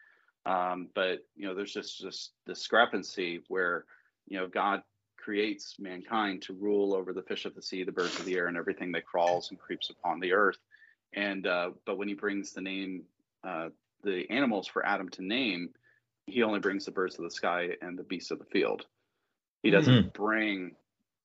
um, 0.46 0.90
but 0.94 1.20
you 1.36 1.48
know 1.48 1.56
there's 1.56 1.74
just 1.74 2.04
this 2.04 2.32
discrepancy 2.46 3.44
where 3.48 3.86
you 4.28 4.38
know 4.38 4.48
God 4.48 4.82
creates 5.18 5.76
mankind 5.78 6.42
to 6.44 6.54
rule 6.54 6.94
over 6.94 7.12
the 7.12 7.22
fish 7.22 7.46
of 7.46 7.54
the 7.54 7.62
sea, 7.62 7.84
the 7.84 7.92
birds 7.92 8.18
of 8.18 8.26
the 8.26 8.36
air, 8.36 8.48
and 8.48 8.56
everything 8.56 8.94
that 8.94 9.06
crawls 9.06 9.50
and 9.50 9.60
creeps 9.60 9.90
upon 9.90 10.20
the 10.20 10.34
earth. 10.34 10.58
And 11.14 11.46
uh, 11.46 11.72
but 11.86 11.98
when 11.98 12.08
he 12.08 12.14
brings 12.14 12.54
the 12.54 12.62
name, 12.62 13.04
uh, 13.44 13.70
the 14.04 14.30
animals 14.30 14.68
for 14.68 14.86
Adam 14.86 15.10
to 15.10 15.24
name, 15.24 15.70
he 16.28 16.44
only 16.44 16.60
brings 16.60 16.86
the 16.86 16.92
birds 16.92 17.18
of 17.18 17.24
the 17.24 17.32
sky 17.32 17.70
and 17.82 17.98
the 17.98 18.04
beasts 18.04 18.32
of 18.32 18.40
the 18.40 18.46
field. 18.46 18.86
He 19.64 19.70
doesn't 19.72 20.14
bring, 20.14 20.76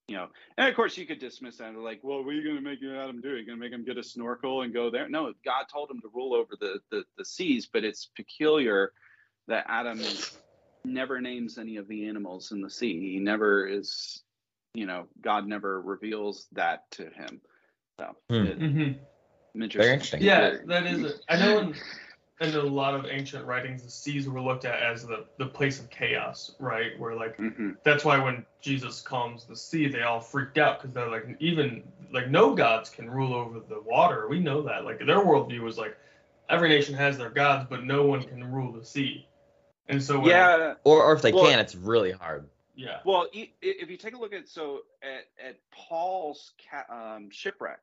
you 0.09 0.17
know. 0.17 0.29
And 0.57 0.69
of 0.69 0.75
course, 0.75 0.97
you 0.97 1.07
could 1.07 1.19
dismiss 1.19 1.59
that 1.59 1.77
like, 1.77 2.01
well, 2.03 2.25
what 2.25 2.31
are 2.31 2.33
you 2.33 2.43
going 2.43 2.57
to 2.57 2.63
make 2.63 2.81
Adam 2.83 3.21
do? 3.21 3.29
Are 3.29 3.37
you 3.37 3.47
going 3.47 3.59
to 3.59 3.63
make 3.63 3.73
him 3.73 3.85
get 3.85 3.99
a 3.99 4.03
snorkel 4.03 4.63
and 4.63 4.73
go 4.73 4.91
there? 4.91 5.09
No, 5.09 5.33
God 5.45 5.67
told 5.73 5.91
him 5.91 6.01
to 6.01 6.11
rule 6.13 6.35
over 6.35 6.55
the 6.59 6.81
the, 6.91 7.05
the 7.19 7.25
seas, 7.25 7.69
but 7.73 7.85
it's 7.85 8.07
peculiar 8.17 8.93
that 9.49 9.67
Adam 9.69 10.01
never 10.85 11.21
names 11.21 11.59
any 11.59 11.77
of 11.77 11.89
the 11.89 12.07
animals 12.07 12.53
in 12.53 12.61
the 12.61 12.71
sea. 12.71 13.13
He 13.13 13.19
never 13.19 13.67
is, 13.67 14.23
you 14.75 14.87
know, 14.87 15.07
God 15.21 15.47
never 15.47 15.81
reveals 15.81 16.47
that 16.53 16.91
to 16.93 17.05
him. 17.11 17.41
So, 18.01 18.17
Hmm. 18.29 18.35
it- 18.47 18.59
Mm-hmm. 18.59 19.61
interesting. 19.63 19.79
Very 19.81 19.93
interesting. 19.93 20.23
Yeah, 20.23 20.41
Very- 20.51 20.67
that 20.67 20.87
is 20.87 21.05
it. 21.05 21.25
I 21.29 21.37
know 21.39 21.59
in, 21.61 21.75
in 22.41 22.55
a 22.57 22.63
lot 22.63 22.95
of 22.95 23.07
ancient 23.07 23.45
writings, 23.47 23.83
the 23.85 23.91
seas 23.91 24.29
were 24.29 24.41
looked 24.41 24.65
at 24.65 24.83
as 24.83 25.07
the, 25.07 25.27
the 25.39 25.47
place 25.47 25.79
of 25.79 25.89
chaos, 25.91 26.57
right? 26.59 26.99
Where 26.99 27.15
like 27.15 27.37
Mhm. 27.37 27.77
that's 27.85 28.05
why 28.05 28.19
when 28.19 28.45
Jesus 28.61 29.01
calms 29.01 29.45
the 29.47 29.57
sea, 29.57 29.89
they 29.89 30.03
all 30.03 30.21
freaked 30.21 30.59
out 30.59 30.81
because 30.81 30.95
they're 30.95 31.11
like, 31.11 31.37
even 31.39 31.85
like 32.13 32.29
no 32.29 32.55
gods 32.55 32.91
can 32.91 33.09
rule 33.09 33.35
over 33.35 33.61
the 33.61 33.81
water. 33.83 34.27
We 34.29 34.41
know 34.41 34.63
that. 34.63 34.85
Like 34.85 34.99
their 34.99 35.21
worldview 35.21 35.61
was 35.61 35.79
like, 35.79 35.97
every 36.49 36.69
nation 36.69 36.95
has 36.95 37.17
their 37.19 37.31
gods, 37.31 37.67
but 37.71 37.85
no 37.85 38.05
one 38.05 38.23
can 38.23 38.43
rule 38.53 38.73
the 38.73 38.85
sea. 38.85 39.29
And 39.93 40.03
so 40.03 40.19
when, 40.19 40.31
Yeah. 40.31 40.75
Or, 40.85 41.05
or 41.05 41.13
if 41.13 41.23
they 41.23 41.33
Well- 41.33 41.45
can, 41.47 41.59
it's 41.59 41.75
really 41.75 42.13
hard. 42.13 42.49
yeah, 42.75 43.01
Well, 43.05 43.29
i- 43.35 43.53
i- 43.63 43.79
if 43.83 43.91
you 43.91 43.97
take 43.99 44.15
a 44.15 44.19
look 44.19 44.33
at 44.33 44.49
so 44.49 44.81
at, 45.03 45.27
at 45.39 45.57
Paul's 45.71 46.53
ca- 46.71 46.87
um, 47.17 47.31
shipwreck, 47.31 47.81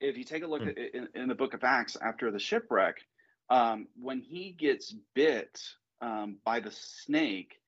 if 0.00 0.16
you 0.16 0.24
take 0.24 0.42
a 0.42 0.46
look 0.46 0.62
Hmm. 0.62 0.68
at 0.70 0.78
in, 0.78 1.08
in 1.14 1.28
the 1.28 1.34
book 1.34 1.52
of 1.54 1.62
Acts 1.62 1.96
after 1.96 2.30
the 2.30 2.38
shipwreck, 2.38 2.96
um, 3.50 3.86
when 4.00 4.20
he 4.20 4.52
gets 4.52 4.92
bit 5.14 5.60
um, 6.00 6.38
by 6.44 6.58
the 6.60 6.70
snake, 6.70 7.60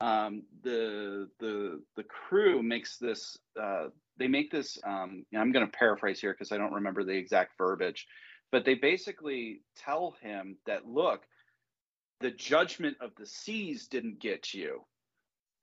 um, 0.00 0.44
the 0.62 1.28
the 1.38 1.82
the 1.96 2.04
crew 2.04 2.62
makes 2.62 2.96
this. 2.98 3.38
Uh, 3.60 3.88
they 4.18 4.28
make 4.28 4.50
this. 4.50 4.78
Um, 4.84 5.26
I'm 5.36 5.52
going 5.52 5.66
to 5.66 5.72
paraphrase 5.72 6.20
here 6.20 6.32
because 6.32 6.52
I 6.52 6.58
don't 6.58 6.72
remember 6.74 7.02
the 7.02 7.16
exact 7.16 7.58
verbiage, 7.58 8.06
but 8.50 8.64
they 8.64 8.74
basically 8.74 9.62
tell 9.76 10.12
him 10.22 10.56
that 10.66 10.86
look, 10.86 11.26
the 12.22 12.32
judgment 12.32 12.98
of 13.02 13.12
the 13.18 13.26
seas 13.26 13.88
didn't 13.88 14.20
get 14.20 14.54
you 14.54 14.82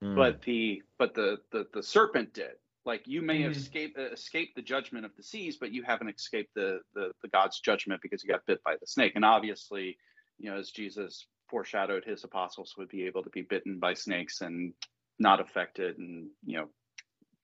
Hmm. 0.02 0.14
but 0.14 0.42
the 0.42 0.82
but 0.98 1.14
the 1.14 1.38
the, 1.52 1.66
the 1.74 1.82
serpent 1.82 2.34
did 2.34 2.52
like 2.86 3.02
you 3.06 3.22
may 3.22 3.42
have 3.42 3.52
Mhm. 3.52 3.56
escaped 3.56 3.98
uh, 3.98 4.12
escaped 4.12 4.56
the 4.56 4.62
judgment 4.62 5.04
of 5.04 5.12
the 5.16 5.22
seas 5.24 5.58
but 5.58 5.72
you 5.72 5.82
haven't 5.84 6.10
escaped 6.10 6.54
the, 6.54 6.80
the 6.94 7.12
the 7.22 7.28
god's 7.28 7.60
judgment 7.60 8.00
because 8.02 8.22
you 8.24 8.30
got 8.30 8.46
bit 8.46 8.62
by 8.64 8.74
the 8.80 8.86
snake 8.86 9.14
and 9.16 9.24
obviously 9.24 9.98
you 10.38 10.50
know 10.50 10.58
as 10.58 10.70
jesus 10.70 11.26
foreshadowed 11.48 12.04
his 12.04 12.24
apostles 12.24 12.74
would 12.78 12.88
be 12.88 13.04
able 13.06 13.22
to 13.22 13.30
be 13.30 13.42
bitten 13.42 13.78
by 13.80 13.94
snakes 13.94 14.42
and 14.42 14.74
not 15.18 15.40
affected 15.40 15.98
and 15.98 16.28
you 16.46 16.58
know 16.58 16.68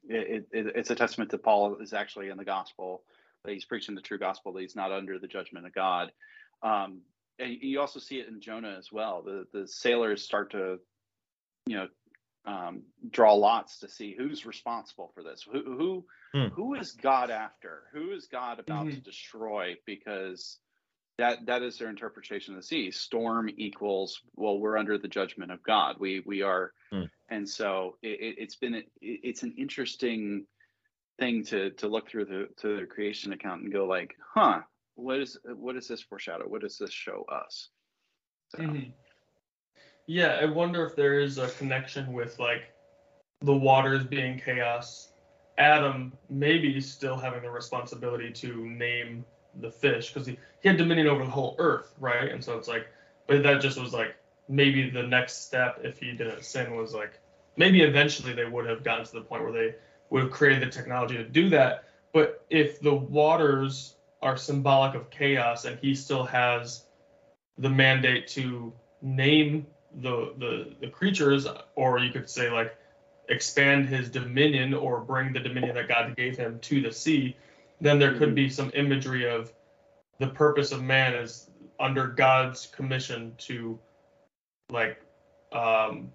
it, 0.09 0.47
it, 0.53 0.73
it's 0.77 0.91
a 0.91 0.95
testament 0.97 1.31
to 1.31 1.39
Paul 1.39 1.79
is 1.81 1.93
actually 1.93 2.31
in 2.31 2.37
the 2.37 2.45
gospel 2.45 3.05
that 3.45 3.53
he's 3.53 3.65
preaching 3.65 3.95
the 3.95 4.01
true 4.01 4.19
gospel 4.19 4.53
that 4.55 4.63
he's 4.63 4.77
not 4.77 4.93
under 4.93 5.19
the 5.19 5.29
judgment 5.29 5.67
of 5.67 5.75
God. 5.75 6.13
Um, 6.63 7.03
and 7.39 7.57
you 7.61 7.81
also 7.81 8.01
see 8.01 8.17
it 8.17 8.29
in 8.29 8.41
Jonah 8.41 8.77
as 8.79 8.91
well. 8.93 9.23
The 9.23 9.47
the 9.53 9.67
sailors 9.67 10.23
start 10.23 10.53
to, 10.53 10.79
you 11.67 11.77
know, 11.77 11.89
um, 12.47 12.83
draw 13.11 13.35
lots 13.35 13.81
to 13.81 13.89
see 13.89 14.15
who's 14.17 14.47
responsible 14.47 15.11
for 15.15 15.23
this. 15.23 15.47
Who 15.51 15.63
who, 15.63 16.05
hmm. 16.33 16.49
who 16.55 16.75
is 16.75 16.93
God 16.93 17.31
after? 17.31 17.85
Who 17.93 18.13
is 18.13 18.27
God 18.27 18.61
about 18.61 18.87
mm-hmm. 18.87 18.97
to 18.97 19.01
destroy? 19.01 19.75
Because 19.85 20.59
that 21.19 21.47
that 21.47 21.63
is 21.63 21.79
their 21.79 21.89
interpretation 21.89 22.55
of 22.55 22.61
the 22.61 22.67
sea. 22.67 22.91
Storm 22.91 23.51
equals 23.57 24.21
well, 24.35 24.59
we're 24.59 24.77
under 24.77 24.99
the 24.99 25.09
judgment 25.09 25.51
of 25.51 25.63
God. 25.63 25.97
We 25.99 26.23
we 26.25 26.43
are, 26.43 26.73
hmm. 26.93 27.05
and 27.29 27.49
so 27.49 27.97
it, 28.03 28.39
has 28.39 28.57
been 28.57 28.75
it, 28.75 28.89
it's 29.01 29.43
an 29.43 29.55
interesting 29.59 30.47
thing 31.19 31.45
to 31.47 31.71
to 31.71 31.89
look 31.89 32.09
through 32.09 32.27
the 32.27 32.49
to 32.61 32.81
the 32.81 32.87
creation 32.87 33.33
account 33.33 33.63
and 33.63 33.73
go 33.73 33.87
like, 33.87 34.15
huh, 34.35 34.61
what 34.97 35.21
is 35.21 35.39
what 35.45 35.75
does 35.75 35.89
this 35.89 36.03
foreshadow? 36.03 36.45
What 36.49 36.63
does 36.63 36.79
this 36.79 36.91
show 36.91 37.25
us? 37.31 37.69
So. 38.49 38.59
Mm-hmm. 38.59 38.91
Yeah, 40.07 40.39
I 40.41 40.47
wonder 40.47 40.87
if 40.87 40.97
there 40.97 41.21
is 41.21 41.39
a 41.39 41.49
connection 41.49 42.13
with 42.13 42.39
like 42.39 42.73
the 43.41 43.55
waters 43.55 44.05
being 44.05 44.39
chaos. 44.39 45.13
Adam 45.59 46.13
maybe 46.29 46.81
still 46.81 47.17
having 47.17 47.43
the 47.43 47.51
responsibility 47.51 48.31
to 48.31 48.67
name 48.67 49.25
the 49.61 49.71
fish 49.71 50.13
because 50.13 50.27
he, 50.27 50.39
he 50.61 50.69
had 50.69 50.77
dominion 50.77 51.09
over 51.09 51.25
the 51.25 51.31
whole 51.31 51.57
earth, 51.59 51.95
right? 51.99 52.31
And 52.31 52.45
so 52.45 52.59
it's 52.59 52.69
like, 52.69 52.87
but 53.27 53.43
that 53.43 53.61
just 53.61 53.81
was 53.81 53.93
like 53.93 54.17
maybe 54.49 54.91
the 54.91 55.03
next 55.03 55.47
step 55.47 55.81
if 55.83 55.99
he 55.99 56.13
didn't 56.13 56.45
sin 56.45 56.77
was 56.77 56.95
like 56.95 57.19
maybe 57.57 57.83
eventually 57.83 58.33
they 58.33 58.45
would 58.45 58.67
have 58.67 58.85
gotten 58.85 59.05
to 59.05 59.13
the 59.13 59.23
point 59.23 59.43
where 59.43 59.53
they 59.53 59.75
would 60.11 60.25
have 60.25 60.31
created 60.31 60.63
the 60.63 60.71
technology 60.71 61.17
to 61.17 61.25
do 61.25 61.49
that. 61.51 61.85
But 62.13 62.45
if 62.49 62.81
the 62.81 62.95
waters 62.95 63.96
are 64.23 64.37
symbolic 64.37 64.95
of 64.95 65.11
chaos 65.11 65.65
and 65.65 65.79
he 65.79 65.95
still 65.95 66.25
has 66.25 66.85
the 67.59 67.71
mandate 67.71 68.29
to 68.29 68.73
name 69.03 69.67
the 69.95 70.35
the, 70.39 70.77
the 70.81 70.89
creatures, 70.89 71.47
or 71.75 71.99
you 71.99 72.13
could 72.13 72.29
say 72.29 72.51
like 72.51 72.77
expand 73.29 73.89
his 73.89 74.09
dominion 74.11 74.75
or 74.75 75.01
bring 75.01 75.33
the 75.33 75.41
dominion 75.41 75.75
that 75.75 75.89
God 75.89 76.17
gave 76.17 76.37
him 76.37 76.59
to 76.61 76.81
the 76.81 76.93
sea, 76.93 77.37
then 77.81 77.99
there 77.99 78.13
could 78.13 78.29
mm-hmm. 78.29 78.35
be 78.35 78.49
some 78.51 78.71
imagery 78.75 79.29
of 79.29 79.53
the 80.19 80.29
purpose 80.29 80.73
of 80.73 80.83
man 80.83 81.15
is 81.15 81.51
under 81.79 82.07
God's 82.07 82.67
commission 82.67 83.35
to 83.39 83.79
like 84.71 85.01
um, 85.53 86.11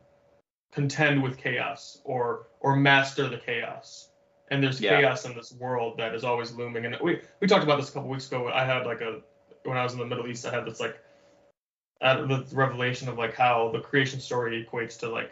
contend 0.72 1.24
with 1.24 1.38
chaos 1.38 1.99
or 2.04 2.47
or 2.60 2.76
master 2.76 3.28
the 3.28 3.38
chaos. 3.38 4.11
And 4.52 4.62
there's 4.62 4.80
yeah. 4.80 4.99
chaos 4.99 5.26
in 5.26 5.34
this 5.34 5.54
world 5.54 5.97
that 5.97 6.14
is 6.14 6.24
always 6.24 6.52
looming. 6.52 6.86
And 6.86 6.97
we 7.02 7.22
we 7.39 7.47
talked 7.47 7.64
about 7.64 7.80
this 7.80 7.89
a 7.89 7.93
couple 7.93 8.10
weeks 8.10 8.28
ago. 8.28 8.49
I 8.49 8.66
had 8.66 8.86
like 8.86 9.02
a 9.02 9.22
when 9.64 9.78
I 9.78 9.84
was 9.84 9.93
in 9.93 9.99
the 9.99 10.06
Middle 10.06 10.28
East, 10.28 10.45
I 10.45 10.54
had 10.54 10.66
this 10.66 10.80
like 10.80 10.99
uh, 12.02 12.26
the 12.26 12.45
revelation 12.52 13.08
of 13.08 13.18
like 13.18 13.34
how 13.34 13.70
the 13.72 13.80
creation 13.80 14.20
story 14.20 14.68
equates 14.68 14.99
to 14.99 15.10
like 15.10 15.32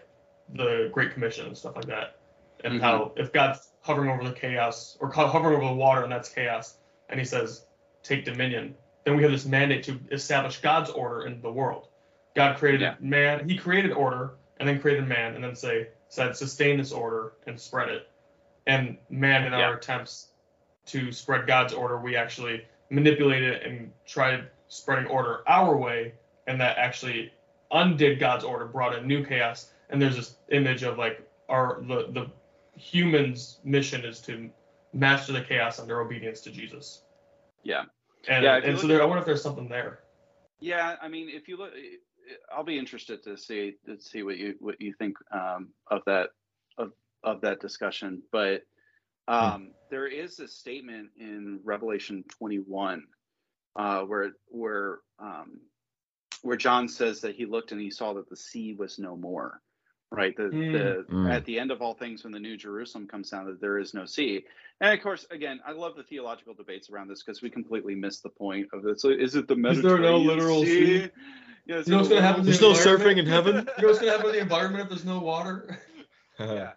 the 0.54 0.90
Great 0.94 1.14
Commission 1.14 1.48
and 1.48 1.58
stuff 1.58 1.76
like 1.76 1.86
that, 1.86 2.20
and 2.64 2.76
mm-hmm. 2.76 2.84
how 2.84 3.12
if 3.18 3.34
God's 3.34 3.70
hovering 3.82 4.10
over 4.10 4.24
the 4.24 4.34
chaos 4.34 4.98
or 5.00 5.12
hovering 5.12 5.56
over 5.56 5.66
the 5.66 5.74
water 5.74 6.04
and 6.04 6.12
that's 6.12 6.30
chaos, 6.30 6.78
and 7.10 7.20
He 7.20 7.26
says 7.26 7.66
take 8.04 8.24
dominion, 8.24 8.76
then 9.04 9.16
we 9.16 9.24
have 9.24 9.32
this 9.32 9.46
mandate 9.46 9.84
to 9.84 10.00
establish 10.12 10.62
God's 10.62 10.90
order 10.90 11.26
in 11.26 11.42
the 11.42 11.52
world. 11.52 11.90
God 12.36 12.58
created 12.58 12.82
yeah. 12.82 12.96
man, 13.00 13.50
He 13.50 13.58
created 13.58 13.92
order, 13.92 14.36
and 14.60 14.70
then 14.70 14.80
created 14.80 15.08
man, 15.08 15.36
and 15.36 15.44
then 15.44 15.56
say 15.56 15.90
said 16.08 16.36
sustain 16.36 16.78
this 16.78 16.92
order 16.92 17.34
and 17.48 17.60
spread 17.60 17.90
it. 17.90 18.10
And 18.70 18.98
man, 19.10 19.48
in 19.48 19.54
yeah. 19.54 19.62
our 19.62 19.78
attempts 19.78 20.28
to 20.86 21.12
spread 21.12 21.48
God's 21.48 21.74
order, 21.74 22.00
we 22.00 22.16
actually 22.16 22.62
manipulate 22.92 23.42
it 23.42 23.66
and 23.66 23.92
tried 24.06 24.48
spreading 24.68 25.08
order 25.08 25.42
our 25.48 25.76
way 25.76 26.14
and 26.46 26.62
that 26.62 26.78
actually 26.78 27.34
undid 27.72 28.20
God's 28.20 28.44
order, 28.44 28.66
brought 28.66 28.96
in 28.96 29.08
new 29.08 29.26
chaos. 29.26 29.72
And 29.90 30.00
there's 30.00 30.16
this 30.16 30.36
image 30.52 30.84
of 30.84 31.00
like 31.00 31.28
our 31.50 31.82
the 31.82 32.12
the 32.12 32.32
humans' 32.80 33.60
mission 33.64 34.06
is 34.06 34.20
to 34.22 34.52
master 34.94 35.34
the 35.34 35.42
chaos 35.42 35.80
under 35.80 36.00
obedience 36.00 36.42
to 36.42 36.52
Jesus. 36.52 37.02
Yeah. 37.64 37.86
And, 38.28 38.44
yeah, 38.44 38.58
and 38.58 38.78
so 38.78 38.86
there, 38.86 39.02
I 39.02 39.06
wonder 39.06 39.22
if 39.22 39.26
there's 39.26 39.42
something 39.42 39.68
there. 39.68 40.02
Yeah, 40.60 40.96
I 41.02 41.08
mean, 41.08 41.30
if 41.30 41.48
you 41.48 41.58
look, 41.58 41.72
I'll 42.56 42.64
be 42.64 42.78
interested 42.78 43.24
to 43.24 43.36
see 43.36 43.78
to 43.88 44.00
see 44.00 44.22
what 44.22 44.38
you 44.38 44.56
what 44.60 44.80
you 44.80 44.94
think 44.94 45.18
um, 45.32 45.70
of 45.90 46.02
that 46.06 46.30
of 47.24 47.36
of 47.36 47.42
that 47.42 47.60
discussion. 47.60 48.22
But 48.32 48.64
um, 49.28 49.62
hmm. 49.62 49.68
there 49.90 50.08
is 50.08 50.40
a 50.40 50.48
statement 50.48 51.10
in 51.20 51.60
Revelation 51.64 52.24
21 52.38 53.04
uh, 53.76 54.02
where 54.02 54.32
where 54.48 55.00
um, 55.20 55.60
where 56.42 56.58
John 56.58 56.88
says 56.88 57.22
that 57.22 57.36
he 57.36 57.46
looked 57.46 57.72
and 57.72 57.82
he 57.82 57.92
saw 57.92 58.14
that 58.14 58.30
the 58.30 58.36
sea 58.36 58.74
was 58.74 59.00
no 59.00 59.16
more. 59.16 59.62
Right, 60.12 60.36
the, 60.36 60.46
mm. 60.46 60.74
the 60.74 61.14
mm. 61.14 61.32
at 61.32 61.46
the 61.46 61.60
end 61.60 61.70
of 61.70 61.84
all 61.84 61.94
things, 61.94 62.24
when 62.24 62.34
the 62.34 62.40
New 62.40 62.58
Jerusalem 62.58 63.08
comes 63.08 63.30
down, 63.30 63.46
that 63.46 63.62
there 63.62 63.78
is 63.78 63.94
no 63.94 64.06
sea, 64.06 64.44
and 64.82 64.92
of 64.92 65.04
course, 65.04 65.28
again, 65.30 65.60
I 65.64 65.72
love 65.72 65.96
the 65.96 66.02
theological 66.02 66.56
debates 66.56 66.90
around 66.90 67.10
this 67.10 67.22
because 67.22 67.44
we 67.44 67.52
completely 67.52 67.94
miss 67.94 68.20
the 68.20 68.30
point 68.30 68.70
of 68.74 68.88
it. 68.88 69.00
So, 69.00 69.10
is 69.10 69.36
it 69.36 69.48
the 69.48 69.56
Mediterranean 69.56 69.86
is 69.86 70.02
there 70.02 70.12
no 70.12 70.18
literal 70.18 70.64
sea? 70.64 71.04
sea? 71.04 71.10
Yeah, 71.68 71.84
you 71.86 71.92
know 71.92 71.98
what's 71.98 72.10
gonna 72.10 72.24
happen? 72.24 72.44
There's 72.44 72.60
no 72.60 72.74
surfing 72.74 73.18
in 73.18 73.28
heaven. 73.28 73.58
you 73.78 73.84
know 73.84 73.90
what's 73.90 74.00
gonna 74.00 74.14
happen 74.14 74.26
to 74.26 74.32
the 74.32 74.40
environment 74.40 74.82
if 74.86 74.90
there's 74.90 75.06
no 75.06 75.20
water? 75.20 75.78
yeah, 76.40 76.72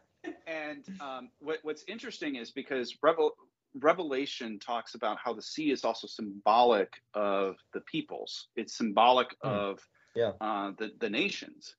and 0.72 1.00
um, 1.00 1.30
what, 1.40 1.58
what's 1.62 1.84
interesting 1.86 2.36
is 2.36 2.50
because 2.50 2.96
Revel, 3.02 3.32
Revelation 3.74 4.58
talks 4.58 4.94
about 4.94 5.18
how 5.22 5.32
the 5.32 5.42
sea 5.42 5.70
is 5.70 5.84
also 5.84 6.06
symbolic 6.06 6.92
of 7.14 7.56
the 7.72 7.80
peoples. 7.80 8.48
It's 8.56 8.76
symbolic 8.76 9.28
mm. 9.44 9.50
of 9.50 9.80
yeah. 10.14 10.32
uh, 10.40 10.72
the 10.78 10.92
the 10.98 11.10
nations, 11.10 11.74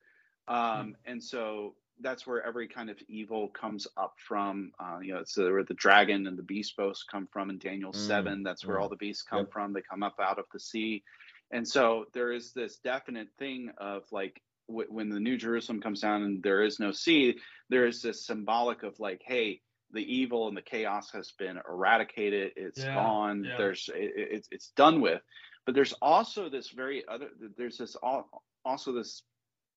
um, 0.47 0.57
mm. 0.57 0.93
and 1.05 1.23
so 1.23 1.75
that's 2.01 2.25
where 2.25 2.43
every 2.43 2.67
kind 2.67 2.89
of 2.89 2.97
evil 3.07 3.49
comes 3.49 3.87
up 3.97 4.15
from. 4.17 4.71
Uh, 4.79 4.99
you 5.01 5.13
know, 5.13 5.19
it's 5.19 5.37
where 5.37 5.63
the 5.63 5.75
dragon 5.75 6.25
and 6.25 6.37
the 6.37 6.43
beast 6.43 6.75
both 6.75 6.97
come 7.11 7.27
from 7.31 7.49
in 7.49 7.59
Daniel 7.59 7.91
mm. 7.91 8.07
seven. 8.07 8.43
That's 8.43 8.65
where 8.65 8.79
all 8.79 8.89
the 8.89 8.95
beasts 8.95 9.23
come 9.23 9.39
yep. 9.39 9.51
from. 9.51 9.73
They 9.73 9.81
come 9.81 10.03
up 10.03 10.15
out 10.19 10.39
of 10.39 10.45
the 10.51 10.59
sea, 10.59 11.03
and 11.51 11.67
so 11.67 12.05
there 12.13 12.31
is 12.31 12.53
this 12.53 12.77
definite 12.77 13.29
thing 13.37 13.71
of 13.77 14.03
like 14.11 14.41
w- 14.73 14.91
when 14.91 15.09
the 15.09 15.19
New 15.19 15.37
Jerusalem 15.37 15.81
comes 15.81 16.01
down 16.01 16.23
and 16.23 16.43
there 16.43 16.63
is 16.63 16.79
no 16.79 16.91
sea, 16.91 17.37
there 17.69 17.85
is 17.85 18.01
this 18.01 18.25
symbolic 18.25 18.83
of 18.83 18.99
like, 18.99 19.21
hey 19.25 19.61
the 19.93 20.13
evil 20.13 20.47
and 20.47 20.57
the 20.57 20.61
chaos 20.61 21.11
has 21.11 21.31
been 21.37 21.59
eradicated. 21.69 22.51
It's 22.55 22.79
yeah, 22.79 22.95
gone. 22.95 23.45
Yeah. 23.45 23.57
There's 23.57 23.89
it, 23.93 24.11
it's 24.15 24.47
it's 24.51 24.71
done 24.75 24.99
with. 24.99 25.21
But 25.65 25.75
there's 25.75 25.93
also 26.01 26.49
this 26.49 26.69
very 26.71 27.03
other. 27.07 27.29
There's 27.57 27.77
this 27.77 27.95
all, 27.95 28.43
also 28.65 28.91
this 28.91 29.23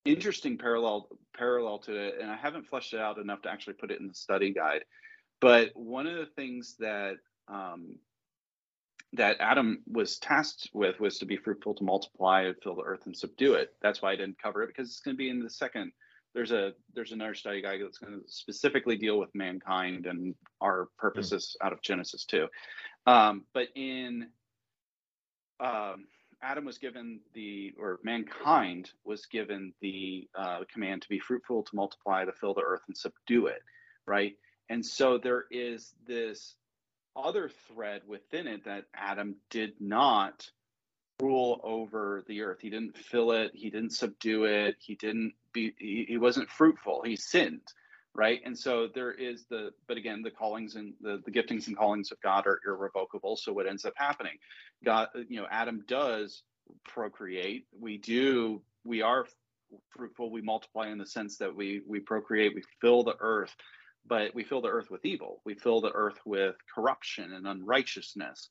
interesting 0.03 0.57
parallel 0.57 1.07
parallel 1.35 1.79
to 1.79 1.95
it, 1.95 2.15
and 2.21 2.29
I 2.29 2.35
haven't 2.35 2.67
fleshed 2.67 2.93
it 2.93 2.99
out 2.99 3.19
enough 3.19 3.43
to 3.43 3.49
actually 3.49 3.73
put 3.73 3.91
it 3.91 4.01
in 4.01 4.07
the 4.07 4.13
study 4.13 4.53
guide. 4.53 4.83
But 5.39 5.71
one 5.75 6.07
of 6.07 6.15
the 6.15 6.25
things 6.25 6.75
that 6.79 7.17
um, 7.47 7.95
that 9.13 9.37
Adam 9.39 9.81
was 9.87 10.17
tasked 10.19 10.69
with 10.73 10.99
was 10.99 11.17
to 11.19 11.25
be 11.25 11.37
fruitful, 11.37 11.73
to 11.75 11.83
multiply, 11.83 12.43
and 12.43 12.55
fill 12.61 12.75
the 12.75 12.83
earth, 12.83 13.05
and 13.05 13.15
subdue 13.15 13.53
it. 13.53 13.73
That's 13.81 14.01
why 14.01 14.11
I 14.11 14.15
didn't 14.15 14.41
cover 14.41 14.63
it 14.63 14.67
because 14.67 14.89
it's 14.89 14.99
going 14.99 15.15
to 15.15 15.17
be 15.17 15.29
in 15.29 15.41
the 15.41 15.49
second 15.49 15.91
there's 16.33 16.51
a 16.51 16.73
there's 16.93 17.13
another 17.13 17.33
study 17.33 17.61
guide 17.63 17.79
that's 17.81 17.97
going 17.97 18.13
to 18.13 18.21
specifically 18.27 18.95
deal 18.95 19.17
with 19.17 19.33
mankind 19.33 20.05
and 20.05 20.35
our 20.61 20.89
purposes 20.99 21.55
mm. 21.59 21.65
out 21.65 21.73
of 21.73 21.81
Genesis 21.81 22.25
2. 22.25 22.47
Um, 23.07 23.45
but 23.53 23.69
in 23.75 24.27
um, 25.59 26.05
Adam 26.41 26.65
was 26.65 26.77
given 26.77 27.19
the, 27.33 27.73
or 27.79 27.99
mankind 28.03 28.91
was 29.03 29.25
given 29.25 29.73
the 29.81 30.27
uh, 30.37 30.59
command 30.71 31.01
to 31.01 31.09
be 31.09 31.19
fruitful, 31.19 31.63
to 31.63 31.75
multiply, 31.75 32.23
to 32.25 32.31
fill 32.31 32.53
the 32.53 32.61
earth 32.61 32.81
and 32.87 32.95
subdue 32.95 33.47
it, 33.47 33.61
right? 34.05 34.35
And 34.69 34.85
so 34.85 35.17
there 35.17 35.45
is 35.49 35.93
this 36.05 36.55
other 37.17 37.49
thread 37.67 38.01
within 38.07 38.47
it 38.47 38.65
that 38.65 38.85
Adam 38.95 39.35
did 39.49 39.73
not 39.79 40.49
rule 41.21 41.59
over 41.63 42.23
the 42.27 42.41
earth. 42.41 42.59
He 42.61 42.69
didn't 42.69 42.97
fill 42.97 43.31
it. 43.31 43.51
He 43.53 43.69
didn't 43.69 43.93
subdue 43.93 44.45
it. 44.45 44.75
He 44.79 44.95
didn't 44.95 45.33
be. 45.53 45.73
He, 45.77 46.05
he, 46.07 46.17
wasn't 46.17 46.49
fruitful. 46.49 47.01
He 47.03 47.15
sinned, 47.15 47.73
right? 48.13 48.39
And 48.45 48.57
so 48.57 48.87
there 48.93 49.11
is 49.11 49.45
the. 49.49 49.71
But 49.87 49.97
again, 49.97 50.21
the 50.21 50.31
callings 50.31 50.75
and 50.75 50.93
the 51.01 51.21
the 51.25 51.31
giftings 51.31 51.67
and 51.67 51.77
callings 51.77 52.11
of 52.11 52.21
God 52.21 52.45
are 52.45 52.59
irrevocable. 52.65 53.35
So 53.35 53.53
what 53.53 53.67
ends 53.67 53.85
up 53.85 53.93
happening? 53.95 54.37
God, 54.83 55.07
you 55.27 55.41
know, 55.41 55.47
Adam 55.49 55.83
does 55.87 56.43
procreate. 56.85 57.65
We 57.79 57.97
do. 57.97 58.61
We 58.83 59.01
are 59.01 59.25
fruitful. 59.89 60.31
We 60.31 60.41
multiply 60.41 60.89
in 60.89 60.97
the 60.97 61.05
sense 61.05 61.37
that 61.37 61.55
we 61.55 61.81
we 61.87 61.99
procreate. 61.99 62.53
We 62.55 62.63
fill 62.79 63.03
the 63.03 63.15
earth. 63.19 63.55
But 64.07 64.33
we 64.33 64.43
fill 64.43 64.61
the 64.61 64.69
earth 64.69 64.89
with 64.89 65.05
evil. 65.05 65.41
We 65.45 65.55
fill 65.55 65.81
the 65.81 65.91
earth 65.91 66.19
with 66.25 66.55
corruption 66.73 67.33
and 67.33 67.47
unrighteousness. 67.47 68.49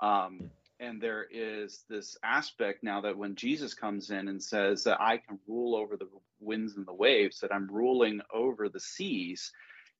Um, 0.00 0.50
and 0.80 1.00
there 1.00 1.26
is 1.30 1.84
this 1.88 2.16
aspect 2.24 2.82
now 2.82 3.00
that 3.02 3.16
when 3.16 3.36
Jesus 3.36 3.74
comes 3.74 4.10
in 4.10 4.28
and 4.28 4.42
says 4.42 4.84
that 4.84 5.00
I 5.00 5.18
can 5.18 5.38
rule 5.46 5.76
over 5.76 5.96
the 5.96 6.08
winds 6.40 6.76
and 6.76 6.86
the 6.86 6.94
waves, 6.94 7.40
that 7.40 7.54
I'm 7.54 7.68
ruling 7.70 8.20
over 8.32 8.68
the 8.68 8.80
seas, 8.80 9.52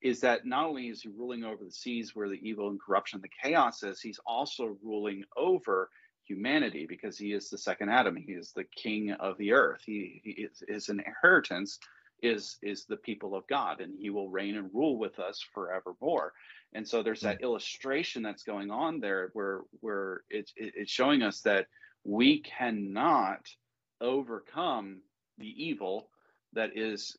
is 0.03 0.21
that 0.21 0.45
not 0.45 0.67
only 0.67 0.89
is 0.89 1.03
he 1.03 1.09
ruling 1.09 1.45
over 1.45 1.65
the 1.65 1.73
seas 1.73 2.15
where 2.15 2.29
the 2.29 2.41
evil 2.47 2.69
and 2.69 2.81
corruption, 2.81 3.21
the 3.23 3.29
chaos 3.43 3.83
is, 3.83 4.01
he's 4.01 4.21
also 4.27 4.77
ruling 4.83 5.25
over 5.37 5.91
humanity 6.25 6.87
because 6.87 7.17
he 7.17 7.33
is 7.33 7.49
the 7.49 7.59
second 7.59 7.89
Adam. 7.89 8.17
He 8.17 8.33
is 8.33 8.53
the 8.53 8.65
king 8.65 9.13
of 9.13 9.39
the 9.39 9.53
earth. 9.53 9.83
He, 9.87 10.21
he 10.25 10.31
is, 10.31 10.63
his 10.69 10.89
inheritance 10.89 11.79
is 12.25 12.57
is 12.63 12.87
the 12.87 12.97
people 12.97 13.35
of 13.35 13.47
God, 13.47 13.81
and 13.81 13.95
he 13.99 14.11
will 14.11 14.31
reign 14.31 14.57
and 14.57 14.71
rule 14.73 14.99
with 14.99 15.19
us 15.19 15.45
forevermore. 15.53 16.33
And 16.73 16.87
so 16.87 17.03
there's 17.03 17.21
that 17.21 17.43
illustration 17.43 18.23
that's 18.23 18.43
going 18.43 18.71
on 18.71 19.01
there 19.01 19.31
where 19.35 19.61
where 19.81 20.23
it's 20.31 20.53
it's 20.57 20.91
showing 20.91 21.23
us 21.23 21.41
that 21.43 21.67
we 22.05 22.41
cannot 22.41 23.47
overcome 24.01 25.01
the 25.39 25.65
evil 25.65 26.11
that 26.53 26.77
is 26.77 27.17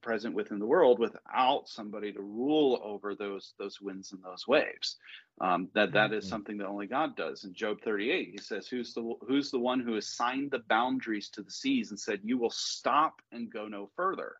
present 0.00 0.34
within 0.34 0.58
the 0.58 0.66
world 0.66 0.98
without 0.98 1.68
somebody 1.68 2.12
to 2.12 2.20
rule 2.20 2.80
over 2.82 3.14
those 3.14 3.54
those 3.58 3.80
winds 3.80 4.12
and 4.12 4.22
those 4.22 4.46
waves. 4.46 4.96
Um, 5.40 5.68
that 5.74 5.92
that 5.92 6.12
is 6.12 6.24
mm-hmm. 6.24 6.30
something 6.30 6.58
that 6.58 6.66
only 6.66 6.86
God 6.86 7.16
does. 7.16 7.44
In 7.44 7.52
Job 7.52 7.78
38, 7.82 8.30
he 8.30 8.38
says, 8.38 8.68
"Who's 8.68 8.94
the 8.94 9.14
who's 9.26 9.50
the 9.50 9.58
one 9.58 9.80
who 9.80 9.96
assigned 9.96 10.50
the 10.50 10.62
boundaries 10.68 11.28
to 11.30 11.42
the 11.42 11.50
seas 11.50 11.90
and 11.90 11.98
said, 11.98 12.20
you 12.22 12.38
will 12.38 12.50
stop 12.50 13.20
and 13.32 13.52
go 13.52 13.66
no 13.68 13.90
further?" 13.96 14.36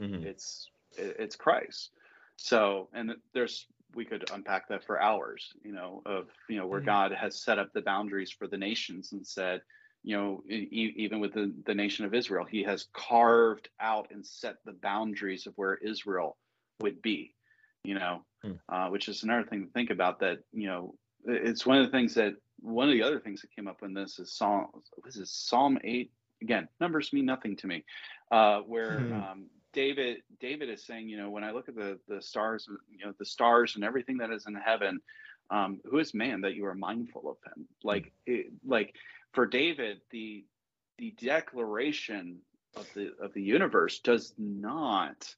Mm-hmm. 0.00 0.26
It's 0.26 0.70
it's 0.96 1.36
Christ. 1.36 1.90
So, 2.36 2.88
and 2.92 3.12
there's 3.34 3.66
we 3.94 4.04
could 4.04 4.30
unpack 4.32 4.68
that 4.68 4.84
for 4.84 5.00
hours, 5.00 5.52
you 5.62 5.72
know, 5.72 6.02
of 6.06 6.28
you 6.48 6.56
know 6.56 6.66
where 6.66 6.80
mm-hmm. 6.80 6.86
God 6.86 7.12
has 7.12 7.42
set 7.42 7.58
up 7.58 7.72
the 7.72 7.82
boundaries 7.82 8.30
for 8.30 8.46
the 8.46 8.56
nations 8.56 9.12
and 9.12 9.26
said, 9.26 9.60
you 10.02 10.16
know, 10.16 10.42
e- 10.48 10.94
even 10.96 11.20
with 11.20 11.32
the, 11.32 11.52
the 11.64 11.74
nation 11.74 12.04
of 12.04 12.14
Israel, 12.14 12.44
he 12.44 12.62
has 12.64 12.86
carved 12.92 13.68
out 13.80 14.08
and 14.10 14.24
set 14.26 14.56
the 14.64 14.72
boundaries 14.72 15.46
of 15.46 15.54
where 15.56 15.74
Israel 15.76 16.36
would 16.80 17.00
be, 17.02 17.34
you 17.84 17.94
know, 17.94 18.22
hmm. 18.42 18.52
uh, 18.68 18.88
which 18.88 19.08
is 19.08 19.22
another 19.22 19.44
thing 19.44 19.64
to 19.64 19.72
think 19.72 19.90
about 19.90 20.20
that, 20.20 20.38
you 20.52 20.66
know, 20.66 20.94
it's 21.24 21.64
one 21.64 21.78
of 21.78 21.86
the 21.86 21.92
things 21.92 22.14
that 22.14 22.34
one 22.60 22.88
of 22.88 22.92
the 22.92 23.02
other 23.02 23.20
things 23.20 23.40
that 23.42 23.54
came 23.54 23.68
up 23.68 23.82
in 23.82 23.94
this 23.94 24.18
is 24.18 24.32
Psalm, 24.32 24.66
this 25.04 25.16
is 25.16 25.30
Psalm 25.30 25.78
8. 25.82 26.10
Again, 26.42 26.68
numbers 26.80 27.12
mean 27.12 27.24
nothing 27.24 27.54
to 27.56 27.68
me, 27.68 27.84
uh, 28.32 28.60
where 28.60 28.98
hmm. 28.98 29.12
um, 29.12 29.46
David 29.72 30.18
David 30.40 30.68
is 30.68 30.84
saying, 30.84 31.08
you 31.08 31.16
know, 31.16 31.30
when 31.30 31.44
I 31.44 31.52
look 31.52 31.68
at 31.68 31.76
the 31.76 31.98
the 32.08 32.20
stars, 32.20 32.68
you 32.90 33.06
know, 33.06 33.12
the 33.18 33.24
stars 33.24 33.76
and 33.76 33.84
everything 33.84 34.16
that 34.18 34.32
is 34.32 34.46
in 34.46 34.54
heaven, 34.54 35.00
um, 35.50 35.80
who 35.84 35.98
is 35.98 36.14
man 36.14 36.40
that 36.40 36.54
you 36.54 36.66
are 36.66 36.74
mindful 36.74 37.30
of 37.30 37.36
him? 37.46 37.66
Like, 37.84 38.12
it, 38.26 38.46
like 38.66 38.94
for 39.32 39.46
David, 39.46 40.00
the 40.10 40.44
the 40.98 41.14
declaration 41.22 42.38
of 42.76 42.86
the 42.94 43.12
of 43.20 43.32
the 43.34 43.42
universe 43.42 44.00
does 44.00 44.34
not 44.38 45.34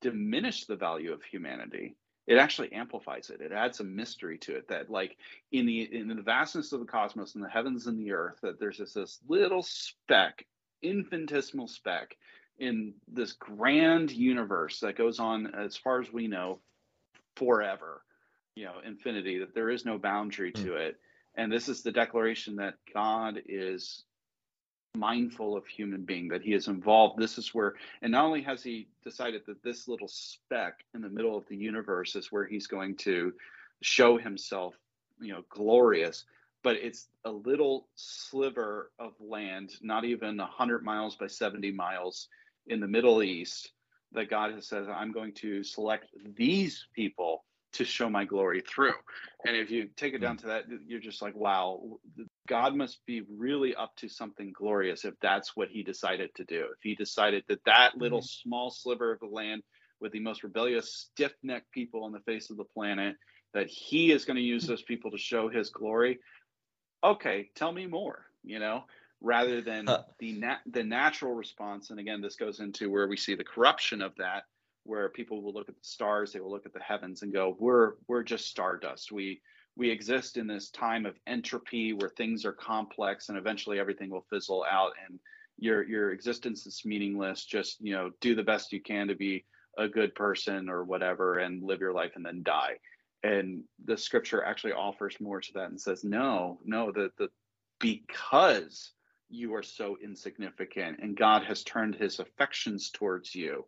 diminish 0.00 0.66
the 0.66 0.76
value 0.76 1.12
of 1.12 1.22
humanity. 1.22 1.96
It 2.26 2.38
actually 2.38 2.72
amplifies 2.72 3.28
it. 3.28 3.42
It 3.42 3.52
adds 3.52 3.80
a 3.80 3.84
mystery 3.84 4.38
to 4.38 4.56
it 4.56 4.68
that, 4.68 4.90
like 4.90 5.16
in 5.52 5.66
the 5.66 5.82
in 5.94 6.08
the 6.08 6.22
vastness 6.22 6.72
of 6.72 6.80
the 6.80 6.86
cosmos 6.86 7.34
and 7.34 7.44
the 7.44 7.48
heavens 7.48 7.86
and 7.86 7.98
the 7.98 8.12
earth, 8.12 8.38
that 8.42 8.58
there's 8.58 8.78
just 8.78 8.94
this 8.94 9.20
little 9.28 9.62
speck, 9.62 10.46
infinitesimal 10.82 11.68
speck 11.68 12.16
in 12.58 12.94
this 13.08 13.32
grand 13.32 14.10
universe 14.10 14.80
that 14.80 14.96
goes 14.96 15.18
on 15.18 15.54
as 15.54 15.76
far 15.76 16.00
as 16.00 16.12
we 16.12 16.28
know 16.28 16.60
forever 17.36 18.02
you 18.54 18.64
know 18.64 18.74
infinity 18.86 19.38
that 19.38 19.54
there 19.54 19.70
is 19.70 19.84
no 19.84 19.98
boundary 19.98 20.52
to 20.52 20.72
hmm. 20.72 20.76
it 20.76 21.00
and 21.36 21.50
this 21.50 21.68
is 21.68 21.82
the 21.82 21.92
declaration 21.92 22.56
that 22.56 22.74
God 22.92 23.40
is 23.46 24.04
mindful 24.96 25.56
of 25.56 25.66
human 25.66 26.04
being, 26.04 26.28
that 26.28 26.42
he 26.42 26.52
is 26.52 26.68
involved. 26.68 27.18
This 27.18 27.38
is 27.38 27.52
where, 27.52 27.74
and 28.02 28.12
not 28.12 28.24
only 28.24 28.42
has 28.42 28.62
he 28.62 28.88
decided 29.02 29.42
that 29.46 29.62
this 29.62 29.88
little 29.88 30.08
speck 30.08 30.84
in 30.94 31.00
the 31.00 31.08
middle 31.08 31.36
of 31.36 31.46
the 31.48 31.56
universe 31.56 32.14
is 32.14 32.30
where 32.30 32.46
he's 32.46 32.66
going 32.66 32.96
to 32.98 33.32
show 33.82 34.16
himself, 34.16 34.74
you 35.20 35.32
know, 35.32 35.42
glorious, 35.48 36.24
but 36.62 36.76
it's 36.76 37.08
a 37.24 37.30
little 37.30 37.88
sliver 37.96 38.90
of 38.98 39.12
land, 39.20 39.72
not 39.82 40.04
even 40.04 40.36
100 40.38 40.84
miles 40.84 41.16
by 41.16 41.26
70 41.26 41.72
miles 41.72 42.28
in 42.66 42.80
the 42.80 42.88
Middle 42.88 43.22
East, 43.22 43.72
that 44.12 44.30
God 44.30 44.54
has 44.54 44.66
said, 44.66 44.84
I'm 44.88 45.12
going 45.12 45.32
to 45.34 45.62
select 45.62 46.06
these 46.36 46.86
people 46.94 47.44
to 47.74 47.84
show 47.84 48.08
my 48.08 48.24
glory 48.24 48.62
through. 48.62 48.94
And 49.46 49.56
if 49.56 49.70
you 49.70 49.88
take 49.96 50.14
it 50.14 50.18
down 50.18 50.36
to 50.38 50.46
that, 50.46 50.64
you're 50.86 51.00
just 51.00 51.20
like, 51.20 51.34
wow, 51.34 51.98
God 52.48 52.74
must 52.74 53.04
be 53.06 53.22
really 53.36 53.74
up 53.74 53.94
to 53.96 54.08
something 54.08 54.52
glorious 54.56 55.04
if 55.04 55.14
that's 55.20 55.56
what 55.56 55.68
he 55.68 55.82
decided 55.82 56.34
to 56.36 56.44
do. 56.44 56.66
If 56.72 56.82
he 56.82 56.94
decided 56.94 57.44
that 57.48 57.64
that 57.66 57.96
little 57.96 58.20
mm-hmm. 58.20 58.48
small 58.48 58.70
sliver 58.70 59.12
of 59.12 59.20
the 59.20 59.26
land 59.26 59.62
with 60.00 60.12
the 60.12 60.20
most 60.20 60.42
rebellious, 60.42 60.94
stiff 60.94 61.32
necked 61.42 61.70
people 61.72 62.04
on 62.04 62.12
the 62.12 62.20
face 62.20 62.50
of 62.50 62.56
the 62.56 62.64
planet, 62.64 63.16
that 63.52 63.66
he 63.66 64.12
is 64.12 64.24
going 64.24 64.36
to 64.40 64.42
use 64.42 64.66
those 64.66 64.82
people 64.82 65.10
to 65.10 65.18
show 65.18 65.48
his 65.48 65.70
glory. 65.70 66.18
Okay, 67.02 67.50
tell 67.54 67.72
me 67.72 67.86
more, 67.86 68.24
you 68.42 68.58
know, 68.58 68.84
rather 69.20 69.60
than 69.60 69.86
the 70.20 70.32
nat- 70.32 70.62
the 70.66 70.82
natural 70.82 71.34
response. 71.34 71.90
And 71.90 72.00
again, 72.00 72.22
this 72.22 72.36
goes 72.36 72.60
into 72.60 72.88
where 72.88 73.08
we 73.08 73.18
see 73.18 73.34
the 73.34 73.44
corruption 73.44 74.00
of 74.00 74.14
that 74.16 74.44
where 74.84 75.08
people 75.08 75.42
will 75.42 75.52
look 75.52 75.68
at 75.68 75.74
the 75.74 75.84
stars, 75.84 76.32
they 76.32 76.40
will 76.40 76.50
look 76.50 76.66
at 76.66 76.72
the 76.72 76.80
heavens 76.80 77.22
and 77.22 77.32
go, 77.32 77.56
"We're 77.58 77.94
we're 78.06 78.22
just 78.22 78.48
stardust. 78.48 79.10
We 79.10 79.40
we 79.76 79.90
exist 79.90 80.36
in 80.36 80.46
this 80.46 80.70
time 80.70 81.04
of 81.04 81.18
entropy 81.26 81.92
where 81.92 82.10
things 82.10 82.44
are 82.44 82.52
complex 82.52 83.28
and 83.28 83.36
eventually 83.36 83.80
everything 83.80 84.10
will 84.10 84.26
fizzle 84.30 84.64
out 84.70 84.92
and 85.08 85.18
your 85.58 85.82
your 85.82 86.12
existence 86.12 86.66
is 86.66 86.84
meaningless. 86.84 87.44
Just 87.44 87.80
you 87.80 87.92
know, 87.92 88.12
do 88.20 88.34
the 88.34 88.42
best 88.42 88.72
you 88.72 88.80
can 88.80 89.08
to 89.08 89.14
be 89.14 89.44
a 89.76 89.88
good 89.88 90.14
person 90.14 90.68
or 90.68 90.84
whatever 90.84 91.38
and 91.38 91.62
live 91.62 91.80
your 91.80 91.92
life 91.92 92.12
and 92.16 92.24
then 92.24 92.42
die." 92.42 92.78
And 93.22 93.64
the 93.84 93.96
scripture 93.96 94.44
actually 94.44 94.74
offers 94.74 95.18
more 95.18 95.40
to 95.40 95.52
that 95.54 95.70
and 95.70 95.80
says, 95.80 96.04
"No, 96.04 96.60
no, 96.64 96.92
the 96.92 97.10
the 97.16 97.30
because 97.80 98.92
you 99.30 99.54
are 99.54 99.62
so 99.62 99.96
insignificant 100.02 100.98
and 101.00 101.16
God 101.16 101.42
has 101.44 101.64
turned 101.64 101.94
his 101.94 102.20
affections 102.20 102.90
towards 102.90 103.34
you." 103.34 103.64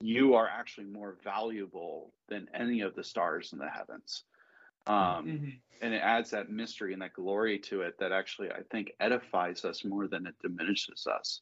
You 0.00 0.34
are 0.34 0.48
actually 0.48 0.86
more 0.86 1.16
valuable 1.22 2.12
than 2.28 2.48
any 2.54 2.80
of 2.80 2.94
the 2.94 3.04
stars 3.04 3.52
in 3.52 3.58
the 3.58 3.68
heavens. 3.68 4.24
Um, 4.86 4.96
mm-hmm. 4.96 5.48
And 5.82 5.94
it 5.94 6.02
adds 6.02 6.30
that 6.30 6.50
mystery 6.50 6.92
and 6.92 7.02
that 7.02 7.12
glory 7.12 7.58
to 7.60 7.82
it 7.82 7.98
that 7.98 8.12
actually 8.12 8.50
I 8.50 8.62
think 8.70 8.92
edifies 9.00 9.64
us 9.64 9.84
more 9.84 10.08
than 10.08 10.26
it 10.26 10.34
diminishes 10.42 11.06
us. 11.06 11.40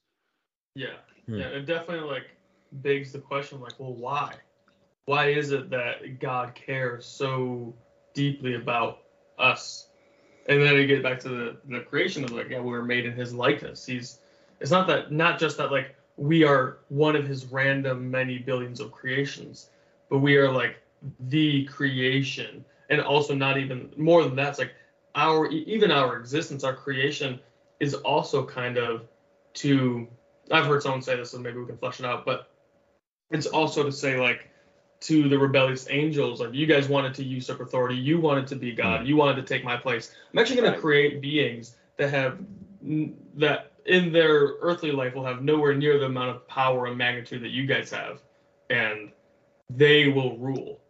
Yeah, 0.75 0.97
hmm. 1.27 1.37
yeah, 1.37 1.47
it 1.47 1.67
definitely 1.67 2.09
like 2.09 2.27
begs 2.73 3.13
the 3.13 3.19
question, 3.19 3.61
like, 3.61 3.79
well, 3.79 3.95
why? 3.95 4.35
Why 5.07 5.29
is 5.29 5.53
it 5.53 5.71
that 5.71 6.21
God 6.21 6.55
cares 6.55 7.07
so 7.07 7.75
deeply 8.15 8.55
about 8.55 8.99
us? 9.39 9.89
And 10.49 10.63
then 10.63 10.77
you 10.77 10.87
get 10.87 11.03
back 11.03 11.19
to 11.21 11.29
the, 11.29 11.57
the 11.69 11.81
creation 11.81 12.25
of 12.25 12.31
like, 12.31 12.51
yeah, 12.51 12.61
we 12.61 12.71
were 12.71 12.85
made 12.85 13.07
in 13.07 13.13
His 13.13 13.33
likeness. 13.33 13.87
He's 13.87 14.19
it's 14.61 14.71
not 14.71 14.87
that 14.89 15.13
not 15.13 15.39
just 15.39 15.59
that 15.59 15.71
like 15.71 15.95
we 16.19 16.45
are 16.45 16.79
one 16.89 17.17
of 17.17 17.27
his 17.27 17.47
random 17.47 18.11
many 18.11 18.39
billions 18.39 18.81
of 18.81 18.91
creations, 18.91 19.71
but 20.11 20.19
we 20.19 20.37
are 20.37 20.51
like 20.51 20.83
the 21.29 21.65
creation. 21.67 22.65
And 22.91 23.01
also 23.01 23.35
not 23.35 23.59
even 23.59 23.91
more 23.97 24.25
than 24.25 24.35
that, 24.37 24.49
it's 24.49 24.59
like 24.59 24.73
our 25.15 25.47
even 25.47 25.91
our 25.91 26.17
existence, 26.17 26.65
our 26.65 26.75
creation 26.75 27.39
is 27.81 27.95
also 27.95 28.45
kind 28.45 28.77
of 28.77 29.07
to 29.55 30.09
I've 30.51 30.67
heard 30.67 30.83
someone 30.83 31.03
say 31.03 31.17
this, 31.17 31.31
so 31.31 31.39
maybe 31.39 31.59
we 31.59 31.67
can 31.67 31.77
flesh 31.77 32.01
it 32.01 32.07
out, 32.07 32.25
but 32.25 32.51
it's 33.31 33.47
also 33.47 33.85
to 33.85 33.93
say 33.93 34.19
like 34.19 34.49
to 35.01 35.29
the 35.29 35.39
rebellious 35.39 35.87
angels, 35.91 36.41
like 36.41 36.53
you 36.53 36.67
guys 36.67 36.89
wanted 36.89 37.15
to 37.15 37.25
usurp 37.25 37.61
authority, 37.61 37.95
you 37.95 38.21
wanted 38.21 38.47
to 38.49 38.57
be 38.57 38.73
God, 38.73 39.03
hmm. 39.03 39.07
you 39.07 39.17
wanted 39.17 39.37
to 39.37 39.43
take 39.43 39.65
my 39.65 39.77
place. 39.77 40.15
I'm 40.33 40.39
actually 40.39 40.57
going 40.57 40.71
right. 40.71 40.77
to 40.77 40.81
create 40.81 41.21
beings 41.21 41.77
that 41.97 42.11
have 42.11 42.39
that 43.37 43.68
in 43.89 44.13
their 44.13 44.55
earthly 44.61 44.93
life 44.93 45.15
will 45.15 45.25
have 45.25 45.43
nowhere 45.43 45.75
near 45.75 45.99
the 45.99 46.07
amount 46.07 46.37
of 46.37 46.47
power 46.47 46.87
and 46.87 46.97
magnitude 46.97 47.43
that 47.43 47.51
you 47.51 47.67
guys 47.67 47.91
have, 47.91 48.21
and 48.71 49.11
they 49.71 50.09
will 50.09 50.39
rule 50.39 50.81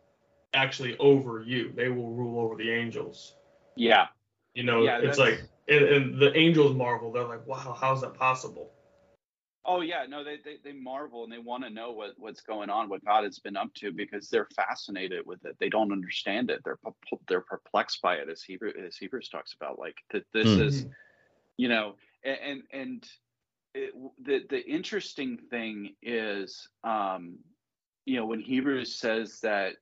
actually 0.52 0.96
over 0.98 1.42
you. 1.42 1.72
They 1.74 1.88
will 1.88 2.10
rule 2.10 2.40
over 2.40 2.56
the 2.56 2.70
angels. 2.70 3.34
Yeah. 3.76 4.08
You 4.54 4.64
know, 4.64 4.82
yeah, 4.82 4.98
it's 4.98 5.18
like 5.18 5.42
and, 5.68 5.84
and, 5.84 6.18
the 6.18 6.36
angels 6.36 6.74
marvel. 6.74 7.12
They're 7.12 7.24
like, 7.24 7.46
wow, 7.46 7.76
how's 7.78 8.00
that 8.00 8.14
possible? 8.14 8.72
Oh 9.64 9.82
yeah, 9.82 10.06
no, 10.08 10.24
they 10.24 10.38
they, 10.44 10.56
they 10.64 10.72
marvel 10.72 11.22
and 11.22 11.32
they 11.32 11.38
want 11.38 11.62
to 11.62 11.70
know 11.70 11.92
what 11.92 12.14
what's 12.16 12.40
going 12.40 12.70
on, 12.70 12.88
what 12.88 13.04
God 13.04 13.22
has 13.22 13.38
been 13.38 13.56
up 13.56 13.72
to, 13.74 13.92
because 13.92 14.28
they're 14.28 14.48
fascinated 14.56 15.26
with 15.26 15.44
it. 15.44 15.56
They 15.60 15.68
don't 15.68 15.92
understand 15.92 16.50
it. 16.50 16.62
They're 16.64 16.78
they're 17.28 17.42
perplexed 17.42 18.02
by 18.02 18.16
it, 18.16 18.28
as 18.28 18.42
Hebrew 18.42 18.72
as 18.84 18.96
Hebrews 18.96 19.28
talks 19.28 19.54
about. 19.54 19.78
Like 19.78 19.96
that, 20.10 20.24
this 20.32 20.48
mm-hmm. 20.48 20.62
is, 20.62 20.86
you 21.58 21.68
know, 21.68 21.94
and 22.24 22.62
and 22.72 23.06
it, 23.74 23.92
the 24.22 24.40
the 24.48 24.64
interesting 24.66 25.38
thing 25.50 25.94
is 26.02 26.68
um 26.84 27.38
you 28.04 28.16
know 28.16 28.26
when 28.26 28.40
hebrews 28.40 28.94
says 28.94 29.40
that 29.40 29.74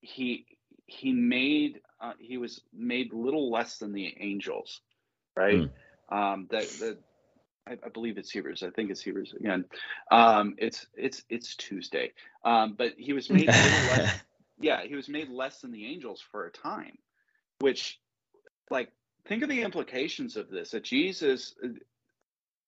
he 0.00 0.46
he 0.86 1.12
made 1.12 1.80
uh, 2.00 2.12
he 2.18 2.38
was 2.38 2.60
made 2.72 3.12
little 3.12 3.50
less 3.50 3.78
than 3.78 3.92
the 3.92 4.16
angels 4.20 4.80
right 5.36 5.68
mm. 5.70 5.70
um 6.10 6.46
that 6.50 6.68
that 6.80 6.98
I, 7.68 7.72
I, 7.84 7.88
believe 7.90 8.16
it's 8.16 8.30
Hebrews. 8.30 8.62
I 8.62 8.70
think 8.70 8.90
it's 8.90 9.02
Hebrews 9.02 9.34
again. 9.38 9.64
Um, 10.10 10.54
it's 10.58 10.86
it's 10.96 11.22
it's 11.28 11.54
Tuesday. 11.56 12.12
Um, 12.44 12.74
but 12.78 12.94
he 12.96 13.12
was 13.12 13.28
made 13.28 13.48
less, 13.48 14.18
yeah, 14.60 14.82
he 14.84 14.96
was 14.96 15.08
made 15.08 15.28
less 15.28 15.60
than 15.60 15.70
the 15.70 15.86
angels 15.86 16.24
for 16.32 16.46
a 16.46 16.50
time, 16.50 16.96
which 17.60 18.00
like 18.70 18.90
think 19.26 19.42
of 19.42 19.48
the 19.48 19.62
implications 19.62 20.36
of 20.36 20.50
this. 20.50 20.70
That 20.70 20.84
Jesus, 20.84 21.54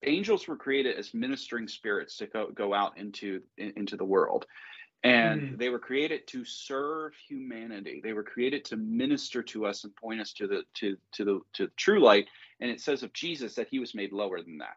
angels 0.05 0.49
were 0.49 0.57
created 0.57 0.97
as 0.97 1.15
ministering 1.15 1.69
spirits 1.69 2.17
to 2.19 2.27
go, 2.27 2.49
go 2.49 2.75
out 2.75 2.97
into 2.99 3.43
into 3.57 3.97
the 3.97 4.05
world 4.05 4.47
and 5.03 5.41
mm-hmm. 5.41 5.57
they 5.57 5.69
were 5.71 5.79
created 5.79 6.27
to 6.27 6.45
serve 6.45 7.13
humanity 7.29 8.01
they 8.03 8.13
were 8.13 8.23
created 8.23 8.65
to 8.65 8.77
minister 8.77 9.43
to 9.43 9.67
us 9.67 9.85
and 9.85 9.95
point 9.97 10.21
us 10.21 10.33
to 10.33 10.47
the 10.47 10.63
to 10.75 10.97
to 11.13 11.25
the 11.25 11.41
to 11.53 11.67
the 11.67 11.73
true 11.77 12.01
light 12.01 12.27
and 12.61 12.71
it 12.71 12.81
says 12.81 13.03
of 13.03 13.13
jesus 13.13 13.55
that 13.55 13.69
he 13.69 13.79
was 13.79 13.95
made 13.95 14.13
lower 14.13 14.43
than 14.43 14.59
that 14.59 14.77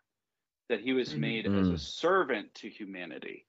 that 0.69 0.79
he 0.79 0.93
was 0.93 1.15
made 1.15 1.45
mm-hmm. 1.45 1.59
as 1.59 1.67
a 1.67 1.71
mm. 1.71 1.79
servant 1.79 2.53
to 2.53 2.69
humanity 2.69 3.45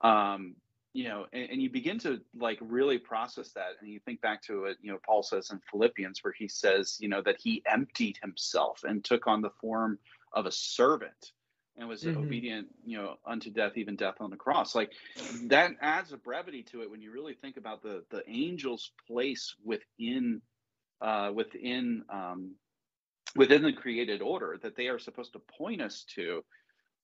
um 0.00 0.54
you 0.94 1.08
know 1.08 1.26
and, 1.32 1.50
and, 1.50 1.62
you 1.62 1.68
begin 1.68 1.98
to 1.98 2.20
like 2.38 2.58
really 2.62 2.98
process 2.98 3.50
that 3.50 3.72
and 3.80 3.90
you 3.90 4.00
think 4.00 4.20
back 4.22 4.42
to 4.42 4.64
it 4.64 4.78
you 4.80 4.90
know 4.90 4.98
paul 5.04 5.22
says 5.22 5.50
in 5.50 5.60
philippians 5.70 6.22
where 6.24 6.32
he 6.38 6.48
says 6.48 6.96
you 7.00 7.08
know 7.08 7.20
that 7.20 7.36
he 7.38 7.62
emptied 7.70 8.18
himself 8.22 8.84
and 8.84 9.04
took 9.04 9.26
on 9.26 9.42
the 9.42 9.50
form 9.60 9.98
of 10.32 10.46
a 10.46 10.52
servant 10.52 11.32
and 11.76 11.88
was 11.88 12.04
mm-hmm. 12.04 12.20
obedient, 12.20 12.68
you 12.84 12.96
know, 12.96 13.16
unto 13.26 13.50
death, 13.50 13.72
even 13.76 13.96
death 13.96 14.16
on 14.20 14.30
the 14.30 14.36
cross. 14.36 14.74
Like 14.74 14.92
that 15.44 15.72
adds 15.80 16.12
a 16.12 16.16
brevity 16.16 16.62
to 16.64 16.82
it 16.82 16.90
when 16.90 17.02
you 17.02 17.10
really 17.10 17.34
think 17.34 17.56
about 17.56 17.82
the 17.82 18.04
the 18.10 18.26
angel's 18.28 18.92
place 19.06 19.54
within 19.64 20.40
uh, 21.00 21.32
within 21.34 22.04
um, 22.10 22.54
within 23.36 23.62
the 23.62 23.72
created 23.72 24.22
order 24.22 24.58
that 24.62 24.76
they 24.76 24.88
are 24.88 24.98
supposed 24.98 25.32
to 25.32 25.40
point 25.58 25.82
us 25.82 26.04
to 26.14 26.44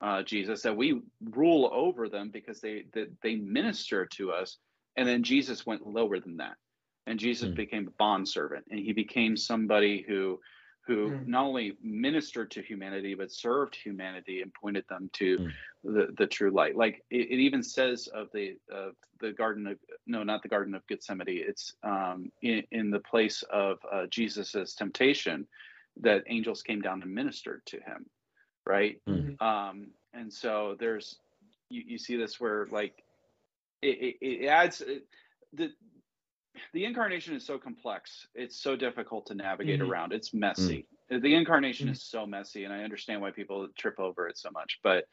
uh, 0.01 0.22
Jesus, 0.22 0.62
that 0.62 0.76
we 0.76 1.03
rule 1.30 1.70
over 1.72 2.09
them 2.09 2.30
because 2.30 2.61
they 2.61 2.84
that 2.94 3.11
they 3.22 3.36
minister 3.36 4.07
to 4.07 4.32
us, 4.32 4.59
and 4.96 5.07
then 5.07 5.22
Jesus 5.22 5.66
went 5.66 5.86
lower 5.86 6.18
than 6.18 6.36
that, 6.38 6.57
and 7.07 7.18
Jesus 7.18 7.46
mm-hmm. 7.46 7.57
became 7.57 7.88
a 7.88 7.92
bond 7.92 8.28
servant, 8.28 8.64
and 8.70 8.80
he 8.80 8.92
became 8.92 9.36
somebody 9.36 10.05
who 10.07 10.40
who 10.86 11.11
mm. 11.11 11.26
not 11.26 11.44
only 11.44 11.76
ministered 11.82 12.51
to 12.51 12.62
humanity 12.62 13.14
but 13.14 13.30
served 13.30 13.76
humanity 13.76 14.42
and 14.42 14.53
pointed 14.55 14.84
them 14.88 15.11
to 15.12 15.38
mm. 15.38 15.51
the, 15.84 16.09
the 16.18 16.26
true 16.26 16.51
light 16.51 16.76
like 16.76 17.05
it, 17.11 17.30
it, 17.30 17.38
even 17.38 17.62
says 17.62 18.09
of 18.09 18.28
the 18.32 18.57
of 18.72 18.94
the 19.20 19.32
garden 19.32 19.66
of 19.66 19.78
no 20.07 20.22
not 20.22 20.42
the 20.42 20.48
garden 20.48 20.74
of 20.74 20.86
gethsemane 20.88 21.26
it's 21.28 21.74
um, 21.82 22.30
in, 22.42 22.62
in 22.72 22.90
the 22.90 23.01
place 23.01 23.44
of 23.53 23.78
uh, 23.92 24.07
jesus's 24.11 24.74
temptation 24.74 25.46
that 26.01 26.24
angels 26.28 26.62
came 26.62 26.80
down 26.80 27.03
and 27.03 27.14
ministered 27.14 27.62
to 27.66 27.76
him 27.76 28.07
right 28.66 29.00
mm. 29.08 29.40
um, 29.42 29.88
and 30.14 30.32
so 30.32 30.76
there's 30.78 31.16
you, 31.68 31.82
you 31.86 31.98
see 31.98 32.16
this 32.16 32.40
where 32.40 32.66
like 32.70 33.02
it, 33.82 34.16
it, 34.20 34.26
it 34.44 34.46
adds 34.46 34.80
it, 34.80 35.06
the 35.52 35.70
the 36.72 36.84
incarnation 36.84 37.34
is 37.34 37.44
so 37.44 37.58
complex. 37.58 38.26
It's 38.34 38.61
so 38.61 38.76
difficult 38.76 39.26
to 39.26 39.34
navigate 39.34 39.80
mm-hmm. 39.80 39.90
around. 39.90 40.12
It's 40.12 40.34
messy. 40.34 40.86
Mm-hmm. 41.11 41.22
The 41.22 41.34
incarnation 41.34 41.86
mm-hmm. 41.86 41.92
is 41.92 42.02
so 42.02 42.26
messy, 42.26 42.64
and 42.64 42.72
I 42.72 42.82
understand 42.82 43.20
why 43.20 43.30
people 43.30 43.68
trip 43.76 43.98
over 43.98 44.28
it 44.28 44.38
so 44.38 44.50
much. 44.50 44.78
But 44.82 45.04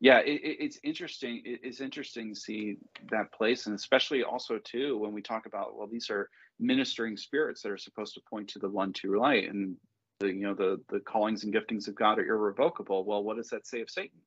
yeah, 0.00 0.18
it, 0.18 0.40
it's 0.42 0.78
interesting. 0.82 1.42
It's 1.44 1.80
interesting 1.80 2.34
to 2.34 2.40
see 2.40 2.76
that 3.10 3.32
place, 3.32 3.66
and 3.66 3.74
especially 3.74 4.22
also 4.22 4.58
too 4.58 4.98
when 4.98 5.12
we 5.12 5.22
talk 5.22 5.46
about 5.46 5.76
well, 5.76 5.88
these 5.88 6.10
are 6.10 6.28
ministering 6.60 7.16
spirits 7.16 7.62
that 7.62 7.72
are 7.72 7.78
supposed 7.78 8.14
to 8.14 8.20
point 8.28 8.48
to 8.48 8.58
the 8.58 8.68
one 8.68 8.92
true 8.92 9.20
light, 9.20 9.48
and 9.48 9.76
the 10.22 10.28
you 10.28 10.42
know 10.42 10.54
the 10.54 10.80
the 10.88 11.00
callings 11.00 11.44
and 11.44 11.54
giftings 11.54 11.88
of 11.88 11.94
God 11.94 12.18
are 12.18 12.26
irrevocable. 12.26 13.04
Well, 13.04 13.22
what 13.22 13.36
does 13.36 13.48
that 13.50 13.66
say 13.66 13.80
of 13.80 13.90
Satan? 13.90 14.18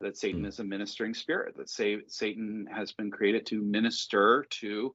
That 0.00 0.16
Satan 0.16 0.42
mm. 0.42 0.48
is 0.48 0.58
a 0.58 0.64
ministering 0.64 1.14
spirit. 1.14 1.56
That 1.56 1.68
say 1.68 1.98
Satan 2.06 2.66
has 2.72 2.92
been 2.92 3.10
created 3.10 3.46
to 3.46 3.62
minister 3.62 4.46
to 4.60 4.94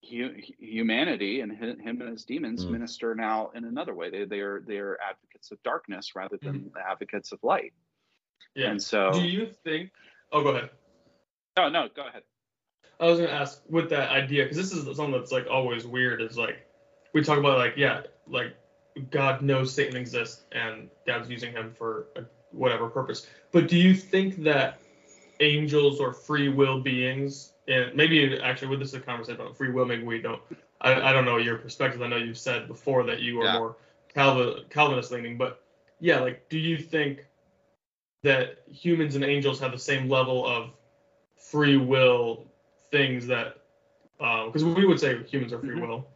humanity 0.00 1.40
and 1.40 1.52
him 1.52 2.00
and 2.00 2.10
his 2.10 2.24
demons 2.24 2.64
mm. 2.64 2.70
minister 2.70 3.14
now 3.14 3.50
in 3.54 3.64
another 3.64 3.94
way. 3.94 4.10
They 4.10 4.24
they 4.24 4.40
are 4.40 4.62
they 4.66 4.78
are 4.78 4.98
advocates 5.00 5.50
of 5.50 5.62
darkness 5.62 6.14
rather 6.14 6.38
than 6.40 6.60
mm. 6.60 6.70
advocates 6.90 7.32
of 7.32 7.38
light. 7.42 7.72
Yeah. 8.54 8.70
And 8.70 8.82
so, 8.82 9.12
do 9.12 9.22
you 9.22 9.50
think? 9.64 9.90
Oh, 10.32 10.42
go 10.42 10.50
ahead. 10.50 10.70
No, 11.56 11.68
no, 11.68 11.88
go 11.94 12.06
ahead. 12.06 12.22
I 12.98 13.06
was 13.06 13.18
gonna 13.18 13.30
ask 13.30 13.62
with 13.68 13.90
that 13.90 14.10
idea 14.10 14.44
because 14.44 14.56
this 14.56 14.72
is 14.72 14.84
something 14.84 15.12
that's 15.12 15.32
like 15.32 15.46
always 15.50 15.86
weird. 15.86 16.22
Is 16.22 16.38
like 16.38 16.66
we 17.14 17.22
talk 17.22 17.38
about 17.38 17.58
like 17.58 17.74
yeah, 17.76 18.02
like 18.26 18.54
God 19.10 19.42
knows 19.42 19.72
Satan 19.72 19.96
exists 19.96 20.42
and 20.52 20.88
God's 21.06 21.28
using 21.28 21.52
him 21.52 21.74
for 21.76 22.06
whatever 22.52 22.88
purpose. 22.88 23.26
But 23.52 23.68
do 23.68 23.76
you 23.76 23.94
think 23.94 24.42
that 24.44 24.78
angels 25.40 26.00
or 26.00 26.12
free 26.12 26.48
will 26.48 26.80
beings 26.80 27.52
and 27.68 27.94
maybe 27.94 28.38
actually 28.40 28.68
with 28.68 28.78
this 28.78 28.94
a 28.94 29.00
conversation 29.00 29.40
about 29.40 29.56
free 29.56 29.70
will, 29.70 29.84
maybe 29.84 30.04
we 30.04 30.20
don't. 30.20 30.40
I, 30.80 30.94
I 30.94 31.12
don't 31.12 31.24
know 31.24 31.38
your 31.38 31.56
perspective. 31.56 32.02
I 32.02 32.06
know 32.06 32.16
you've 32.16 32.38
said 32.38 32.68
before 32.68 33.02
that 33.04 33.20
you 33.20 33.40
are 33.40 33.44
yeah. 33.44 33.58
more 33.58 33.76
Calvin, 34.14 34.64
Calvinist 34.70 35.10
leaning, 35.10 35.36
but 35.36 35.62
yeah, 36.00 36.20
like, 36.20 36.48
do 36.48 36.58
you 36.58 36.76
think 36.78 37.26
that 38.22 38.58
humans 38.70 39.14
and 39.14 39.24
angels 39.24 39.58
have 39.60 39.72
the 39.72 39.78
same 39.78 40.08
level 40.08 40.46
of 40.46 40.70
free 41.36 41.76
will 41.76 42.44
things 42.90 43.26
that, 43.26 43.58
because 44.18 44.62
um, 44.62 44.74
we 44.74 44.86
would 44.86 45.00
say 45.00 45.22
humans 45.24 45.52
are 45.52 45.58
free 45.58 45.70
mm-hmm. 45.70 45.80
will, 45.80 46.08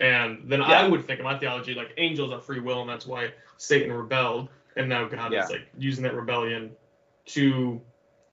and 0.00 0.42
then 0.46 0.60
yeah. 0.60 0.66
I 0.66 0.88
would 0.88 1.06
think 1.06 1.18
in 1.18 1.24
my 1.24 1.38
theology 1.38 1.74
like 1.74 1.92
angels 1.96 2.32
are 2.32 2.40
free 2.40 2.60
will, 2.60 2.80
and 2.80 2.90
that's 2.90 3.06
why 3.06 3.32
Satan 3.56 3.92
rebelled, 3.92 4.48
and 4.76 4.88
now 4.88 5.06
God 5.06 5.32
yeah. 5.32 5.44
is 5.44 5.50
like 5.50 5.66
using 5.76 6.04
that 6.04 6.14
rebellion 6.14 6.70
to 7.26 7.80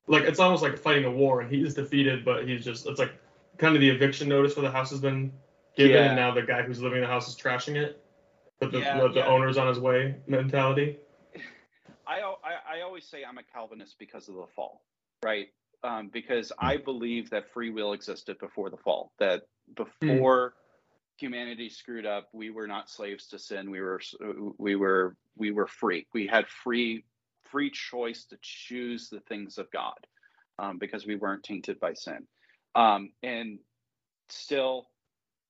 like 0.06 0.24
it's 0.24 0.38
almost 0.38 0.62
like 0.62 0.78
fighting 0.78 1.04
a 1.04 1.10
war 1.10 1.40
and 1.40 1.50
he's 1.50 1.74
defeated, 1.74 2.24
but 2.24 2.48
he's 2.48 2.64
just 2.64 2.86
it's 2.86 2.98
like 2.98 3.12
kind 3.58 3.74
of 3.74 3.80
the 3.80 3.90
eviction 3.90 4.28
notice 4.28 4.54
for 4.54 4.60
the 4.60 4.70
house 4.70 4.90
has 4.90 5.00
been 5.00 5.32
given 5.76 5.96
yeah. 5.96 6.06
and 6.06 6.16
now 6.16 6.32
the 6.32 6.42
guy 6.42 6.62
who's 6.62 6.80
living 6.80 6.98
in 6.98 7.02
the 7.02 7.08
house 7.08 7.28
is 7.28 7.34
trashing 7.34 7.76
it. 7.76 8.02
But 8.58 8.72
the, 8.72 8.78
yeah, 8.78 9.00
the, 9.00 9.08
the 9.08 9.14
yeah. 9.16 9.26
owner's 9.26 9.58
on 9.58 9.68
his 9.68 9.78
way 9.78 10.16
mentality. 10.26 10.96
I, 12.06 12.20
I, 12.20 12.78
I 12.78 12.80
always 12.82 13.04
say 13.04 13.24
I'm 13.28 13.36
a 13.38 13.42
Calvinist 13.42 13.96
because 13.98 14.28
of 14.28 14.36
the 14.36 14.46
fall, 14.54 14.82
right? 15.22 15.48
Um, 15.84 16.08
because 16.10 16.52
I 16.58 16.78
believe 16.78 17.30
that 17.30 17.52
free 17.52 17.70
will 17.70 17.92
existed 17.92 18.38
before 18.38 18.70
the 18.70 18.78
fall. 18.78 19.12
That 19.18 19.42
before 19.74 20.50
mm. 20.50 20.52
Humanity 21.16 21.68
screwed 21.68 22.06
up, 22.06 22.28
we 22.32 22.50
were 22.50 22.66
not 22.66 22.90
slaves 22.90 23.28
to 23.28 23.38
sin. 23.38 23.70
We 23.70 23.80
were 23.80 24.00
we 24.58 24.76
were 24.76 25.16
we 25.36 25.50
were 25.50 25.66
free. 25.66 26.06
We 26.12 26.26
had 26.26 26.48
free 26.48 27.04
free 27.44 27.70
choice 27.70 28.24
to 28.26 28.38
choose 28.42 29.08
the 29.08 29.20
things 29.20 29.58
of 29.58 29.70
God 29.70 30.06
um, 30.58 30.78
because 30.78 31.06
we 31.06 31.16
weren't 31.16 31.44
tainted 31.44 31.78
by 31.80 31.94
sin. 31.94 32.26
Um, 32.74 33.10
and 33.22 33.58
still, 34.28 34.88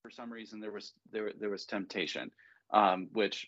for 0.02 0.10
some 0.10 0.32
reason, 0.32 0.60
there 0.60 0.72
was 0.72 0.92
there 1.10 1.32
there 1.38 1.50
was 1.50 1.64
temptation, 1.64 2.30
um, 2.72 3.08
which 3.12 3.46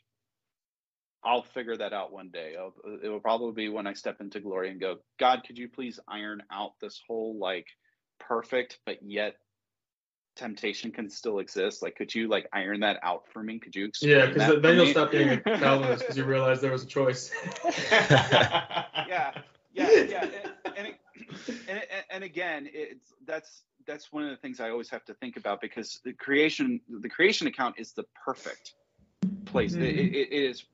I'll 1.24 1.42
figure 1.42 1.76
that 1.76 1.92
out 1.92 2.12
one 2.12 2.30
day. 2.30 2.54
I'll, 2.58 2.74
it 3.02 3.08
will 3.08 3.20
probably 3.20 3.52
be 3.52 3.68
when 3.68 3.86
I 3.86 3.92
step 3.92 4.20
into 4.20 4.40
glory 4.40 4.70
and 4.70 4.80
go, 4.80 4.98
God, 5.18 5.42
could 5.46 5.58
you 5.58 5.68
please 5.68 5.98
iron 6.08 6.42
out 6.50 6.72
this 6.80 7.00
whole 7.06 7.38
like 7.38 7.66
perfect 8.18 8.78
but 8.84 8.98
yet 9.02 9.36
temptation 10.38 10.90
can 10.90 11.10
still 11.10 11.40
exist? 11.40 11.82
Like, 11.82 11.96
could 11.96 12.14
you 12.14 12.28
like 12.28 12.48
iron 12.52 12.80
that 12.80 12.98
out 13.02 13.24
for 13.32 13.42
me? 13.42 13.58
Could 13.58 13.74
you 13.74 13.90
Yeah, 14.00 14.26
because 14.26 14.62
then 14.62 14.76
you'll 14.76 14.86
stop 14.86 15.10
being 15.10 15.28
a 15.30 15.40
Calvinist 15.58 16.02
because 16.02 16.16
you 16.16 16.24
realize 16.24 16.60
there 16.60 16.72
was 16.72 16.84
a 16.84 16.86
choice. 16.86 17.30
yeah, 17.90 19.32
yeah, 19.74 19.90
yeah, 19.90 20.28
and 20.76 20.76
and, 20.76 20.86
it, 20.86 21.00
and, 21.68 21.82
and 22.10 22.24
again, 22.24 22.68
it's 22.72 23.12
that's 23.26 23.64
that's 23.86 24.12
one 24.12 24.24
of 24.24 24.30
the 24.30 24.36
things 24.36 24.60
I 24.60 24.70
always 24.70 24.88
have 24.90 25.04
to 25.06 25.14
think 25.14 25.36
about 25.36 25.60
because 25.60 26.00
the 26.04 26.12
creation 26.12 26.80
the 26.88 27.08
creation 27.08 27.46
account 27.46 27.74
is 27.78 27.92
the 27.92 28.04
perfect 28.24 28.74
place. 29.44 29.72
Mm-hmm. 29.72 29.82
It, 29.82 29.96
it, 29.96 30.14
it 30.14 30.32
is 30.32 30.64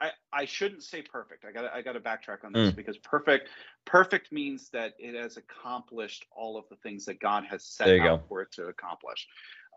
I, 0.00 0.10
I 0.32 0.44
shouldn't 0.46 0.82
say 0.82 1.02
perfect. 1.02 1.44
I 1.44 1.52
got 1.52 1.72
I 1.72 1.82
got 1.82 1.92
to 1.92 2.00
backtrack 2.00 2.44
on 2.44 2.52
this 2.52 2.72
mm. 2.72 2.76
because 2.76 2.96
perfect 2.98 3.48
perfect 3.84 4.32
means 4.32 4.70
that 4.70 4.94
it 4.98 5.14
has 5.14 5.36
accomplished 5.36 6.24
all 6.34 6.56
of 6.56 6.64
the 6.70 6.76
things 6.76 7.04
that 7.04 7.20
God 7.20 7.44
has 7.50 7.64
set 7.64 8.00
out 8.00 8.20
go. 8.20 8.24
for 8.28 8.42
it 8.42 8.52
to 8.52 8.66
accomplish. 8.66 9.26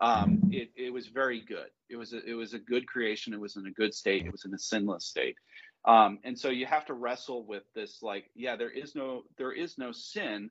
Um, 0.00 0.40
it, 0.50 0.70
it 0.76 0.92
was 0.92 1.06
very 1.06 1.40
good. 1.40 1.68
It 1.88 1.96
was 1.96 2.14
a, 2.14 2.24
it 2.24 2.34
was 2.34 2.52
a 2.52 2.58
good 2.58 2.86
creation. 2.86 3.32
It 3.32 3.40
was 3.40 3.56
in 3.56 3.66
a 3.66 3.70
good 3.70 3.94
state. 3.94 4.26
It 4.26 4.32
was 4.32 4.44
in 4.44 4.52
a 4.52 4.58
sinless 4.58 5.04
state. 5.04 5.36
Um, 5.84 6.18
and 6.24 6.38
so 6.38 6.48
you 6.48 6.66
have 6.66 6.86
to 6.86 6.94
wrestle 6.94 7.44
with 7.44 7.64
this 7.74 8.02
like 8.02 8.30
yeah 8.34 8.56
there 8.56 8.70
is 8.70 8.94
no 8.94 9.22
there 9.36 9.52
is 9.52 9.76
no 9.76 9.92
sin 9.92 10.50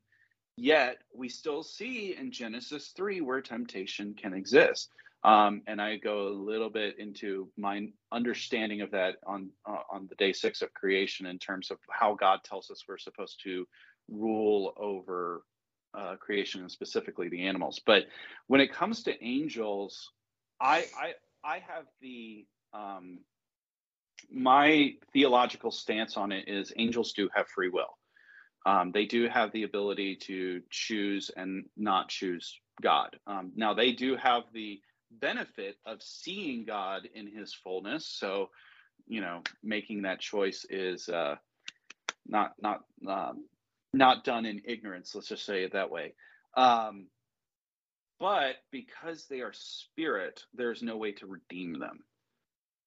yet 0.55 0.97
we 1.15 1.27
still 1.27 1.63
see 1.63 2.15
in 2.15 2.31
Genesis 2.31 2.93
3 2.95 3.21
where 3.21 3.41
temptation 3.41 4.13
can 4.13 4.33
exist. 4.33 4.89
Um, 5.23 5.61
and 5.67 5.81
I 5.81 5.97
go 5.97 6.27
a 6.27 6.33
little 6.33 6.69
bit 6.69 6.99
into 6.99 7.49
my 7.57 7.87
understanding 8.11 8.81
of 8.81 8.91
that 8.91 9.15
on 9.25 9.51
uh, 9.65 9.83
on 9.89 10.07
the 10.09 10.15
day 10.15 10.33
six 10.33 10.61
of 10.61 10.73
creation 10.73 11.25
in 11.25 11.39
terms 11.39 11.71
of 11.71 11.77
how 11.89 12.15
God 12.15 12.39
tells 12.43 12.69
us 12.69 12.83
we're 12.87 12.97
supposed 12.97 13.39
to 13.43 13.65
rule 14.09 14.73
over 14.75 15.43
uh, 15.97 16.15
creation 16.17 16.61
and 16.61 16.71
specifically 16.71 17.29
the 17.29 17.45
animals. 17.47 17.79
But 17.85 18.03
when 18.47 18.59
it 18.59 18.73
comes 18.73 19.03
to 19.03 19.23
angels, 19.23 20.11
I 20.59 20.85
I 20.97 21.13
I 21.43 21.59
have 21.59 21.85
the 22.01 22.45
um, 22.73 23.19
my 24.29 24.93
theological 25.13 25.71
stance 25.71 26.17
on 26.17 26.31
it 26.31 26.47
is 26.47 26.73
angels 26.77 27.13
do 27.13 27.29
have 27.33 27.47
free 27.47 27.69
will. 27.69 27.97
Um, 28.65 28.91
they 28.91 29.05
do 29.05 29.27
have 29.27 29.51
the 29.51 29.63
ability 29.63 30.15
to 30.23 30.61
choose 30.69 31.29
and 31.35 31.65
not 31.75 32.09
choose 32.09 32.59
God. 32.81 33.15
Um, 33.27 33.51
now, 33.55 33.73
they 33.73 33.91
do 33.91 34.15
have 34.15 34.43
the 34.53 34.79
benefit 35.19 35.77
of 35.85 36.01
seeing 36.01 36.65
God 36.65 37.07
in 37.13 37.27
his 37.27 37.53
fullness. 37.53 38.05
So, 38.05 38.49
you 39.07 39.21
know, 39.21 39.41
making 39.63 40.03
that 40.03 40.19
choice 40.19 40.65
is 40.69 41.09
uh, 41.09 41.35
not, 42.25 42.53
not, 42.61 42.83
um, 43.07 43.45
not 43.93 44.23
done 44.23 44.45
in 44.45 44.61
ignorance. 44.65 45.13
Let's 45.13 45.27
just 45.27 45.45
say 45.45 45.63
it 45.63 45.73
that 45.73 45.91
way. 45.91 46.13
Um, 46.55 47.07
but 48.19 48.55
because 48.71 49.25
they 49.25 49.41
are 49.41 49.53
spirit, 49.53 50.43
there's 50.53 50.81
no 50.81 50.97
way 50.97 51.11
to 51.13 51.27
redeem 51.27 51.79
them. 51.79 52.03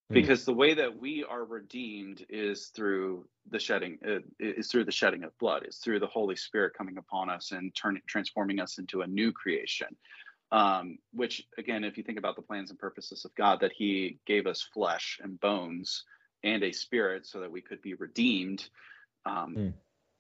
Hmm. 0.09 0.15
Because 0.15 0.45
the 0.45 0.55
way 0.55 0.75
that 0.75 0.99
we 0.99 1.25
are 1.25 1.45
redeemed 1.45 2.25
is 2.29 2.67
through 2.75 3.27
the 3.51 3.59
shedding, 3.59 3.99
uh, 4.07 4.21
is 4.41 4.69
through 4.69 4.85
the 4.85 4.93
shedding 4.93 5.25
of 5.25 5.37
blood. 5.39 5.63
It's 5.65 5.79
through 5.79 6.01
the 6.01 6.07
Holy 6.07 6.37
Spirit 6.37 6.75
coming 6.77 6.97
upon 6.97 7.29
us 7.29 7.53
and 7.53 7.75
turning, 7.75 8.03
transforming 8.07 8.61
us 8.61 8.79
into 8.79 9.03
a 9.03 9.07
new 9.07 9.33
creation. 9.33 9.89
Um, 10.53 10.99
which, 11.13 11.45
again, 11.59 11.83
if 11.83 11.99
you 11.99 12.05
think 12.05 12.19
about 12.19 12.37
the 12.37 12.43
plans 12.43 12.71
and 12.71 12.79
purposes 12.79 13.25
of 13.25 13.35
God, 13.35 13.61
that 13.61 13.73
He 13.73 14.19
gave 14.27 14.47
us 14.47 14.69
flesh 14.73 15.19
and 15.23 15.41
bones 15.41 16.05
and 16.45 16.63
a 16.63 16.73
spirit 16.73 17.27
so 17.27 17.41
that 17.41 17.51
we 17.51 17.61
could 17.61 17.83
be 17.83 17.95
redeemed. 17.95 18.69
Um, 19.25 19.55
mm. 19.57 19.73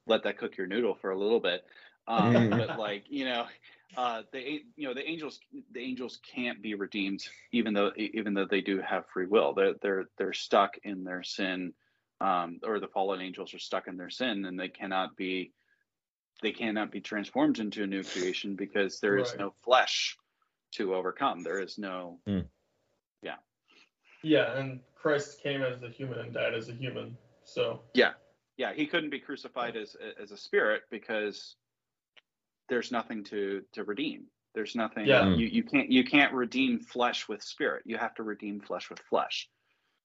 Let 0.06 0.24
that 0.24 0.38
cook 0.38 0.56
your 0.56 0.66
noodle 0.66 0.96
for 1.00 1.10
a 1.10 1.18
little 1.18 1.40
bit. 1.40 1.64
Um, 2.08 2.50
but 2.50 2.78
like 2.78 3.04
you 3.08 3.24
know, 3.24 3.46
uh, 3.96 4.22
the 4.32 4.62
you 4.76 4.88
know 4.88 4.94
the 4.94 5.08
angels 5.08 5.40
the 5.72 5.80
angels 5.80 6.18
can't 6.34 6.62
be 6.62 6.74
redeemed 6.74 7.22
even 7.52 7.74
though 7.74 7.92
even 7.96 8.34
though 8.34 8.46
they 8.46 8.60
do 8.60 8.80
have 8.80 9.04
free 9.12 9.26
will. 9.26 9.54
They're 9.54 9.74
they're 9.80 10.04
they're 10.18 10.32
stuck 10.32 10.76
in 10.82 11.04
their 11.04 11.22
sin, 11.22 11.72
um, 12.20 12.60
or 12.64 12.80
the 12.80 12.88
fallen 12.88 13.20
angels 13.20 13.54
are 13.54 13.58
stuck 13.58 13.88
in 13.88 13.96
their 13.96 14.10
sin, 14.10 14.44
and 14.44 14.58
they 14.58 14.68
cannot 14.68 15.16
be 15.16 15.52
they 16.42 16.52
cannot 16.52 16.90
be 16.90 17.00
transformed 17.00 17.58
into 17.58 17.82
a 17.82 17.86
new 17.86 18.02
creation 18.02 18.56
because 18.56 19.00
there 19.00 19.16
is 19.18 19.30
right. 19.30 19.40
no 19.40 19.54
flesh 19.64 20.16
to 20.72 20.94
overcome. 20.94 21.42
There 21.42 21.60
is 21.60 21.78
no, 21.78 22.18
mm. 22.28 22.44
yeah, 23.22 23.36
yeah, 24.22 24.58
and 24.58 24.80
Christ 24.94 25.42
came 25.42 25.62
as 25.62 25.82
a 25.82 25.88
human 25.88 26.18
and 26.18 26.32
died 26.32 26.54
as 26.54 26.68
a 26.68 26.72
human. 26.72 27.16
So 27.44 27.80
yeah, 27.94 28.12
yeah, 28.56 28.72
he 28.74 28.86
couldn't 28.86 29.10
be 29.10 29.20
crucified 29.20 29.76
as 29.76 29.96
as 30.20 30.32
a 30.32 30.36
spirit 30.36 30.82
because 30.90 31.56
there's 32.68 32.92
nothing 32.92 33.24
to 33.24 33.62
to 33.72 33.84
redeem. 33.84 34.24
There's 34.54 34.74
nothing. 34.74 35.06
Yeah. 35.06 35.28
You 35.28 35.46
you 35.46 35.62
can't 35.62 35.90
you 35.90 36.04
can't 36.04 36.32
redeem 36.32 36.80
flesh 36.80 37.28
with 37.28 37.42
spirit. 37.42 37.82
You 37.84 37.98
have 37.98 38.14
to 38.14 38.22
redeem 38.22 38.60
flesh 38.60 38.88
with 38.88 39.00
flesh. 39.00 39.48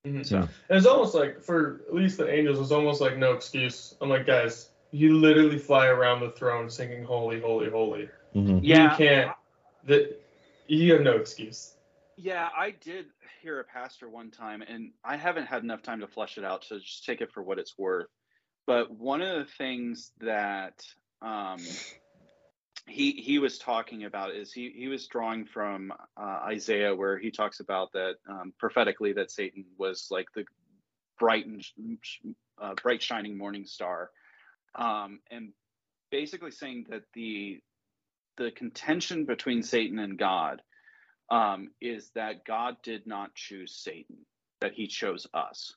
Mm-hmm. 0.06 0.24
So 0.24 0.38
and 0.38 0.50
it's 0.70 0.86
almost 0.86 1.16
like 1.16 1.42
for 1.42 1.82
at 1.88 1.94
least 1.94 2.18
the 2.18 2.30
angels, 2.30 2.60
it's 2.60 2.72
almost 2.72 3.02
like 3.02 3.18
no 3.18 3.34
excuse. 3.34 3.96
I'm 4.02 4.10
like, 4.10 4.26
guys, 4.26 4.71
you 4.92 5.18
literally 5.18 5.58
fly 5.58 5.88
around 5.88 6.22
the 6.22 6.32
throne 6.32 6.70
singing 6.70 7.04
holy, 7.04 7.40
holy, 7.40 7.70
holy. 7.70 8.10
Mm-hmm. 8.36 8.60
Yeah. 8.62 8.92
You 8.92 8.98
can't. 8.98 9.32
That 9.86 10.22
you 10.68 10.94
have 10.94 11.02
no 11.02 11.16
excuse. 11.16 11.76
Yeah, 12.18 12.50
I 12.56 12.72
did 12.72 13.08
hear 13.42 13.60
a 13.60 13.64
pastor 13.64 14.08
one 14.08 14.30
time, 14.30 14.62
and 14.62 14.92
I 15.04 15.18
haven't 15.18 15.48
had 15.48 15.64
enough 15.64 15.82
time 15.82 16.02
to 16.02 16.08
flesh 16.08 16.38
it 16.38 16.44
out, 16.44 16.64
so 16.64 16.78
just 16.78 17.04
take 17.04 17.22
it 17.22 17.32
for 17.32 17.42
what 17.42 17.58
it's 17.58 17.78
worth. 17.78 18.08
But 18.68 18.92
one 18.92 19.22
of 19.22 19.40
the 19.40 19.52
things 19.58 20.12
that 20.20 20.84
um, 21.22 21.60
he 22.88 23.14
he 23.14 23.40
was 23.40 23.58
talking 23.58 24.04
about 24.04 24.36
is 24.36 24.54
he 24.54 24.72
he 24.76 24.88
was 24.88 25.08
drawing 25.08 25.46
from 25.46 25.92
uh, 26.16 26.40
Isaiah 26.46 26.96
where 26.96 27.18
he 27.18 27.32
talks 27.32 27.60
about 27.60 27.92
that 27.94 28.16
um, 28.30 28.54
prophetically 28.60 29.14
that 29.14 29.32
Satan 29.32 29.66
was 29.78 30.08
like 30.12 30.28
the 30.36 30.46
bright 31.20 31.46
and 31.46 31.64
uh, 32.62 32.76
bright 32.82 33.02
shining 33.02 33.38
morning 33.38 33.66
star, 33.66 34.12
um, 34.76 35.20
and 35.30 35.54
basically 36.10 36.52
saying 36.52 36.86
that 36.90 37.04
the 37.14 37.60
the 38.38 38.52
contention 38.52 39.26
between 39.26 39.62
Satan 39.62 40.00
and 40.00 40.18
God 40.18 40.62
um, 41.30 41.72
is 41.82 42.10
that 42.16 42.46
God 42.46 42.78
did 42.84 43.06
not 43.06 43.36
choose 43.36 43.76
Satan, 43.76 44.18
that 44.62 44.74
He 44.74 44.88
chose 44.88 45.28
us, 45.34 45.76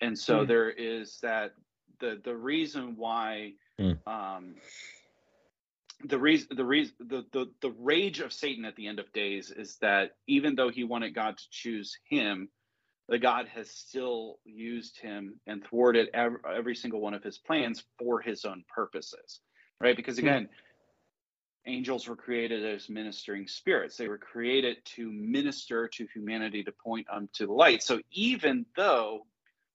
and 0.00 0.18
so 0.18 0.38
mm. 0.38 0.48
there 0.48 0.70
is 0.70 1.18
that 1.22 1.54
the 2.00 2.20
the 2.24 2.36
reason 2.36 2.94
why. 2.96 3.52
Mm. 3.80 3.98
Um, 4.06 4.54
the 6.04 6.18
reason 6.18 6.48
the 6.56 6.64
reason 6.64 6.94
the, 6.98 7.26
the 7.32 7.50
the 7.60 7.74
rage 7.78 8.20
of 8.20 8.32
satan 8.32 8.64
at 8.64 8.74
the 8.74 8.86
end 8.86 8.98
of 8.98 9.12
days 9.12 9.50
is 9.50 9.76
that 9.82 10.12
even 10.26 10.54
though 10.54 10.70
he 10.70 10.82
wanted 10.82 11.14
god 11.14 11.36
to 11.36 11.44
choose 11.50 11.98
him 12.08 12.48
the 13.10 13.18
god 13.18 13.46
has 13.48 13.70
still 13.70 14.38
used 14.44 14.98
him 14.98 15.34
and 15.46 15.62
thwarted 15.64 16.08
every, 16.14 16.38
every 16.56 16.74
single 16.74 17.00
one 17.00 17.14
of 17.14 17.22
his 17.22 17.38
plans 17.38 17.84
for 17.98 18.20
his 18.20 18.44
own 18.44 18.64
purposes 18.74 19.40
right 19.80 19.96
because 19.96 20.18
hmm. 20.18 20.26
again 20.26 20.44
mm-hmm. 20.44 21.70
angels 21.70 22.08
were 22.08 22.16
created 22.16 22.64
as 22.64 22.88
ministering 22.88 23.46
spirits 23.46 23.96
they 23.96 24.08
were 24.08 24.18
created 24.18 24.78
to 24.84 25.10
minister 25.10 25.88
to 25.88 26.06
humanity 26.14 26.64
to 26.64 26.72
point 26.72 27.06
them 27.06 27.28
to 27.34 27.46
the 27.46 27.52
light 27.52 27.82
so 27.82 28.00
even 28.12 28.64
though 28.76 29.26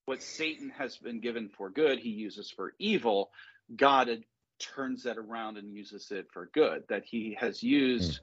what 0.06 0.24
satan 0.24 0.72
has 0.76 0.98
been 0.98 1.20
given 1.20 1.50
for 1.50 1.70
good 1.70 2.00
he 2.00 2.10
uses 2.10 2.50
for 2.50 2.74
evil 2.80 3.30
god 3.76 4.10
turns 4.60 5.04
that 5.04 5.18
around 5.18 5.58
and 5.58 5.74
uses 5.74 6.12
it 6.12 6.28
for 6.32 6.50
good. 6.54 6.84
That 6.90 7.04
he 7.06 7.38
has 7.40 7.62
used 7.62 8.20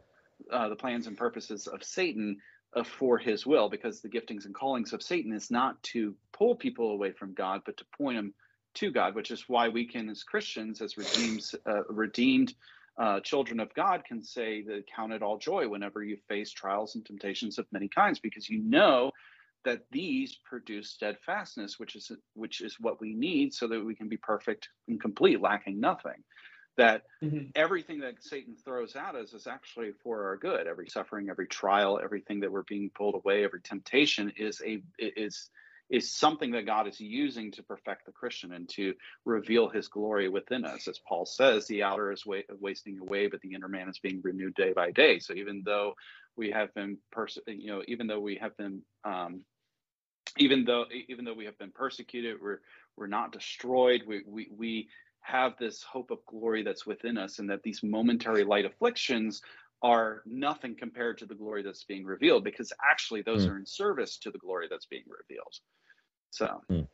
mm. 0.50 0.56
uh, 0.56 0.68
the 0.68 0.76
plans 0.76 1.06
and 1.06 1.16
purposes 1.16 1.66
of 1.66 1.82
Satan 1.84 2.38
for 2.84 3.18
his 3.18 3.46
will, 3.46 3.68
because 3.68 4.00
the 4.00 4.08
giftings 4.08 4.46
and 4.46 4.54
callings 4.54 4.92
of 4.92 5.02
Satan 5.02 5.32
is 5.32 5.50
not 5.50 5.82
to 5.84 6.14
pull 6.32 6.54
people 6.54 6.90
away 6.92 7.12
from 7.12 7.34
God, 7.34 7.62
but 7.66 7.76
to 7.76 7.84
point 7.96 8.16
them 8.16 8.34
to 8.74 8.90
God, 8.90 9.14
which 9.14 9.30
is 9.30 9.48
why 9.48 9.68
we 9.68 9.86
can, 9.86 10.08
as 10.08 10.22
Christians, 10.22 10.80
as 10.80 10.96
redeemed, 10.96 11.44
uh, 11.66 11.84
redeemed 11.88 12.54
uh, 12.98 13.20
children 13.20 13.60
of 13.60 13.74
God, 13.74 14.04
can 14.04 14.22
say 14.22 14.62
that 14.62 14.84
count 14.94 15.12
it 15.12 15.22
all 15.22 15.38
joy 15.38 15.68
whenever 15.68 16.02
you 16.02 16.16
face 16.28 16.50
trials 16.50 16.94
and 16.94 17.04
temptations 17.04 17.58
of 17.58 17.66
many 17.72 17.88
kinds, 17.88 18.18
because 18.18 18.48
you 18.48 18.62
know 18.62 19.12
that 19.64 19.82
these 19.90 20.38
produce 20.44 20.90
steadfastness, 20.90 21.78
which 21.78 21.94
is 21.94 22.10
which 22.34 22.60
is 22.60 22.80
what 22.80 23.00
we 23.00 23.14
need 23.14 23.54
so 23.54 23.68
that 23.68 23.84
we 23.84 23.94
can 23.94 24.08
be 24.08 24.16
perfect 24.16 24.68
and 24.88 25.00
complete, 25.00 25.40
lacking 25.40 25.78
nothing. 25.78 26.24
That 26.76 27.02
mm-hmm. 27.22 27.50
everything 27.54 28.00
that 28.00 28.22
Satan 28.22 28.56
throws 28.56 28.96
at 28.96 29.14
us 29.14 29.34
is 29.34 29.46
actually 29.46 29.92
for 30.02 30.24
our 30.24 30.36
good. 30.36 30.66
Every 30.66 30.88
suffering, 30.88 31.28
every 31.28 31.46
trial, 31.46 32.00
everything 32.02 32.40
that 32.40 32.50
we're 32.50 32.62
being 32.62 32.90
pulled 32.94 33.14
away, 33.14 33.44
every 33.44 33.60
temptation 33.60 34.32
is 34.36 34.62
a 34.64 34.82
is 34.98 35.50
is 35.90 36.10
something 36.10 36.52
that 36.52 36.64
God 36.64 36.88
is 36.88 36.98
using 36.98 37.52
to 37.52 37.62
perfect 37.62 38.06
the 38.06 38.12
Christian 38.12 38.52
and 38.52 38.66
to 38.70 38.94
reveal 39.26 39.68
His 39.68 39.88
glory 39.88 40.30
within 40.30 40.64
us. 40.64 40.88
As 40.88 40.98
Paul 41.06 41.26
says, 41.26 41.66
the 41.66 41.82
outer 41.82 42.10
is 42.10 42.24
wa- 42.24 42.38
wasting 42.58 42.98
away, 42.98 43.26
but 43.26 43.42
the 43.42 43.52
inner 43.52 43.68
man 43.68 43.90
is 43.90 43.98
being 43.98 44.22
renewed 44.24 44.54
day 44.54 44.72
by 44.72 44.92
day. 44.92 45.18
So 45.18 45.34
even 45.34 45.62
though 45.66 45.92
we 46.34 46.50
have 46.50 46.72
been, 46.72 46.96
pers- 47.10 47.38
you 47.46 47.66
know, 47.66 47.82
even 47.86 48.06
though 48.06 48.20
we 48.20 48.36
have 48.36 48.56
been 48.56 48.80
um, 49.04 49.42
even 50.38 50.64
though 50.64 50.84
even 51.08 51.24
though 51.24 51.34
we 51.34 51.44
have 51.44 51.58
been 51.58 51.72
persecuted 51.72 52.36
we're 52.40 52.60
we're 52.96 53.06
not 53.06 53.32
destroyed 53.32 54.02
we 54.06 54.22
we, 54.26 54.48
we 54.56 54.88
have 55.22 55.56
this 55.58 55.82
hope 55.82 56.10
of 56.10 56.18
glory 56.26 56.62
that's 56.62 56.86
within 56.86 57.16
us 57.16 57.38
and 57.38 57.50
that 57.50 57.62
these 57.62 57.82
momentary 57.82 58.44
light 58.44 58.64
afflictions 58.64 59.40
are 59.82 60.22
nothing 60.26 60.76
compared 60.76 61.18
to 61.18 61.26
the 61.26 61.34
glory 61.34 61.62
that's 61.62 61.84
being 61.84 62.04
revealed 62.04 62.44
because 62.44 62.72
actually 62.88 63.22
those 63.22 63.46
mm. 63.46 63.50
are 63.50 63.58
in 63.58 63.66
service 63.66 64.18
to 64.18 64.30
the 64.30 64.38
glory 64.38 64.66
that's 64.70 64.86
being 64.86 65.04
revealed 65.06 65.54
so 66.30 66.60
mm. 66.70 66.86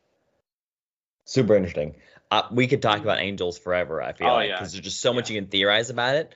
super 1.25 1.55
interesting 1.55 1.95
uh, 2.31 2.43
we 2.51 2.67
could 2.67 2.81
talk 2.81 3.01
about 3.01 3.19
angels 3.19 3.57
forever 3.59 4.01
i 4.01 4.13
feel 4.13 4.27
oh, 4.27 4.33
like 4.33 4.49
because 4.49 4.73
yeah. 4.73 4.77
there's 4.77 4.85
just 4.85 5.01
so 5.01 5.13
much 5.13 5.29
you 5.29 5.39
can 5.39 5.49
theorize 5.49 5.89
about 5.89 6.15
it 6.15 6.33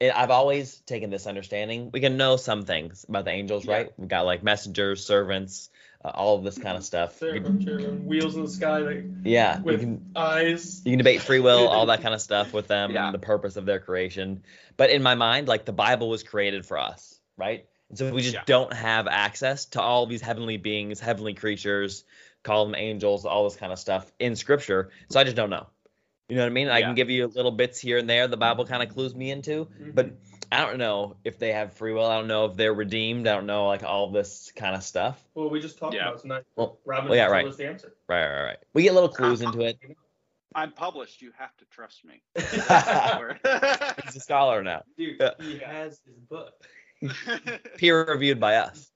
it, 0.00 0.16
I've 0.16 0.30
always 0.30 0.80
taken 0.86 1.10
this 1.10 1.26
understanding. 1.26 1.90
We 1.92 2.00
can 2.00 2.16
know 2.16 2.36
some 2.36 2.64
things 2.64 3.04
about 3.08 3.26
the 3.26 3.32
angels, 3.32 3.66
yeah. 3.66 3.74
right? 3.74 3.92
We've 3.98 4.08
got 4.08 4.24
like 4.24 4.42
messengers, 4.42 5.04
servants, 5.04 5.68
uh, 6.04 6.08
all 6.08 6.36
of 6.36 6.44
this 6.44 6.58
kind 6.58 6.76
of 6.76 6.84
stuff. 6.84 7.18
Can, 7.20 8.06
wheels 8.06 8.36
in 8.36 8.42
the 8.42 8.50
sky. 8.50 8.78
Like, 8.78 9.04
yeah, 9.24 9.60
with 9.60 9.80
you 9.80 9.86
can, 9.86 10.10
eyes. 10.16 10.82
You 10.84 10.92
can 10.92 10.98
debate 10.98 11.20
free 11.20 11.40
will, 11.40 11.68
all 11.68 11.86
that 11.86 12.02
kind 12.02 12.14
of 12.14 12.20
stuff 12.20 12.52
with 12.52 12.68
them, 12.68 12.92
yeah. 12.92 13.10
the 13.10 13.18
purpose 13.18 13.56
of 13.56 13.66
their 13.66 13.80
creation. 13.80 14.42
But 14.76 14.90
in 14.90 15.02
my 15.02 15.14
mind, 15.14 15.48
like 15.48 15.64
the 15.64 15.72
Bible 15.72 16.08
was 16.08 16.22
created 16.22 16.64
for 16.64 16.78
us, 16.78 17.20
right? 17.36 17.66
And 17.90 17.98
so 17.98 18.12
we 18.12 18.22
just 18.22 18.34
yeah. 18.34 18.42
don't 18.46 18.72
have 18.72 19.08
access 19.08 19.66
to 19.66 19.82
all 19.82 20.06
these 20.06 20.22
heavenly 20.22 20.56
beings, 20.56 21.00
heavenly 21.00 21.34
creatures, 21.34 22.04
call 22.42 22.64
them 22.64 22.74
angels, 22.74 23.26
all 23.26 23.44
this 23.44 23.56
kind 23.56 23.72
of 23.72 23.78
stuff 23.78 24.10
in 24.18 24.36
Scripture. 24.36 24.90
So 25.10 25.20
I 25.20 25.24
just 25.24 25.36
don't 25.36 25.50
know. 25.50 25.66
You 26.30 26.36
know 26.36 26.42
what 26.42 26.46
I 26.46 26.50
mean? 26.50 26.68
I 26.68 26.80
can 26.80 26.94
give 26.94 27.10
you 27.10 27.26
little 27.26 27.50
bits 27.50 27.80
here 27.80 27.98
and 27.98 28.08
there. 28.08 28.28
The 28.28 28.36
Bible 28.36 28.64
kind 28.64 28.82
of 28.82 28.88
clues 28.88 29.14
me 29.14 29.30
into, 29.30 29.66
mm-hmm. 29.66 29.90
but 29.90 30.12
I 30.52 30.64
don't 30.64 30.78
know 30.78 31.16
if 31.24 31.38
they 31.38 31.52
have 31.52 31.72
free 31.72 31.92
will. 31.92 32.06
I 32.06 32.18
don't 32.18 32.28
know 32.28 32.46
if 32.46 32.56
they're 32.56 32.72
redeemed. 32.72 33.26
I 33.26 33.34
don't 33.34 33.46
know 33.46 33.66
like 33.66 33.82
all 33.82 34.10
this 34.10 34.52
kind 34.54 34.74
of 34.74 34.82
stuff. 34.82 35.22
Well, 35.34 35.50
we 35.50 35.60
just 35.60 35.78
talked 35.78 35.94
yeah. 35.94 36.08
about 36.08 36.22
tonight. 36.22 36.44
Well, 36.56 36.78
Robin 36.84 37.10
well, 37.10 37.18
yeah, 37.18 37.26
right. 37.26 37.56
the 37.56 37.66
answer. 37.66 37.94
Right, 38.08 38.26
right, 38.26 38.44
right. 38.44 38.58
We 38.74 38.84
get 38.84 38.94
little 38.94 39.08
clues 39.08 39.42
into 39.42 39.60
it. 39.62 39.78
I'm 40.54 40.72
published. 40.72 41.22
You 41.22 41.32
have 41.38 41.56
to 41.58 41.64
trust 41.66 42.04
me. 42.04 42.22
He's 44.04 44.16
a 44.16 44.20
scholar 44.20 44.62
now. 44.62 44.82
Dude, 44.96 45.20
he 45.40 45.58
has 45.58 46.00
his 46.04 46.18
book. 46.28 46.54
Peer 47.76 48.04
reviewed 48.04 48.40
by 48.40 48.56
us. 48.56 48.90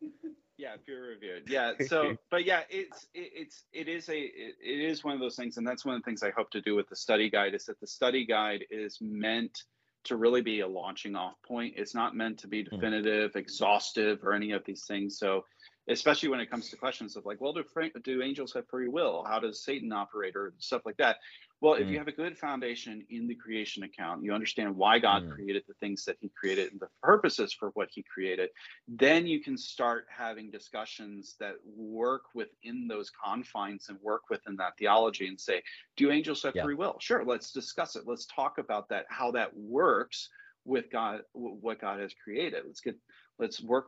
Yeah, 0.56 0.76
peer 0.86 1.08
reviewed. 1.08 1.44
Yeah. 1.48 1.72
So, 1.80 2.14
but 2.30 2.44
yeah, 2.44 2.62
it's 2.70 3.06
it, 3.12 3.30
it's 3.34 3.64
it 3.72 3.88
is 3.88 4.08
a 4.08 4.18
it, 4.18 4.54
it 4.62 4.80
is 4.80 5.02
one 5.02 5.14
of 5.14 5.20
those 5.20 5.36
things, 5.36 5.56
and 5.56 5.66
that's 5.66 5.84
one 5.84 5.96
of 5.96 6.02
the 6.02 6.04
things 6.04 6.22
I 6.22 6.30
hope 6.30 6.50
to 6.52 6.60
do 6.60 6.76
with 6.76 6.88
the 6.88 6.96
study 6.96 7.28
guide 7.28 7.54
is 7.54 7.64
that 7.66 7.80
the 7.80 7.86
study 7.86 8.24
guide 8.24 8.64
is 8.70 8.98
meant 9.00 9.64
to 10.04 10.16
really 10.16 10.42
be 10.42 10.60
a 10.60 10.68
launching 10.68 11.16
off 11.16 11.34
point. 11.42 11.74
It's 11.76 11.94
not 11.94 12.14
meant 12.14 12.38
to 12.40 12.46
be 12.48 12.62
Hmm. 12.70 12.82
definitive, 12.82 13.34
exhaustive, 13.36 14.22
or 14.22 14.32
any 14.32 14.52
of 14.52 14.64
these 14.64 14.84
things. 14.86 15.18
So, 15.18 15.44
especially 15.88 16.28
when 16.28 16.40
it 16.40 16.50
comes 16.50 16.70
to 16.70 16.76
questions 16.76 17.16
of 17.16 17.26
like, 17.26 17.40
well, 17.40 17.52
do 17.52 17.64
do 18.02 18.22
angels 18.22 18.52
have 18.54 18.66
free 18.68 18.88
will? 18.88 19.24
How 19.28 19.38
does 19.38 19.64
Satan 19.64 19.92
operate, 19.92 20.34
or 20.34 20.54
stuff 20.58 20.82
like 20.84 20.96
that? 20.96 21.18
Well, 21.60 21.74
if 21.74 21.86
Mm. 21.86 21.92
you 21.92 21.98
have 21.98 22.08
a 22.08 22.12
good 22.12 22.36
foundation 22.36 23.06
in 23.10 23.26
the 23.26 23.34
creation 23.34 23.82
account, 23.84 24.22
you 24.22 24.32
understand 24.32 24.76
why 24.76 24.98
God 24.98 25.22
Mm. 25.22 25.30
created 25.30 25.64
the 25.66 25.74
things 25.74 26.04
that 26.04 26.16
He 26.20 26.30
created 26.30 26.72
and 26.72 26.80
the 26.80 26.88
purposes 27.02 27.52
for 27.52 27.70
what 27.70 27.88
He 27.90 28.02
created, 28.02 28.50
then 28.88 29.26
you 29.26 29.40
can 29.42 29.56
start 29.56 30.06
having 30.10 30.50
discussions 30.50 31.36
that 31.40 31.54
work 31.64 32.22
within 32.34 32.88
those 32.88 33.10
confines 33.10 33.88
and 33.88 33.98
work 34.00 34.22
within 34.30 34.56
that 34.56 34.76
theology 34.78 35.28
and 35.28 35.40
say, 35.40 35.62
do 35.96 36.10
angels 36.10 36.42
have 36.42 36.54
Yeah. 36.54 36.64
free 36.64 36.74
will? 36.74 36.96
Sure, 37.00 37.24
let's 37.24 37.52
discuss 37.52 37.96
it. 37.96 38.04
Let's 38.06 38.26
talk 38.26 38.58
about 38.58 38.88
that, 38.90 39.06
how 39.08 39.30
that 39.32 39.56
works 39.56 40.28
with 40.66 40.90
God, 40.90 41.20
what 41.32 41.80
God 41.80 42.00
has 42.00 42.14
created. 42.14 42.62
Let's 42.66 42.80
get, 42.80 42.96
let's 43.38 43.62
work, 43.62 43.86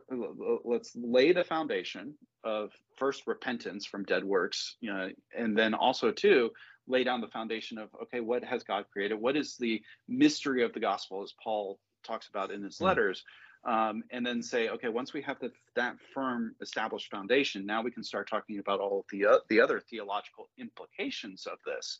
let's 0.63 0.95
lay 0.95 1.31
the 1.31 1.43
foundation 1.43 2.15
of 2.43 2.71
first 2.97 3.23
repentance 3.27 3.85
from 3.85 4.03
dead 4.03 4.23
works, 4.23 4.75
you 4.81 4.91
know, 4.93 5.09
and 5.37 5.57
then 5.57 5.73
also 5.73 6.11
too, 6.11 6.51
lay 6.87 7.03
down 7.03 7.21
the 7.21 7.27
foundation 7.27 7.77
of 7.77 7.89
okay, 8.03 8.19
what 8.19 8.43
has 8.43 8.63
God 8.63 8.85
created? 8.91 9.15
What 9.15 9.35
is 9.35 9.57
the 9.57 9.81
mystery 10.07 10.63
of 10.63 10.73
the 10.73 10.79
gospel, 10.79 11.23
as 11.23 11.33
Paul 11.43 11.79
talks 12.05 12.27
about 12.27 12.51
in 12.51 12.63
his 12.63 12.77
Mm. 12.79 12.85
letters? 12.85 13.23
Um, 13.63 14.03
and 14.11 14.25
then 14.25 14.41
say, 14.41 14.69
okay, 14.69 14.87
once 14.87 15.13
we 15.13 15.21
have 15.23 15.39
the, 15.39 15.51
that 15.75 15.99
firm 16.13 16.55
established 16.61 17.09
foundation, 17.09 17.65
now 17.65 17.81
we 17.81 17.91
can 17.91 18.03
start 18.03 18.29
talking 18.29 18.59
about 18.59 18.79
all 18.79 18.99
of 18.99 19.05
the 19.11 19.25
uh, 19.25 19.39
the 19.49 19.59
other 19.59 19.79
theological 19.79 20.49
implications 20.57 21.47
of 21.47 21.57
this, 21.65 21.97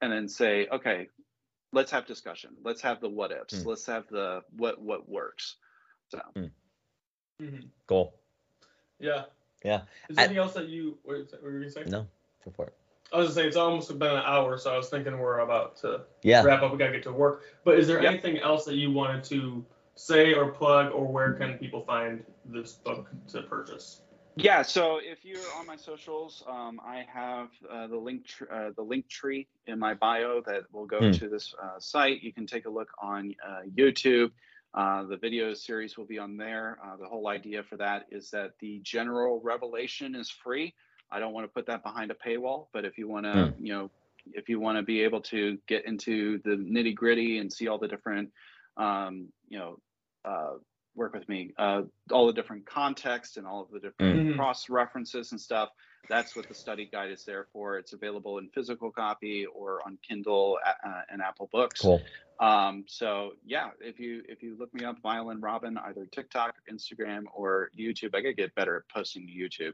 and 0.00 0.12
then 0.12 0.28
say, 0.28 0.68
okay, 0.70 1.08
let's 1.72 1.90
have 1.90 2.06
discussion. 2.06 2.50
Let's 2.62 2.82
have 2.82 3.00
the 3.00 3.08
what 3.08 3.32
ifs. 3.32 3.54
Mm. 3.54 3.66
Let's 3.66 3.86
have 3.86 4.06
the 4.08 4.42
what 4.50 4.80
what 4.80 5.08
works. 5.08 5.56
So 6.10 6.20
Mhm. 7.40 7.68
Cool. 7.86 8.14
Yeah. 8.98 9.24
Yeah. 9.64 9.82
Is 10.08 10.16
there 10.16 10.22
I- 10.22 10.24
anything 10.24 10.38
else 10.38 10.54
that 10.54 10.68
you 10.68 10.98
what 11.02 11.16
were 11.42 11.50
you 11.52 11.58
gonna 11.60 11.70
say? 11.70 11.84
No, 11.84 12.06
go 12.44 12.50
for 12.50 12.66
it. 12.66 12.74
I 13.12 13.18
was 13.18 13.28
gonna 13.28 13.34
say 13.34 13.46
it's 13.48 13.56
almost 13.56 13.88
been 13.98 14.10
an 14.12 14.22
hour, 14.24 14.56
so 14.58 14.72
I 14.72 14.76
was 14.76 14.88
thinking 14.88 15.18
we're 15.18 15.40
about 15.40 15.76
to 15.78 16.04
Yeah. 16.22 16.42
wrap 16.44 16.62
up. 16.62 16.70
We 16.72 16.78
gotta 16.78 16.92
get 16.92 17.02
to 17.04 17.12
work. 17.12 17.44
But 17.64 17.78
is 17.78 17.86
there 17.88 18.02
Yep. 18.02 18.12
anything 18.12 18.38
else 18.38 18.64
that 18.66 18.76
you 18.76 18.92
wanted 18.92 19.24
to 19.24 19.64
say 19.96 20.32
or 20.34 20.50
plug, 20.52 20.92
or 20.92 21.06
where 21.06 21.32
can 21.34 21.58
people 21.58 21.82
find 21.84 22.24
this 22.44 22.74
book 22.74 23.08
to 23.28 23.42
purchase? 23.42 24.02
Yeah, 24.36 24.62
so 24.62 24.98
if 25.02 25.24
you're 25.24 25.42
on 25.56 25.66
my 25.66 25.76
socials, 25.76 26.44
um, 26.46 26.80
I 26.84 27.02
have 27.02 27.50
uh, 27.68 27.88
the 27.88 27.96
link 27.98 28.24
tr- 28.26 28.50
uh, 28.50 28.70
the 28.70 28.82
link 28.82 29.08
tree 29.08 29.48
in 29.66 29.78
my 29.78 29.92
bio 29.92 30.40
that 30.42 30.72
will 30.72 30.86
go 30.86 31.00
Hmm. 31.00 31.10
to 31.10 31.28
this 31.28 31.52
uh, 31.60 31.78
site. 31.80 32.22
You 32.22 32.32
can 32.32 32.46
take 32.46 32.64
a 32.66 32.70
look 32.70 32.90
on 33.02 33.34
uh, 33.46 33.62
YouTube. 33.74 34.30
Uh, 34.72 35.04
the 35.04 35.16
video 35.16 35.52
series 35.52 35.98
will 35.98 36.04
be 36.06 36.18
on 36.18 36.36
there. 36.36 36.78
Uh, 36.84 36.96
the 36.96 37.06
whole 37.06 37.28
idea 37.28 37.62
for 37.62 37.76
that 37.76 38.06
is 38.10 38.30
that 38.30 38.52
the 38.60 38.80
general 38.84 39.40
revelation 39.42 40.14
is 40.14 40.30
free. 40.30 40.74
I 41.10 41.18
don't 41.18 41.32
want 41.32 41.44
to 41.44 41.52
put 41.52 41.66
that 41.66 41.82
behind 41.82 42.12
a 42.12 42.14
paywall, 42.14 42.68
but 42.72 42.84
if 42.84 42.96
you 42.96 43.08
want 43.08 43.26
to, 43.26 43.52
you 43.60 43.72
know, 43.72 43.90
if 44.32 44.48
you 44.48 44.60
want 44.60 44.78
to 44.78 44.82
be 44.82 45.02
able 45.02 45.20
to 45.22 45.58
get 45.66 45.86
into 45.86 46.38
the 46.44 46.50
nitty 46.50 46.94
gritty 46.94 47.38
and 47.38 47.52
see 47.52 47.66
all 47.66 47.78
the 47.78 47.88
different, 47.88 48.30
um, 48.76 49.28
you 49.48 49.58
know, 49.58 49.80
uh, 50.24 50.52
work 50.94 51.14
with 51.14 51.28
me, 51.28 51.52
uh, 51.58 51.82
all 52.12 52.26
the 52.26 52.32
different 52.32 52.64
context 52.66 53.38
and 53.38 53.46
all 53.46 53.62
of 53.62 53.70
the 53.70 53.80
different 53.80 54.28
Mhm. 54.28 54.36
cross 54.36 54.68
references 54.68 55.32
and 55.32 55.40
stuff. 55.40 55.70
That's 56.08 56.34
what 56.34 56.48
the 56.48 56.54
study 56.54 56.88
guide 56.90 57.10
is 57.10 57.24
there 57.24 57.46
for. 57.52 57.78
It's 57.78 57.92
available 57.92 58.38
in 58.38 58.48
physical 58.48 58.90
copy 58.90 59.46
or 59.46 59.80
on 59.86 59.98
Kindle 60.06 60.58
uh, 60.66 61.02
and 61.10 61.22
Apple 61.22 61.48
Books. 61.52 61.80
Cool. 61.80 62.02
Um, 62.40 62.84
so 62.88 63.32
yeah, 63.44 63.70
if 63.80 64.00
you 64.00 64.22
if 64.28 64.42
you 64.42 64.56
look 64.58 64.72
me 64.72 64.84
up, 64.84 64.96
Violin 65.02 65.40
Robin, 65.40 65.78
either 65.78 66.06
TikTok, 66.06 66.54
Instagram, 66.72 67.24
or 67.34 67.70
YouTube, 67.78 68.14
I 68.14 68.22
gotta 68.22 68.32
get 68.32 68.54
better 68.54 68.76
at 68.76 68.88
posting 68.94 69.26
to 69.26 69.32
YouTube. 69.32 69.72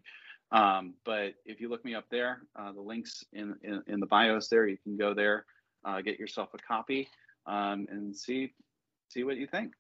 Um, 0.51 0.95
but 1.05 1.35
if 1.45 1.61
you 1.61 1.69
look 1.69 1.85
me 1.85 1.95
up 1.95 2.05
there, 2.11 2.43
uh, 2.57 2.73
the 2.73 2.81
links 2.81 3.25
in, 3.33 3.55
in 3.63 3.83
in 3.87 4.01
the 4.01 4.07
bios 4.07 4.49
there, 4.49 4.67
you 4.67 4.79
can 4.83 4.97
go 4.97 5.15
there, 5.15 5.47
uh, 5.85 6.01
get 6.01 6.19
yourself 6.19 6.51
a 6.55 6.59
copy, 6.59 7.09
um, 7.47 7.87
and 7.89 8.15
see 8.15 8.53
see 9.09 9.23
what 9.23 9.37
you 9.37 9.47
think. 9.47 9.73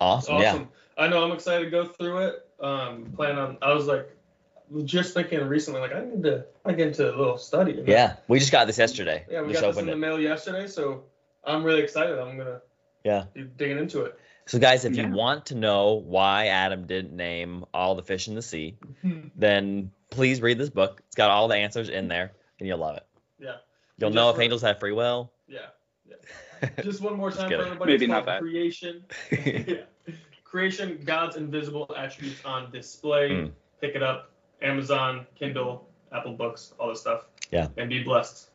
Awesome. 0.00 0.36
Awesome. 0.36 0.68
I 0.96 1.08
know 1.08 1.24
I'm 1.24 1.32
excited 1.32 1.64
to 1.66 1.70
go 1.70 1.86
through 1.86 2.18
it. 2.18 2.34
Um, 2.58 3.12
plan 3.14 3.38
on. 3.38 3.58
I 3.60 3.74
was 3.74 3.86
like, 3.86 4.08
just 4.84 5.14
thinking 5.14 5.40
recently, 5.46 5.80
like 5.80 5.92
I 5.94 6.04
need 6.04 6.22
to. 6.24 6.46
I 6.64 6.72
get 6.72 6.88
into 6.88 7.06
a 7.08 7.14
little 7.16 7.38
study. 7.38 7.72
Yeah. 7.72 7.82
Yeah. 7.86 8.16
We 8.28 8.38
just 8.38 8.52
got 8.52 8.66
this 8.66 8.78
yesterday. 8.78 9.24
Yeah, 9.30 9.42
we 9.42 9.52
just 9.52 9.60
got 9.62 9.68
this 9.68 9.76
in 9.78 9.84
opened 9.84 9.88
the 9.88 9.92
it. 9.92 9.96
mail 10.10 10.20
yesterday, 10.20 10.66
so 10.66 11.04
I'm 11.44 11.64
really 11.64 11.82
excited. 11.82 12.18
I'm 12.18 12.36
gonna 12.38 12.60
Yeah. 13.04 13.24
be 13.32 13.42
digging 13.44 13.78
into 13.78 14.02
it. 14.04 14.18
So 14.46 14.58
guys, 14.58 14.84
if 14.84 14.94
Yeah. 14.94 15.06
you 15.06 15.12
want 15.14 15.46
to 15.46 15.54
know 15.54 15.94
why 15.94 16.48
Adam 16.48 16.86
didn't 16.86 17.14
name 17.16 17.64
all 17.72 17.94
the 17.94 18.02
fish 18.02 18.28
in 18.28 18.34
the 18.34 18.42
sea, 18.42 18.76
then 19.36 19.90
please 20.10 20.40
read 20.40 20.58
this 20.58 20.70
book. 20.70 21.02
It's 21.06 21.16
got 21.16 21.30
all 21.30 21.48
the 21.48 21.56
answers 21.56 21.88
in 21.88 22.08
there, 22.08 22.32
and 22.58 22.68
you'll 22.68 22.78
love 22.78 22.96
it. 22.96 23.06
Yeah. 23.38 23.56
You'll 23.98 24.10
know 24.10 24.30
if 24.30 24.36
for- 24.36 24.42
angels 24.42 24.62
have 24.62 24.78
free 24.80 24.92
will. 24.92 25.32
Yeah. 25.48 25.58
yeah. 26.08 26.68
Just 26.82 27.00
one 27.00 27.16
more 27.16 27.30
time 27.30 27.44
for 27.44 27.48
kidding. 27.48 27.66
everybody. 27.66 27.92
Maybe 27.92 28.04
it's 28.06 28.10
not 28.10 28.26
that. 28.26 28.40
Creation. 28.40 29.04
yeah. 29.30 29.74
Creation, 30.44 31.00
God's 31.04 31.36
invisible 31.36 31.90
attributes 31.96 32.44
on 32.44 32.70
display. 32.72 33.30
Mm. 33.30 33.52
Pick 33.80 33.94
it 33.94 34.02
up. 34.02 34.29
Amazon, 34.62 35.26
Kindle, 35.38 35.88
Apple 36.12 36.32
Books, 36.34 36.74
all 36.78 36.88
this 36.88 37.00
stuff. 37.00 37.26
Yeah. 37.50 37.68
And 37.76 37.88
be 37.88 38.02
blessed. 38.02 38.49